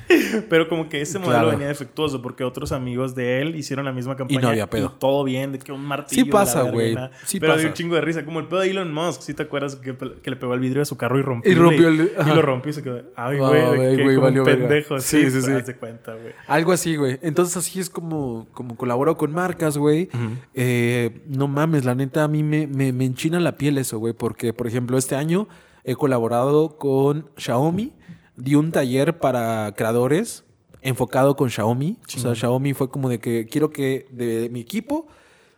[0.49, 1.49] Pero como que ese modelo Claro.
[1.51, 4.41] venía defectuoso porque otros amigos de él hicieron la misma campaña.
[4.41, 4.91] no había pedo.
[4.99, 6.23] todo bien, de que un martillo.
[6.25, 7.09] Sí pasa, verga y güey.
[7.25, 7.59] Sí Pero pasa.
[7.61, 8.25] dio un chingo de risa.
[8.25, 9.21] Como el pedo de Elon Musk.
[9.21, 11.51] ¿Sí te acuerdas que, que le pegó el vidrio de su carro y rompió?
[11.51, 13.01] Y rompió el- Y lo rompió y se quedó.
[13.15, 13.97] Ay, güey.
[13.97, 14.67] como un valió verga.
[14.67, 14.99] pendejo.
[14.99, 15.51] Sí, Sí, sí, sí.
[15.51, 16.33] Haz de cuenta, güey.
[16.47, 17.19] Algo así, güey.
[17.21, 20.09] Entonces así es como, como colaboro con marcas, güey.
[20.53, 24.13] Eh, no mames, la neta a mí me, me, me enchina la piel eso, güey.
[24.13, 25.47] Porque, por ejemplo, este año
[25.83, 27.93] he colaborado con Xiaomi.
[28.39, 30.43] Di un taller para creadores
[30.81, 31.97] enfocado con Xiaomi.
[32.15, 35.07] O sea, Xiaomi fue como de que quiero que de mi equipo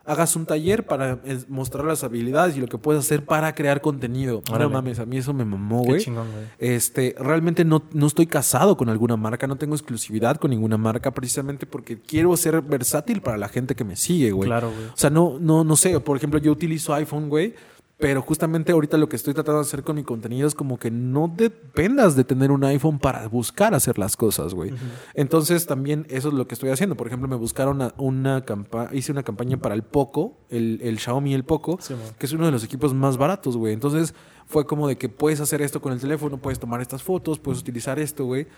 [0.04, 4.42] hagas un taller para mostrar las habilidades y lo que puedes hacer para crear contenido.
[4.48, 4.72] No Órale.
[4.72, 6.00] mames, a mí eso me mamó, Qué güey.
[6.00, 6.44] chingón, güey.
[6.58, 11.12] Este, realmente no, no estoy casado con alguna marca, no tengo exclusividad con ninguna marca,
[11.12, 14.48] precisamente porque quiero ser versátil para la gente que me sigue, güey.
[14.48, 14.86] Claro, güey.
[14.86, 17.54] O sea, no, no, no sé, por ejemplo, yo utilizo iPhone, güey.
[18.02, 20.90] Pero justamente ahorita lo que estoy tratando de hacer con mi contenido es como que
[20.90, 24.72] no dependas de tener un iPhone para buscar hacer las cosas, güey.
[25.14, 26.96] Entonces también eso es lo que estoy haciendo.
[26.96, 30.98] Por ejemplo, me buscaron una, una campaña, hice una campaña para el Poco, el, el
[30.98, 33.72] Xiaomi el Poco, Sí, que es uno de los equipos más baratos, güey.
[33.72, 34.14] Entonces
[34.46, 37.60] fue como de que puedes hacer esto con el teléfono, puedes tomar estas fotos, puedes
[37.60, 38.48] utilizar esto, güey.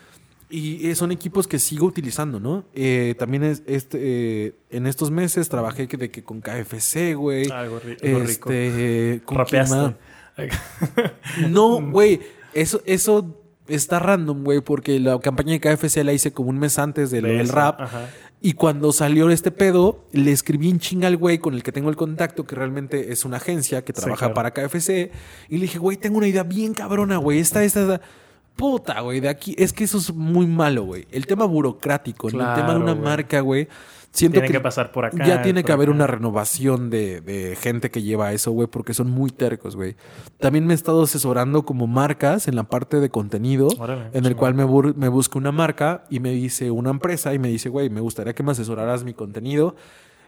[0.57, 2.65] Y eh, son equipos que sigo utilizando, ¿no?
[2.75, 3.99] Eh, también es, este,
[4.47, 7.51] eh, en estos meses trabajé que, de que con KFC, güey.
[7.51, 8.53] Algo, ri- algo rico.
[8.53, 9.97] Este, ¿con quién Rapeaste.
[11.49, 12.21] No, güey.
[12.53, 16.79] Eso, eso está random, güey, porque la campaña de KFC la hice como un mes
[16.79, 17.81] antes De del rap.
[17.81, 18.11] ajá.
[18.41, 21.89] Y cuando salió este pedo, le escribí en chinga al güey con el que tengo
[21.89, 24.35] el contacto, que realmente es una agencia que Sí, trabaja claro.
[24.35, 25.11] para KFC.
[25.49, 27.39] Y le dije, güey, tengo una idea bien cabrona, güey.
[27.39, 28.01] Esta, esta, esta.
[28.57, 29.55] Puta, güey, de aquí.
[29.59, 31.07] Es que eso es muy malo, güey.
[31.11, 33.69] El tema burocrático, el tema de una marca, güey.
[34.13, 35.27] Siento Tiene que, que pasar por acá.
[35.27, 39.11] ya tiene que haber una renovación de, de gente que lleva eso, güey, porque son
[39.11, 39.97] muy tercos, güey.
[40.39, 44.37] También me he estado asesorando como marcas en la parte de contenido, Órale, en el
[44.37, 44.65] cual me,
[44.95, 48.35] me busca una marca y me dice una empresa y me dice, güey, me gustaría
[48.37, 49.75] que me asesoraras mi contenido.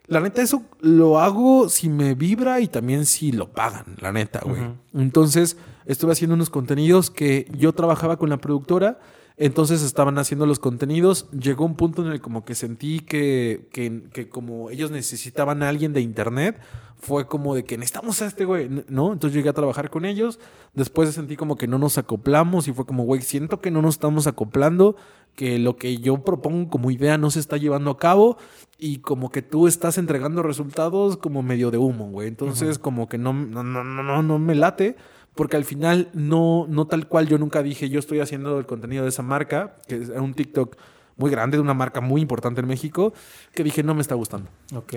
[0.09, 4.41] La neta, eso lo hago si me vibra y también si lo pagan, la neta,
[4.45, 4.62] güey.
[4.95, 9.01] Entonces, estuve haciendo unos contenidos que yo trabajaba con la productora,
[9.37, 11.28] entonces estaban haciendo los contenidos.
[11.33, 15.69] Llegó un punto en el como que sentí que, que, que como ellos necesitaban a
[15.69, 16.61] alguien de internet,
[16.99, 19.12] fue como de que necesitamos a este güey, ¿no?
[19.12, 20.39] Entonces llegué a trabajar con ellos.
[20.73, 23.97] Después sentí como que no nos acoplamos y fue como, güey, siento que no nos
[23.97, 24.97] estamos acoplando,
[25.37, 28.39] que lo que yo propongo como idea no se está llevando a cabo
[28.79, 32.27] y como que tú estás entregando resultados como medio de humo, güey.
[32.27, 34.97] Entonces como que no, no, no, no, no, me late.
[35.35, 39.03] Porque al final no, no tal cual yo nunca dije yo estoy haciendo el contenido
[39.03, 40.77] de esa marca, que es un TikTok
[41.19, 43.13] muy grande de una marca muy importante en México,
[43.53, 44.49] que dije no me está gustando.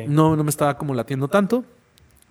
[0.08, 1.66] No, no me estaba como latiendo tanto.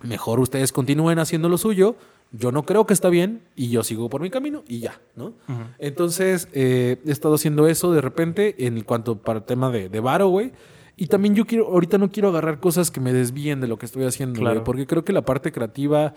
[0.01, 1.95] Mejor ustedes continúen haciendo lo suyo.
[2.31, 5.33] Yo no creo que está bien y yo sigo por mi camino y ya, ¿no?
[5.79, 9.99] Entonces eh, he estado haciendo eso de repente en cuanto para el tema de, de
[9.99, 10.51] varo, güey.
[10.95, 13.85] Y también yo quiero, ahorita no quiero agarrar cosas que me desvíen de lo que
[13.85, 14.55] estoy haciendo, Claro.
[14.57, 16.13] güey, porque creo que la parte creativa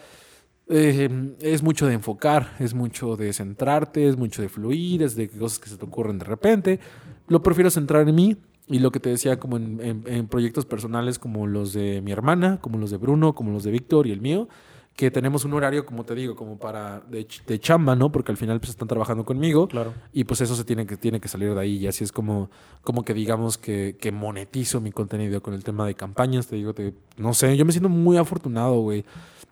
[0.69, 5.29] eh, es mucho de enfocar, es mucho de centrarte, es mucho de fluir, es de
[5.29, 6.81] cosas que se te ocurren de repente.
[7.29, 8.37] Lo prefiero centrar en mí
[8.69, 12.13] y lo que te decía como en, en- en proyectos personales como los de mi
[12.13, 14.49] hermana, como los de Bruno, como los de Víctor y el mío,
[14.97, 18.13] que tenemos un horario, como te digo, como para de, ch- de chamba, ¿no?
[18.13, 19.67] Porque al final pues están trabajando conmigo.
[19.69, 19.95] Claro.
[20.13, 21.77] Y pues eso se tiene que, tiene que salir de ahí.
[21.79, 22.51] Y así es como,
[22.83, 26.47] como que digamos que, que monetizo mi contenido con el tema de campañas.
[26.47, 29.05] Te digo, te- no sé, yo me siento muy afortunado, güey.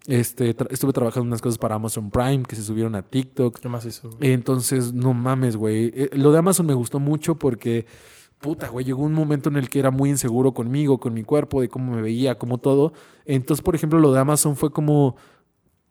[0.07, 3.61] Este, tra- estuve trabajando unas cosas para Amazon Prime que se subieron a TikTok.
[3.61, 4.11] ¿Qué más hizo?
[4.11, 4.33] güey?
[4.33, 5.91] Entonces, no mames, güey.
[5.95, 7.87] Eh, Lo de Amazon me gustó mucho porque,
[8.41, 11.61] puta, güey, llegó un momento en el que era muy inseguro conmigo, con mi cuerpo,
[11.61, 12.93] de cómo me veía, como todo.
[13.27, 15.17] Entonces, por ejemplo, lo de Amazon fue como,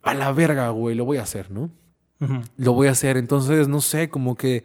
[0.01, 1.69] a la verga, güey, lo voy a hacer, ¿no?
[2.57, 3.15] Lo voy a hacer.
[3.17, 4.63] Entonces, no sé, como que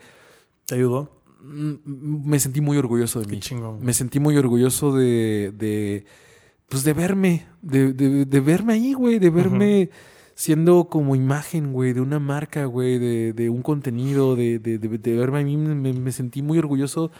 [0.66, 1.20] ¿Te ayudó?
[1.42, 3.40] mm, me sentí muy orgulloso de Qué mí.
[3.40, 3.78] chingón.
[3.84, 6.04] Me sentí muy orgulloso de, de
[6.68, 9.90] pues de verme, de, de- de verme ahí, güey, de verme
[10.34, 14.98] siendo como imagen, güey, de una marca, güey, de, de un contenido, de, de, de-
[14.98, 17.12] de verme a mí, me, me sentí muy orgulloso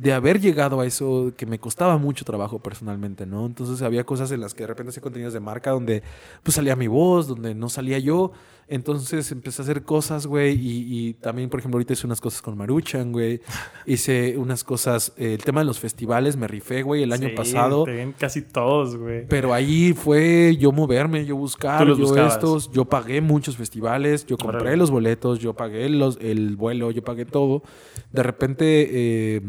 [0.00, 3.44] de haber llegado a eso que me costaba mucho trabajo personalmente, ¿no?
[3.44, 6.02] Entonces había cosas en las que de repente hacía contenidos de marca donde
[6.42, 8.32] pues salía mi voz, donde no salía yo.
[8.66, 12.40] Entonces empecé a hacer cosas, güey, y, y también, por ejemplo, ahorita hice unas cosas
[12.40, 13.40] con Maruchan, güey.
[13.84, 17.34] Hice unas cosas, eh, el tema de los festivales, me rifé, güey, el año Sí,
[17.34, 17.82] pasado.
[17.84, 19.26] te ven casi todos, güey.
[19.26, 22.34] Pero ahí fue yo moverme, yo buscar, yo buscabas.
[22.34, 27.02] estos, yo pagué muchos festivales, yo compré los boletos, yo pagué los, el vuelo, yo
[27.02, 27.64] pagué todo.
[28.12, 28.88] De repente,
[29.36, 29.40] eh,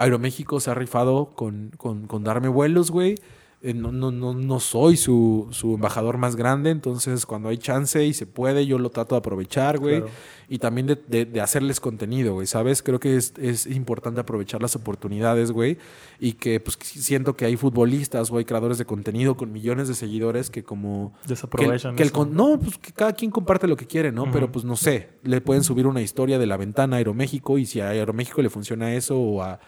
[0.00, 3.16] Aeroméxico se ha rifado con, con, con darme vuelos, güey.
[3.62, 8.04] Eh, no, no, no, no soy su, su embajador más grande, entonces cuando hay chance
[8.04, 10.00] y se puede, yo lo trato de aprovechar, güey.
[10.00, 10.12] Claro.
[10.52, 12.82] Y también de, de- de hacerles contenido, güey, ¿sabes?
[12.82, 15.78] Creo que es, es importante aprovechar las oportunidades, güey.
[16.18, 19.94] Y que pues siento que hay futbolistas o hay creadores de contenido con millones de
[19.94, 21.12] seguidores que como...
[21.22, 21.94] Que Desaprovechan.
[21.94, 22.16] que el eso.
[22.16, 24.22] con- no, pues que cada quien comparte lo que quiere, ¿no?
[24.24, 24.32] Ujú.
[24.32, 27.64] Pero pues no sé, le pueden subir una historia de la ventana a Aeroméxico y
[27.66, 29.60] si a Aeroméxico le funciona eso o a,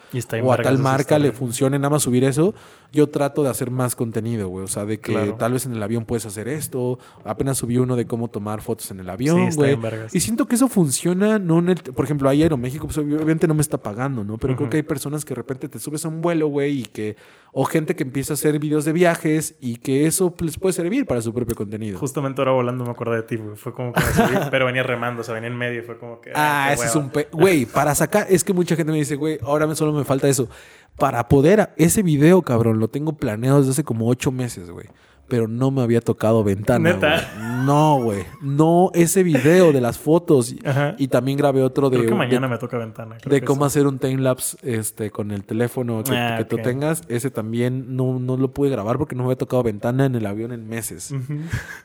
[0.42, 2.54] o a tal marca le funcione nada más subir eso,
[2.92, 4.64] yo trato de hacer más contenido, güey.
[4.64, 5.34] O sea, de que Claro.
[5.34, 6.98] tal vez en el avión puedes hacer esto.
[7.24, 9.76] Apenas subí uno de cómo tomar fotos en el avión, güey.
[10.12, 13.54] y siento que eso funciona, no en el, por ejemplo, ahí Aeroméxico, pues obviamente no
[13.54, 14.38] me está pagando, ¿no?
[14.38, 16.84] Pero creo que hay personas que de repente te subes a un vuelo, güey, y
[16.84, 17.16] que,
[17.52, 21.06] o gente que empieza a hacer videos de viajes y que eso les puede servir
[21.06, 21.98] para su propio contenido.
[21.98, 23.56] Justamente ahora volando me acordé de ti, güey.
[23.56, 25.98] Fue como que me subí, pero venía remando, o sea, venía en medio y fue
[25.98, 26.32] como que.
[26.34, 27.10] Ah, ese es un...
[27.10, 28.26] pe- Güey, para sacar...
[28.30, 30.48] Es que mucha gente me dice, güey, ahora me- solo me falta eso.
[30.96, 31.70] Para poder...
[31.76, 34.86] Ese video, cabrón, lo tengo planeado desde hace como ocho meses, güey.
[35.28, 37.62] Pero no me había tocado ventana, ¿Neta?
[37.64, 38.24] No, güey.
[38.42, 40.52] No, ese video de las fotos.
[40.52, 40.94] Y, Ajá.
[40.98, 41.96] y también grabé otro de...
[41.98, 43.16] Creo que mañana de- me toca ventana.
[43.18, 46.58] creo de que cómo hacer un timelapse este, con el teléfono que, Ah, que tú
[46.58, 47.02] tengas.
[47.08, 50.26] Ese también no, no lo pude grabar porque no me había tocado ventana en el
[50.26, 51.14] avión en meses.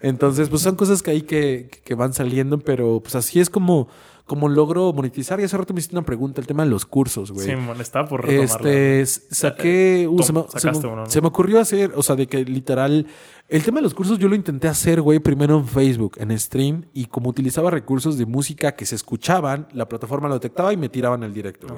[0.02, 3.88] Entonces, pues son cosas que hay que, que van saliendo, pero pues así es como,
[4.28, 5.40] como logro monetizar.
[5.40, 7.48] Y hace rato me hiciste una pregunta, el tema de los cursos, güey.
[7.48, 8.70] Sí, mon, estaba por retomarlo.
[8.70, 11.10] Este, saqué, uh, tom- se, me, se sacaste me- uno, ¿no?
[11.10, 13.08] se me ocurrió hacer, o sea, de que literal,
[13.50, 16.84] el tema de los cursos yo lo intenté hacer, güey, primero en Facebook, en stream,
[16.94, 20.90] y como utilizaba recursos de música que se escuchaban, la plataforma lo detectaba y me
[20.90, 21.76] tiraban al directo, No.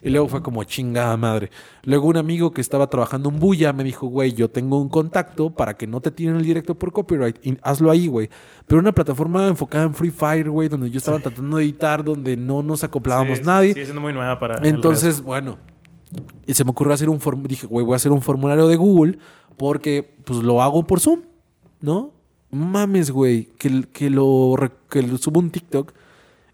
[0.00, 1.50] Y luego fue como chingada madre.
[1.82, 5.50] Luego un amigo que estaba trabajando en Bulla me dijo, güey, yo tengo un contacto
[5.50, 7.44] para que no te tiren el directo por copyright.
[7.44, 8.30] Y hazlo ahí, güey.
[8.68, 12.36] Pero una plataforma enfocada en Free Fire, güey, donde yo estaba tratando de editar, donde
[12.36, 13.72] no nos acoplábamos Sí, nadie.
[13.72, 14.58] Sigue siendo muy nueva para.
[14.58, 15.58] el Entonces, bueno,
[16.46, 18.76] y se me ocurrió hacer un form- dije, güey, voy a hacer un formulario de
[18.76, 19.18] Google
[19.58, 21.20] porque pues lo hago por Zoom,
[21.80, 22.12] ¿no?
[22.50, 24.54] Mames, güey, que, que lo
[24.88, 25.92] que lo subo un TikTok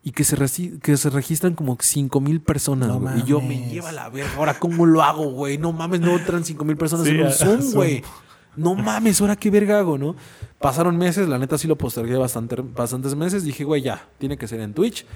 [0.03, 3.21] y que se reci- que se registran como 5 mil personas, No güey.
[3.21, 4.33] Y yo me lleva la verga.
[4.37, 5.57] Ahora, ¿cómo lo hago, güey?
[5.57, 7.73] No mames, no entran 5 mil personas Sí, en un Zoom.
[7.75, 8.03] güey.
[8.57, 10.15] No mames, ahora qué verga hago, ¿no?
[10.61, 13.45] Pasaron meses, la neta sí lo postergué bastante, bastantes meses.
[13.45, 15.07] Dije, güey, ya, tiene que ser en Twitch.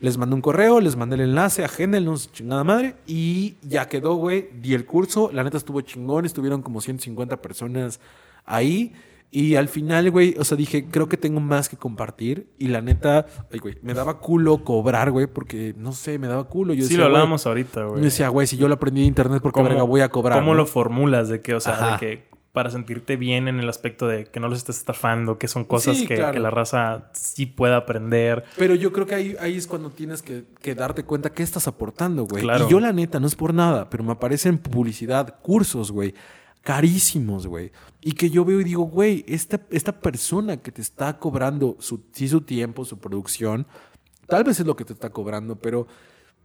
[0.00, 2.94] Les mandé un correo, les mandé el enlace, agéndenlos, chingada madre.
[3.06, 4.48] Y ya quedó, güey.
[4.60, 5.30] Di el curso.
[5.32, 6.24] La neta estuvo chingón.
[6.24, 7.98] Estuvieron como 150 personas
[8.44, 8.92] ahí.
[9.30, 12.48] Y al final, güey, o sea, dije, creo que tengo más que compartir.
[12.58, 16.44] Y la neta, ay, güey, me daba culo cobrar, güey, porque no sé, me daba
[16.44, 16.72] culo.
[16.72, 18.02] Yo Sí, decía, lo hablábamos ahorita, Yo güey.
[18.02, 20.38] decía, güey, si yo lo aprendí de internet, ¿por qué ¿Cómo- verga voy a cobrar?
[20.38, 21.28] ¿Cómo lo formulas?
[21.28, 21.92] De que, o sea, Ajá.
[21.92, 22.28] de que
[22.58, 25.96] para sentirte bien en el aspecto de que no los estés estafando, que son cosas
[25.96, 26.32] Sí, que, claro.
[26.32, 28.42] que la raza sí pueda aprender.
[28.56, 31.68] Pero yo creo que ahí, ahí es cuando tienes que, que darte cuenta qué estás
[31.68, 32.42] aportando, güey.
[32.42, 32.66] Claro.
[32.66, 36.14] Y yo, la neta, no es por nada, pero me aparecen publicidad, cursos, güey.
[36.62, 37.70] Carísimos, güey.
[38.00, 42.06] Y que yo veo y digo, güey, esta, esta persona que te está cobrando su,
[42.10, 43.68] sí su tiempo, su producción,
[44.26, 45.86] tal vez es lo que te está cobrando, pero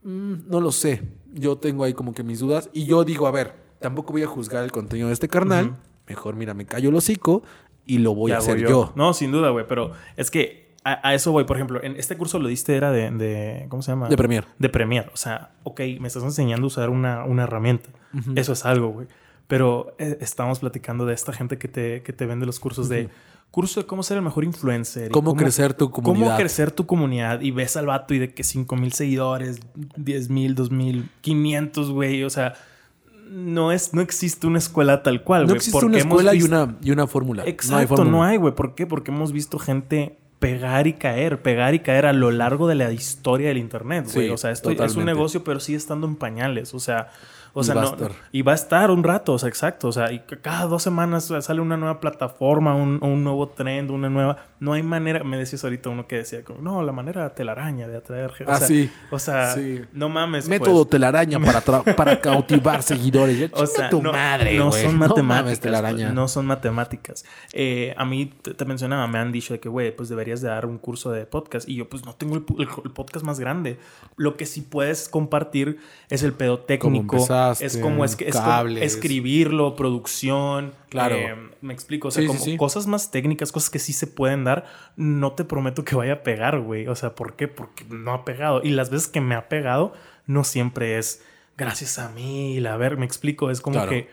[0.04, 1.02] mm, no lo sé.
[1.34, 2.70] Yo tengo ahí como que mis dudas.
[2.72, 5.76] Y yo digo, a ver, tampoco voy a juzgar el contenido de este carnal.
[6.08, 7.44] Mejor, mira, me callo el hocico
[7.86, 8.94] y lo voy Ya a hacer voy yo.
[8.96, 11.46] No, sin duda, güey, pero es que a, a eso voy.
[11.46, 14.10] Por ejemplo, en este curso lo diste era de, de- ¿cómo se llama?
[14.10, 14.48] De Premiere.
[14.60, 15.10] De Premiere.
[15.14, 17.90] O sea, ok, me estás enseñando a usar una, una herramienta.
[18.36, 19.08] Eso es algo, güey.
[19.48, 23.10] Pero eh, estamos platicando de esta gente que te, que te vende los cursos de
[23.52, 25.08] curso de cómo ser el mejor influencer.
[25.10, 26.26] y Cómo crecer tu comunidad.
[26.26, 27.42] Cómo crecer tu comunidad.
[27.42, 29.60] Y ves al vato y de que 5 mil seguidores,
[29.96, 32.24] 10 mil, 2 mil, 500, güey.
[32.24, 32.56] O sea,
[33.30, 35.58] no, es, no existe una escuela tal cual, No güey.
[35.58, 37.44] existe porque una escuela y una, y una fórmula.
[37.46, 38.54] Exacto, no hay, güey.
[38.54, 38.86] ¿Por qué?
[38.86, 42.92] Porque hemos visto gente pegar y caer, pegar y caer a lo largo de la
[42.92, 44.28] historia del internet, güey.
[44.28, 46.74] Sí, o sea, esto es un negocio, pero sigue estando en pañales.
[46.74, 47.08] O sea,
[47.56, 48.12] o Y sea, va a no- estar.
[48.32, 49.88] y va a estar un rato, o sea, exacto.
[49.88, 53.92] O sea, y ca- cada dos semanas sale una nueva plataforma, un, un nuevo trend,
[53.92, 54.38] una nueva.
[54.60, 55.24] No hay manera.
[55.24, 58.32] Me decías ahorita uno que decía, como, no, la manera telaraña de atraer.
[58.48, 58.92] Ah, o sea, sí.
[59.12, 59.82] O sea, Sí.
[59.94, 60.48] no mames.
[60.48, 60.90] Método pues.
[60.92, 61.62] telaraña para,
[61.96, 63.52] para cautivar seguidores.
[63.54, 65.24] O sea, tu no, madre, no son No matemáticas.
[65.44, 66.06] mames, telaraña.
[66.08, 67.26] pues, no son matemáticas.
[67.52, 70.48] Eh, a mí te, te mencionaba, me han dicho de que, güey, pues deberías de
[70.48, 71.68] dar un curso de podcast.
[71.70, 73.78] Y yo, pues no tengo el, pu- el- el podcast más grande.
[74.16, 75.78] Lo que sí puedes compartir
[76.10, 77.18] es el pedo técnico.
[77.52, 78.84] Es como, es, que- es como cables.
[78.84, 80.74] escribirlo, producción.
[80.90, 81.16] Claro.
[81.16, 82.08] eh, me explico.
[82.08, 82.58] O sea, sí, como sí.
[82.58, 84.66] cosas más técnicas, cosas que sí se pueden dar.
[84.96, 86.88] No te prometo que vaya a pegar, güey.
[86.88, 87.48] O sea, ¿por qué?
[87.48, 88.62] Porque no ha pegado.
[88.64, 89.94] Y las veces que me ha pegado,
[90.28, 91.22] no siempre es
[91.58, 92.64] gracias a mí.
[92.66, 93.50] A ver, me explico.
[93.52, 93.90] Es como Claro.
[93.92, 94.10] que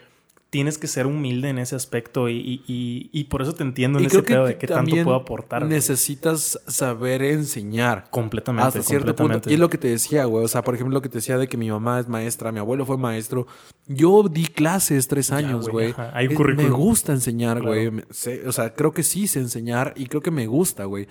[0.51, 4.01] tienes que ser humilde en ese aspecto y, y, y, y por eso te entiendo
[4.01, 5.63] en ese pedo de qué tanto puedo aportar.
[5.63, 5.73] güey.
[5.75, 8.09] necesitas saber enseñar.
[8.11, 8.67] Completamente.
[8.67, 9.49] Hasta cierto punto.
[9.49, 10.45] Y es lo que te decía, güey.
[10.45, 12.59] O sea, por ejemplo, lo que te decía de que mi mamá es maestra, mi
[12.59, 13.47] abuelo fue maestro.
[13.87, 15.95] Yo di clases tres años, güey.
[16.13, 16.71] Hay un Es- currículum.
[16.71, 17.69] Me gusta enseñar, Claro.
[17.91, 18.03] güey.
[18.47, 21.07] O sea, creo que sí sé enseñar y creo que me gusta, güey.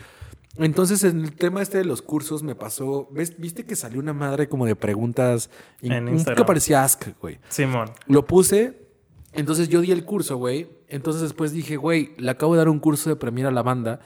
[0.57, 3.07] Entonces, en el tema este de los cursos me pasó.
[3.11, 3.40] ¿ves?
[3.40, 5.49] ¿Viste que salió una madre como de preguntas?
[5.82, 6.36] En Instagram.
[6.36, 7.40] que parecía Ask, güey.
[7.48, 7.90] Simón.
[8.07, 8.89] Lo puse.
[9.34, 10.69] Entonces yo di el curso, güey.
[10.88, 13.99] Entonces después dije, güey, le acabo de dar un curso de Premiere a la banda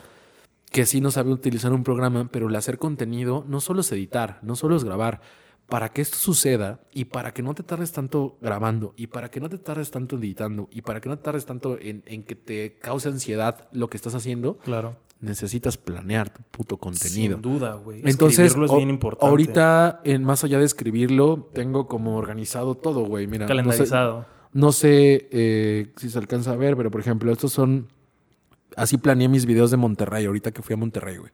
[0.71, 4.39] que sí no sabe utilizar un programa, pero el hacer contenido no solo es editar,
[4.41, 5.21] no solo es grabar.
[5.69, 9.39] Para que esto suceda y para que no te tardes tanto grabando y para que
[9.39, 12.35] no te tardes tanto editando y para que no te tardes tanto en, en que
[12.35, 14.97] te cause ansiedad lo que estás haciendo, Claro.
[15.21, 17.35] necesitas planear tu puto contenido.
[17.35, 18.01] Sin duda, güey.
[18.03, 19.25] Entonces, es bien importante.
[19.25, 23.25] ahorita, en, más allá de escribirlo, tengo como organizado todo, güey.
[23.27, 24.25] Mira, no sé- Calendarizado.
[24.53, 27.87] No sé eh, si se alcanza a ver, pero por ejemplo, estos son.
[28.75, 31.31] Así planeé mis videos de Monterrey, ahorita que fui a Monterrey, güey.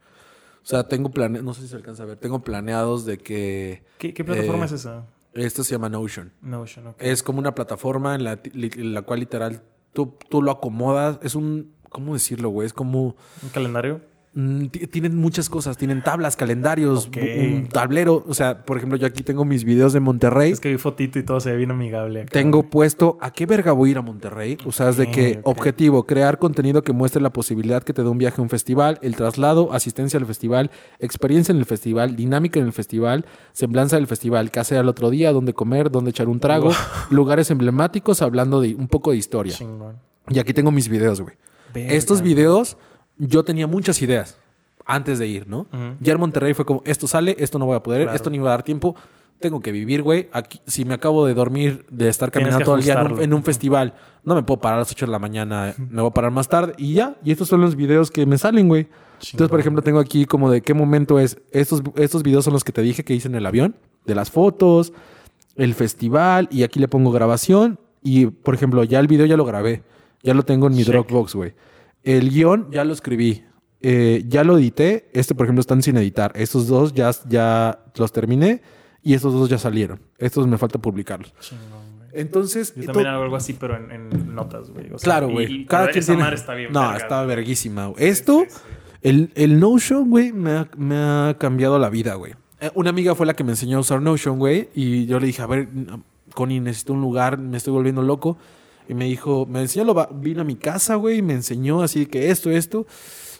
[0.62, 3.84] O sea, tengo planeados, no sé si se alcanza a ver, tengo planeados de que.
[3.98, 5.06] ¿Qué, qué plataforma eh, es esa?
[5.34, 6.32] Esto se llama Notion.
[6.42, 6.96] Notion, ok.
[7.00, 9.62] Es como una plataforma en la, en la cual literal
[9.94, 11.20] tú, tú lo acomodas.
[11.22, 11.74] Es un.
[11.90, 12.66] ¿Cómo decirlo, güey?
[12.66, 13.16] Es como.
[13.42, 14.02] ¿Un calendario?
[14.36, 18.24] Mm, ti- Tienen muchas cosas, tienen tablas, calendarios, un tablero.
[18.28, 20.52] O sea, por ejemplo, yo aquí tengo mis videos de Monterrey.
[20.52, 22.22] Es que vi fotito y todo se ve bien amigable.
[22.22, 24.58] acá, Tengo puesto a qué verga voy a ir a Monterrey.
[24.66, 28.10] O sea, es de que objetivo, crear contenido que muestre la posibilidad que te dé
[28.10, 30.70] un viaje a un festival, el traslado, asistencia al festival,
[31.00, 35.10] experiencia en el festival, dinámica en el festival, semblanza del festival, qué hacer al otro
[35.10, 36.72] día, dónde comer, dónde echar un trago,
[37.10, 39.54] lugares emblemáticos, hablando de un poco de historia.
[39.54, 39.96] Chingón.
[40.30, 41.36] Y aquí tengo mis videos, güey.
[41.74, 41.94] Verga.
[41.94, 42.78] Estos videos,
[43.20, 44.38] yo tenía muchas ideas
[44.86, 45.68] antes de ir, ¿no?
[46.00, 48.16] Ya en Monterrey fue como, esto sale, esto no voy a poder, Claro.
[48.16, 48.96] esto no iba a dar tiempo,
[49.40, 50.30] tengo que vivir, güey.
[50.34, 53.24] Aquí, si me acabo de dormir, de estar caminando todo el día en un, ajustarlo.
[53.24, 53.94] en un festival,
[54.24, 56.50] no me puedo parar a las 8 de la mañana, me voy a parar más
[56.50, 57.16] tarde y ya.
[57.24, 58.88] Y estos son los videos que me salen, güey.
[59.32, 61.38] Entonces, por ejemplo, tengo aquí como de qué momento es.
[61.52, 63.76] Estos, estos videos son los que te dije que hice en el avión,
[64.06, 64.92] de las fotos,
[65.56, 67.80] el festival, y aquí le pongo grabación.
[68.02, 69.84] Y, por ejemplo, ya el video ya lo grabé.
[70.24, 70.94] Ya lo tengo en mi Check.
[70.94, 71.54] Dropbox, güey.
[72.04, 73.44] El guion ya lo escribí.
[73.82, 75.10] Eh, ya lo edité.
[75.14, 76.32] Este, por ejemplo, están sin editar.
[76.36, 78.62] Estos dos ya, ya los terminé.
[79.02, 80.02] Y estos dos ya salieron.
[80.18, 81.34] Estos me falta publicarlos.
[81.40, 81.80] Chingón.
[82.12, 84.88] Entonces, Yo también hago algo así, pero en, en notas, güey.
[84.92, 85.66] O sea, claro, güey.
[85.66, 86.22] Cada quien tiene.
[86.24, 86.74] madre está bien.
[86.74, 87.88] no, verga, está verguísima.
[87.88, 88.04] güey.
[88.08, 88.62] Esto, Sí, sí.
[89.04, 92.34] el, el Notion, güey, me ha, me ha cambiado la vida, güey.
[92.60, 94.70] Eh, Una amiga fue la que me enseñó a usar Notion, güey.
[94.74, 95.70] Y yo le dije, a ver,
[96.34, 98.38] Connie, necesito un lugar, me estoy volviendo loco.
[98.90, 101.82] Y me dijo, me enseñó, lo va- vino a mi casa, güey, y me enseñó
[101.84, 102.86] así que esto, esto.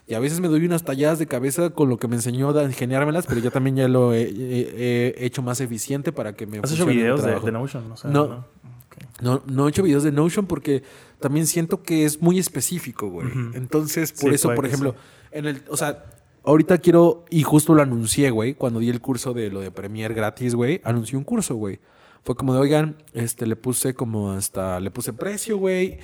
[0.08, 2.64] Y a veces me doy unas talladas de cabeza con lo que me enseñó a
[2.64, 6.60] ingeniármelas, pero yo también ya lo he, he- he hecho más eficiente para que me
[6.60, 7.90] ¿Has hecho videos de, Notion?
[8.14, 8.24] No.
[8.24, 9.22] Ok.
[9.22, 10.84] No, no he hecho videos de Notion porque
[11.20, 13.28] también siento que es muy específico, güey.
[13.54, 14.96] Entonces, por Sí, eso, por ejemplo,
[15.32, 16.06] en el, o sea,
[16.44, 20.14] ahorita quiero, y justo lo anuncié, güey, cuando di el curso de lo de Premiere
[20.16, 21.80] gratis, güey, anuncié un curso, güey.
[22.24, 26.00] Fue como de, oigan, este, le puse como hasta, le puse precio, güey.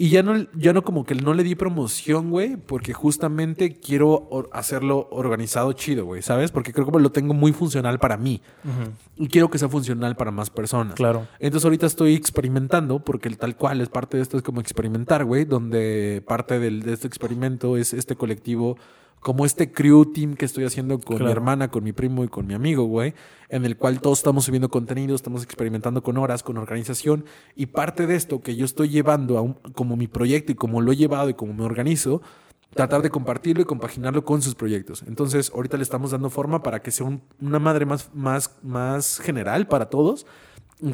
[0.00, 4.28] Y ya no, ya no como que no le di promoción, güey, porque justamente quiero
[4.30, 6.52] or- hacerlo organizado chido, güey, ¿sabes?
[6.52, 8.40] Porque creo que lo tengo muy funcional para mí.
[9.16, 10.94] Y quiero que sea funcional para más personas.
[10.94, 11.26] Claro.
[11.40, 15.24] Entonces ahorita estoy experimentando, porque el tal cual es parte de esto, es como experimentar,
[15.24, 18.76] güey, donde parte del, de este experimento es este colectivo,
[19.20, 22.46] como este crew team que estoy haciendo con mi hermana, con mi primo y con
[22.46, 23.14] mi amigo, güey,
[23.48, 27.24] en el cual todos estamos subiendo contenido, estamos experimentando con horas, con organización,
[27.56, 30.80] y parte de esto que yo estoy llevando a un- como mi proyecto y como
[30.80, 32.22] lo he llevado y como me organizo,
[32.74, 35.02] tratar de compartirlo y compaginarlo con sus proyectos.
[35.06, 39.18] Entonces, ahorita le estamos dando forma para que sea un- una madre más, más, más
[39.20, 40.26] general para todos.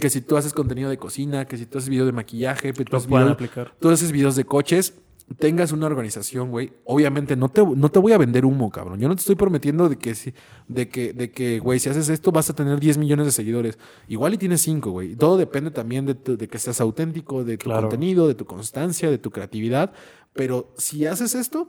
[0.01, 2.85] Que si tú haces contenido de cocina, que si tú haces video de maquillaje, que
[2.85, 3.75] tú haces puedan video- aplicar.
[3.81, 4.95] tú haces videos de coches,
[5.39, 6.73] tengas una organización, güey.
[6.85, 9.01] Obviamente no te, no te voy a vender humo, cabrón.
[9.01, 10.35] Yo no te estoy prometiendo de que, si,
[10.69, 13.79] de que, de que, güey, si haces esto vas a tener 10 millones de seguidores.
[14.09, 15.17] Igual y tienes 5, güey.
[15.17, 17.83] Todo depende también de, tu- de que seas auténtico, de tu Claro.
[17.89, 19.93] contenido, de tu constancia, de tu creatividad.
[20.35, 21.69] Pero si haces esto,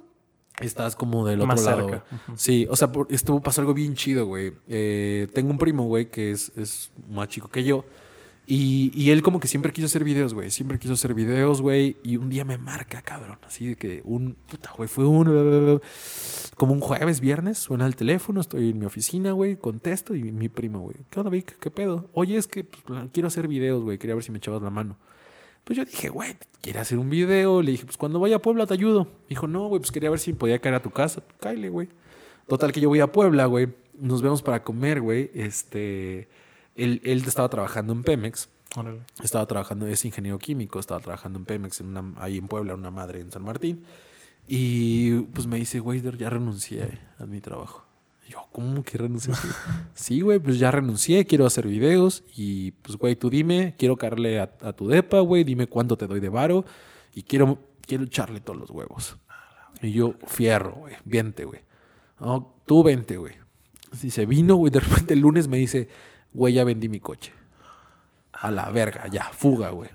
[0.61, 1.89] estás como del otro Más lado.
[1.89, 2.05] cerca.
[2.35, 4.53] Sí, o sea, por- estuvo, pasó algo bien chido, güey.
[4.67, 7.85] Eh, tengo un primo, güey, que es, es más chico que yo.
[8.47, 10.51] Y, y él como que siempre quiso hacer videos, güey.
[10.51, 11.97] Siempre quiso hacer videos, güey.
[12.03, 13.39] Y un día me marca, cabrón.
[13.45, 14.35] Así de que un...
[14.47, 15.81] Puta, güey, fue un...
[16.55, 17.57] Como un jueves, viernes.
[17.57, 18.41] Suena el teléfono.
[18.41, 19.55] Estoy en mi oficina, güey.
[19.55, 20.97] Contesto y mi primo, güey.
[21.09, 21.57] ¿Qué onda, Vic?
[21.59, 22.07] ¿Qué pedo?
[22.13, 23.97] Oye, es que pues, quiero hacer videos, güey.
[23.97, 24.97] Quería ver si me echabas la mano.
[25.63, 27.63] Pues yo dije, güey, ¿quieres hacer un video?
[27.63, 29.07] Le dije, pues cuando vaya a Puebla te ayudo.
[29.27, 31.23] Dijo, no, güey, pues quería ver si podía caer a tu casa.
[31.39, 31.89] Cáile, güey.
[32.47, 33.69] Total que yo voy a Puebla, güey.
[33.99, 35.31] Nos vemos para comer, güey.
[35.33, 36.27] Este...
[36.75, 38.49] Él, él estaba trabajando en Pemex.
[38.75, 39.01] Órale.
[39.23, 42.91] Estaba trabajando, es ingeniero químico, estaba trabajando en Pemex, en una- ahí en Puebla, una
[42.91, 43.83] madre en San Martín.
[44.47, 47.85] Y pues me dice, güey, ya renuncié a mi trabajo.
[48.27, 49.47] Y yo, ¿cómo que renunciaste?
[49.93, 52.23] sí, güey, pues ya renuncié, quiero hacer videos.
[52.35, 56.07] Y pues, güey, tú dime, quiero cargarle a, a tu depa, güey, dime cuánto te
[56.07, 56.65] doy de varo.
[57.13, 59.17] Y quiero, quiero echarle todos los huevos.
[59.81, 61.61] Y yo, fierro, güey, vente, güey.
[62.19, 63.33] No, tú vente, güey.
[63.93, 65.87] Si se vino, güey, de repente el lunes me dice,
[66.35, 67.31] güey, ya vendí mi coche.
[68.33, 69.89] A la verga, ya, fuga, güey.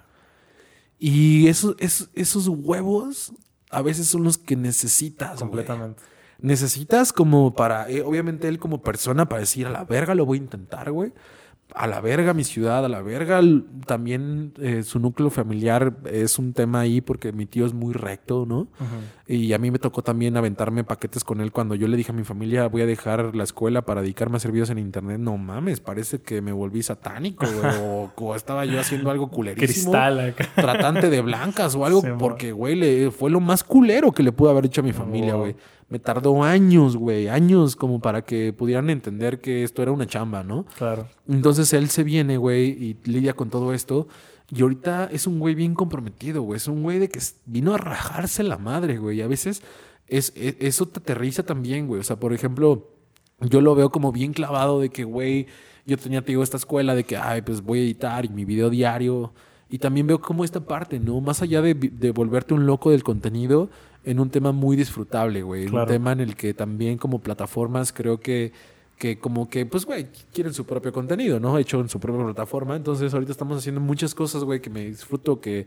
[0.98, 3.32] Y esos, esos, esos huevos
[3.70, 5.40] a veces son los que necesitas, güey.
[5.40, 6.02] Completamente.
[6.38, 10.38] Necesitas como para, eh, obviamente él como persona, para decir a la verga lo voy
[10.38, 11.12] a intentar, güey.
[11.74, 13.40] A la verga mi ciudad, a la verga
[13.86, 18.44] también eh, su núcleo familiar es un tema ahí porque mi tío es muy recto,
[18.47, 18.68] ¿no?
[19.26, 22.14] Y a mí me tocó también aventarme paquetes con él cuando yo le dije a
[22.14, 25.18] mi familia voy a dejar la escuela para dedicarme a hacer videos en internet.
[25.20, 27.74] No mames, parece que me volví satánico, güey.
[27.82, 30.48] o, o estaba yo haciendo algo culerísimo Cristal acá.
[30.55, 34.32] tratante de blancas o algo, Sí, porque, güey, le- fue lo más culero que le
[34.32, 35.55] pude haber hecho a mi familia, güey.
[35.90, 40.44] Me tardó años, güey, años como para que pudieran entender que esto era una chamba,
[40.44, 40.64] ¿no?
[40.78, 41.08] Claro.
[41.28, 44.06] Entonces él se viene, güey, y lidia con todo esto.
[44.54, 46.56] Y ahorita es un güey bien comprometido, güey.
[46.58, 49.18] Es un güey de que vino a rajarse la madre, güey.
[49.18, 49.62] Y a veces
[50.06, 52.00] es, e- eso te aterriza también, güey.
[52.00, 52.88] O sea, por ejemplo,
[53.40, 55.46] yo lo veo como bien clavado de que, güey,
[55.86, 58.44] yo tenía, te digo, esta escuela de que, ay, pues voy a editar y mi
[58.44, 59.32] video diario.
[59.68, 61.20] Y también veo como esta parte, ¿no?
[61.20, 63.70] Más allá de, de volverte un loco del contenido,
[64.05, 65.66] en un tema muy disfrutable, güey.
[65.66, 65.85] Claro.
[65.85, 68.52] Un tema en el que también como plataformas creo que,
[68.98, 71.59] que como que, pues, güey, quieren su propio contenido, ¿no?
[71.59, 72.77] Hecho en su propia plataforma.
[72.77, 75.66] Entonces ahorita estamos haciendo muchas cosas, güey, que me disfruto, que,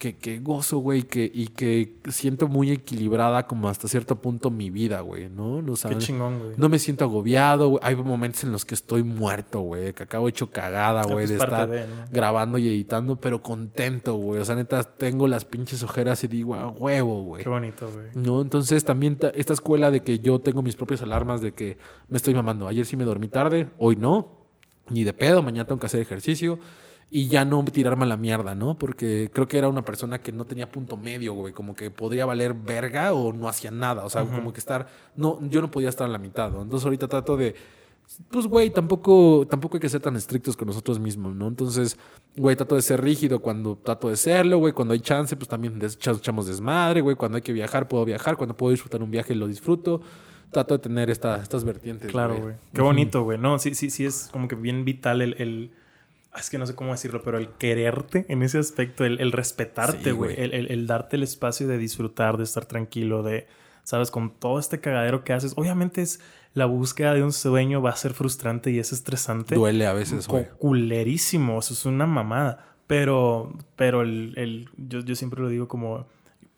[0.00, 4.70] que, que gozo, güey, que, y que siento muy equilibrada como hasta cierto punto mi
[4.70, 5.58] vida, güey, ¿no?
[5.70, 6.50] O sea, Qué chingón, güey.
[6.56, 7.80] no me siento agobiado, güey.
[7.84, 11.28] Hay momentos en los que estoy muerto, güey, que acabo hecho cagada, Ah, güey, pues
[11.28, 11.94] de estar de, ¿no?
[12.10, 14.40] grabando y editando, pero contento, güey.
[14.40, 17.42] O sea, neta, tengo las pinches ojeras y digo, a huevo, güey.
[17.44, 18.06] Qué bonito, güey.
[18.14, 18.40] ¿no?
[18.40, 21.76] Entonces también ta- esta escuela de que yo tengo mis propias alarmas de que
[22.08, 22.66] me estoy mamando.
[22.66, 24.28] Ayer sí me dormí tarde, hoy no,
[24.88, 26.58] ni de pedo, mañana tengo que hacer ejercicio
[27.10, 28.78] y ya no tirarme a la mierda, ¿no?
[28.78, 32.24] Porque creo que era una persona que no tenía punto medio, güey, como que podría
[32.24, 35.88] valer verga o no hacía nada, o sea, como que estar, no, yo no podía
[35.88, 36.62] estar a la mitad, ¿no?
[36.62, 37.54] Entonces ahorita trato de...
[38.28, 41.46] Pues, güey, tampoco, tampoco hay que ser tan estrictos con nosotros mismos, ¿no?
[41.46, 41.96] Entonces,
[42.36, 44.72] güey, trato de ser rígido cuando trato de serlo, güey.
[44.72, 47.14] Cuando hay chance, pues también des- echamos desmadre, güey.
[47.14, 48.36] Cuando hay que viajar, puedo viajar.
[48.36, 50.00] Cuando puedo disfrutar un viaje, lo disfruto.
[50.50, 52.10] Trato de tener esta, estas vertientes.
[52.10, 52.54] Claro, güey.
[52.74, 53.38] Qué bonito, güey.
[53.38, 55.70] No, sí, sí, sí es como que bien vital el, el-
[56.38, 60.12] Es que no sé cómo decirlo, pero el quererte en ese aspecto, el, el respetarte,
[60.12, 60.34] güey.
[60.40, 63.46] el, el- el darte el espacio de disfrutar, de estar tranquilo, de,
[63.82, 64.10] ¿sabes?
[64.10, 65.54] Con todo este cagadero que haces.
[65.56, 66.20] Obviamente es
[66.54, 69.54] la búsqueda de un sueño va a ser frustrante y es estresante.
[69.56, 70.46] Duele a veces, güey.
[70.58, 72.64] Culerísimo, eso es una mamada.
[72.86, 76.06] Pero, pero el, el- yo, yo siempre lo digo como,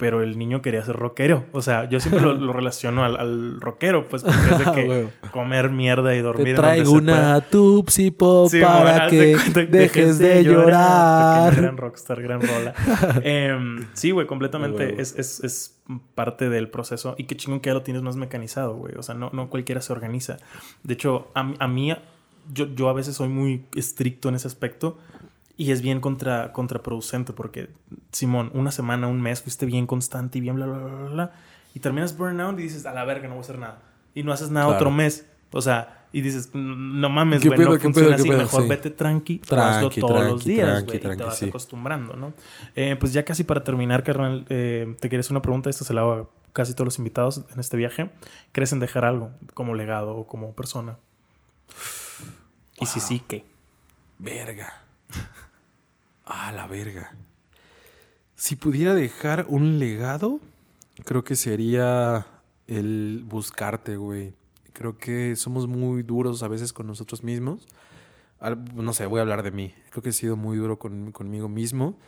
[0.03, 1.45] pero el niño quería ser rockero.
[1.53, 5.09] O sea, yo siempre lo, lo relaciono al, al rockero, pues, porque es de que
[5.31, 7.41] comer mierda y dormir Te donde traigo se una.
[7.43, 11.77] Tupsi Pop Sí, para de que dejes de Pequeño gran llorar.
[11.77, 12.75] rockstar, gran rola.
[13.23, 15.79] Em, sí, güey, completamente es, es, es
[16.17, 17.15] parte del proceso.
[17.17, 18.95] Y qué chingón que ya lo tienes más mecanizado, güey.
[18.97, 20.39] O sea, no, no cualquiera se organiza.
[20.83, 21.95] De hecho, a, mí- a mí,
[22.53, 24.99] yo, yo a veces soy muy estricto en ese aspecto.
[25.57, 27.69] Y es bien contra, contraproducente porque,
[28.11, 31.33] Simón, una semana, un mes, fuiste bien constante y bien bla, bla, bla, bla, bla.
[31.75, 33.83] Y terminas burnout y dices, a la verga, no voy a hacer nada.
[34.15, 34.77] Y no haces nada Claro.
[34.79, 35.27] otro mes.
[35.53, 38.29] O sea, y dices, "Mm, no mames, ¿Qué güey, no funciona pedo, así.
[38.29, 38.39] pedo?
[38.39, 38.69] Mejor Sí.
[38.69, 41.49] vete tranqui, Tranqui, hazlo todos los días, güey, y te vas sí.
[41.49, 42.33] acostumbrando, ¿no?
[42.75, 45.69] Eh, pues ya casi para terminar, carnal, eh, te hacer una pregunta.
[45.71, 48.11] Esta se la hago a casi todos los invitados en este viaje.
[48.53, 50.97] ¿Crees en dejar algo como legado o como persona?
[52.81, 53.45] Y si sí, ¿qué?
[54.19, 54.83] Verga.
[56.25, 57.13] Ah, la verga.
[58.37, 60.41] Si pudiera dejar un legado,
[61.05, 62.27] creo que sería
[62.67, 64.35] el buscarte, güey.
[64.73, 67.67] Creo que somos muy duros a veces con nosotros mismos.
[68.75, 69.75] No sé, voy a hablar de mí.
[69.91, 71.99] Creo que he sido muy duro con- conmigo mismo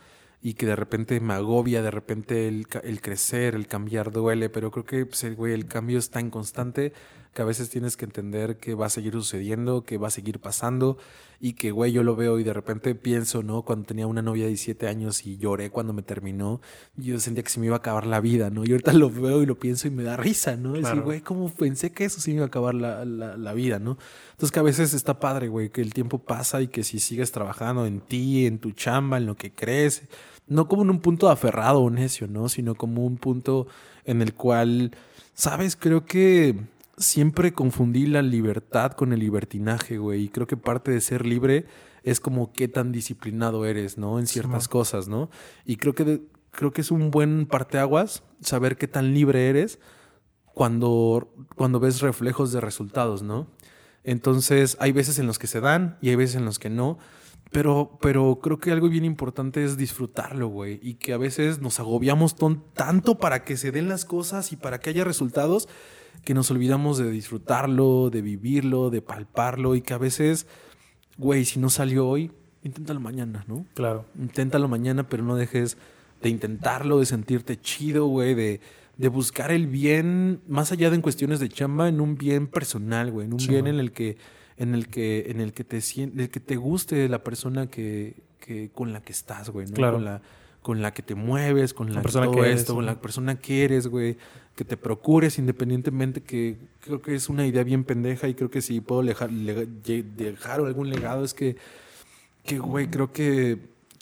[0.41, 4.85] y que de repente me agobia, de repente el, crecer, el cambiar duele, pero creo
[4.85, 6.93] que pues, güey, el cambio es tan constante
[7.35, 10.39] que a veces tienes que entender que va a seguir sucediendo, que va a seguir
[10.39, 10.97] pasando
[11.41, 13.61] y que, güey, yo lo veo y de repente pienso, ¿no?
[13.63, 16.61] Cuando tenía una novia de 17 años y lloré cuando me terminó,
[16.95, 18.63] yo sentía que se me iba a acabar la vida, ¿no?
[18.65, 20.69] Y ahorita lo veo y lo pienso y me da risa, ¿no?
[20.69, 21.03] Decir, Claro.
[21.03, 23.97] güey, ¿cómo pensé que eso se me iba a acabar la, la- la vida, ¿no?
[24.31, 27.33] Entonces que a veces está padre, güey, que el tiempo pasa y que si sigues
[27.33, 30.03] trabajando en ti, en tu chamba, en lo que crees,
[30.47, 32.47] no como en un punto aferrado o necio, ¿no?
[32.47, 33.67] Sino como un punto
[34.05, 34.91] en el cual,
[35.33, 35.75] ¿sabes?
[35.75, 36.55] Creo que
[36.97, 40.23] siempre confundí la libertad con el libertinaje, güey.
[40.23, 41.65] Y creo que parte de ser libre
[42.03, 44.19] es como qué tan disciplinado eres, ¿no?
[44.19, 45.29] En ciertas cosas, ¿no?
[45.65, 49.79] Y creo que, creo que es un buen parteaguas saber qué tan libre eres
[50.53, 53.47] cuando, cuando ves reflejos de resultados, ¿no?
[54.03, 56.99] Entonces, hay veces en los que se dan y hay veces en los que no.
[57.51, 60.79] Pero, pero creo que algo bien importante es disfrutarlo, güey.
[60.81, 62.35] Y que a veces nos agobiamos
[62.73, 65.67] tanto para que se den las cosas y para que haya resultados
[66.25, 70.47] que nos olvidamos de disfrutarlo, de vivirlo, de palparlo y que a veces,
[71.17, 72.31] güey, si no salió hoy,
[72.63, 73.65] inténtalo mañana, ¿no?
[73.75, 74.05] Claro.
[74.19, 75.77] Inténtalo mañana, pero no dejes
[76.21, 78.59] de intentarlo, de sentirte chido, güey, de,
[78.97, 83.11] de buscar el bien, más allá de en cuestiones de chamba, en un bien personal,
[83.11, 84.17] güey, en un bien en el que
[84.57, 88.71] en el que en el que te siente, que te guste la persona que, que
[88.73, 89.73] con la que estás, güey, ¿no?
[89.73, 89.97] Claro.
[89.97, 90.21] Con la
[90.65, 93.85] con la que te mueves, con la, persona que eres, con la persona que eres,
[93.85, 94.17] güey,
[94.55, 98.63] que te procures independientemente, que creo que es una idea bien pendeja y creo que
[98.63, 101.55] si puedo dejar, dejar algún legado es que,
[102.45, 103.59] que, güey, creo que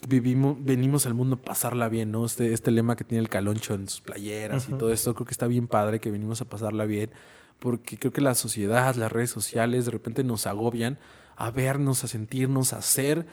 [0.08, 2.24] vivimos, venimos al mundo a pasarla bien, ¿no?
[2.24, 5.32] Este, este lema que tiene el caloncho en sus playeras y todo esto, creo que
[5.32, 7.10] está bien padre que venimos a pasarla bien,
[7.58, 10.96] porque creo que la sociedad, las redes sociales de repente nos agobian
[11.36, 13.26] a vernos, a sentirnos, a ser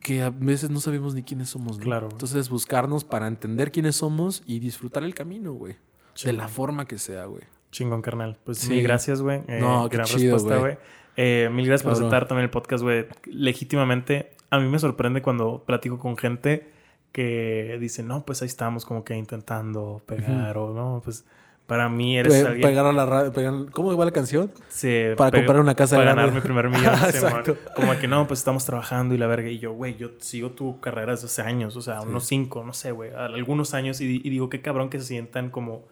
[0.00, 1.84] que a veces no sabemos ni quiénes somos, ¿no?
[1.84, 2.08] Claro.
[2.10, 5.76] Entonces buscarnos para entender quiénes somos y disfrutar el camino, güey.
[6.22, 7.42] De la forma que sea, güey.
[7.70, 8.38] Chingón, carnal.
[8.44, 8.70] Pues sí.
[8.70, 9.42] mil gracias, güey.
[9.48, 10.78] Eh, no, qué chido, respuesta, güey.
[11.16, 13.06] Eh, mil gracias por aceptar también el podcast, güey.
[13.24, 16.70] Legítimamente, a mí me sorprende cuando platico con gente
[17.10, 21.24] que dice, no, pues ahí estamos como que intentando pegar o no, pues
[21.66, 22.68] para mí eres Pe alguien...
[22.68, 23.66] Pegar a la radio.
[23.72, 24.52] ¿Cómo va la canción?
[24.68, 25.04] Sí.
[25.16, 26.94] Para comprar una casa Para ganar mi primer millón.
[27.04, 27.56] Exacto.
[27.74, 29.48] Como que no, pues estamos trabajando y la verga.
[29.48, 31.74] Y yo, güey, yo sigo tu carrera desde hace años.
[31.76, 32.06] O sea, sí.
[32.06, 33.12] unos cinco, no sé, güey.
[33.14, 34.00] Algunos años.
[34.02, 35.84] Y, y, digo, qué cabrón que se sientan como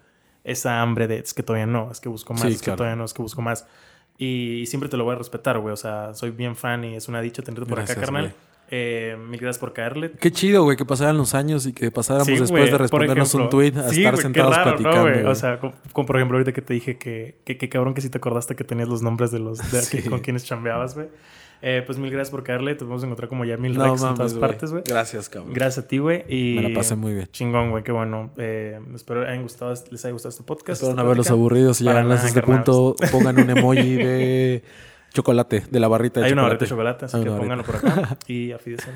[0.44, 2.78] esa hambre de es que todavía no, es que busco más, Sí, es que claro.
[2.78, 3.66] todavía no, es que busco más.
[4.18, 5.72] Y, siempre te lo voy a respetar, güey.
[5.72, 8.24] O sea, soy bien fan y es una dicha tenerte por Gracias, acá, carnal.
[8.24, 8.51] güey.
[8.74, 10.12] Eh, mil gracias por caerle.
[10.18, 13.50] Qué chido, güey, que pasaran los años y que pasáramos Sí, después de respondernos un
[13.50, 15.30] tweet a Sí, estar sentados raro, ¿no, platicando.
[15.30, 18.00] O sea, como, como por ejemplo ahorita que te dije que, que, que cabrón que
[18.00, 19.98] sí te acordaste que tenías los nombres de los de Sí.
[20.02, 21.08] que- con quienes chambeabas, güey.
[21.64, 22.74] Eh, pues mil gracias por caerle.
[22.74, 24.82] Te vamos a encontrar como ya mil no likes en todas partes, güey.
[24.88, 25.52] Gracias, cabrón.
[25.52, 26.24] Gracias a ti, güey.
[26.28, 27.28] Y Me la pasé muy bien.
[27.30, 28.30] Chingón, güey, qué bueno.
[28.38, 30.82] Eh, espero hayan gustado, les haya gustado este podcast.
[30.82, 31.32] Espero no plática.
[31.34, 32.96] aburridos y Para llegan hasta este punto.
[33.12, 34.62] Pongan un emoji de
[35.12, 36.54] chocolate, de la barrita de Hay una chocolate.
[36.54, 38.18] barrita de chocolate, así Hay que una pónganlo por acá.
[38.26, 38.90] y afídense.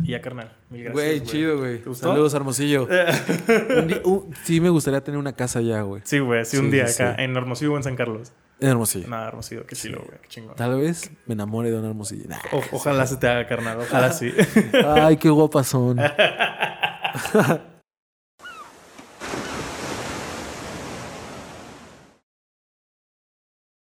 [0.00, 0.52] Y ya, carnal.
[0.70, 0.92] Mil gracias.
[0.94, 1.80] Güey, chido, güey.
[1.94, 2.86] Saludos, Hermosillo.
[3.80, 6.02] Un día- un- sí, me gustaría tener una casa allá, güey.
[6.04, 7.22] Sí, güey, sí, un día sí, acá sí.
[7.22, 8.32] en Hermosillo o en San Carlos.
[8.60, 9.08] En Hermosillo.
[9.08, 10.54] Nada, Hermosillo, qué chilo, güey, qué chingón.
[10.54, 12.28] Tal vez me enamore de un Hermosillo.
[12.28, 12.38] Nah.
[12.52, 14.32] O- ojalá se te haga carnal, ojalá sí.
[14.84, 15.98] Ay, qué guapas son.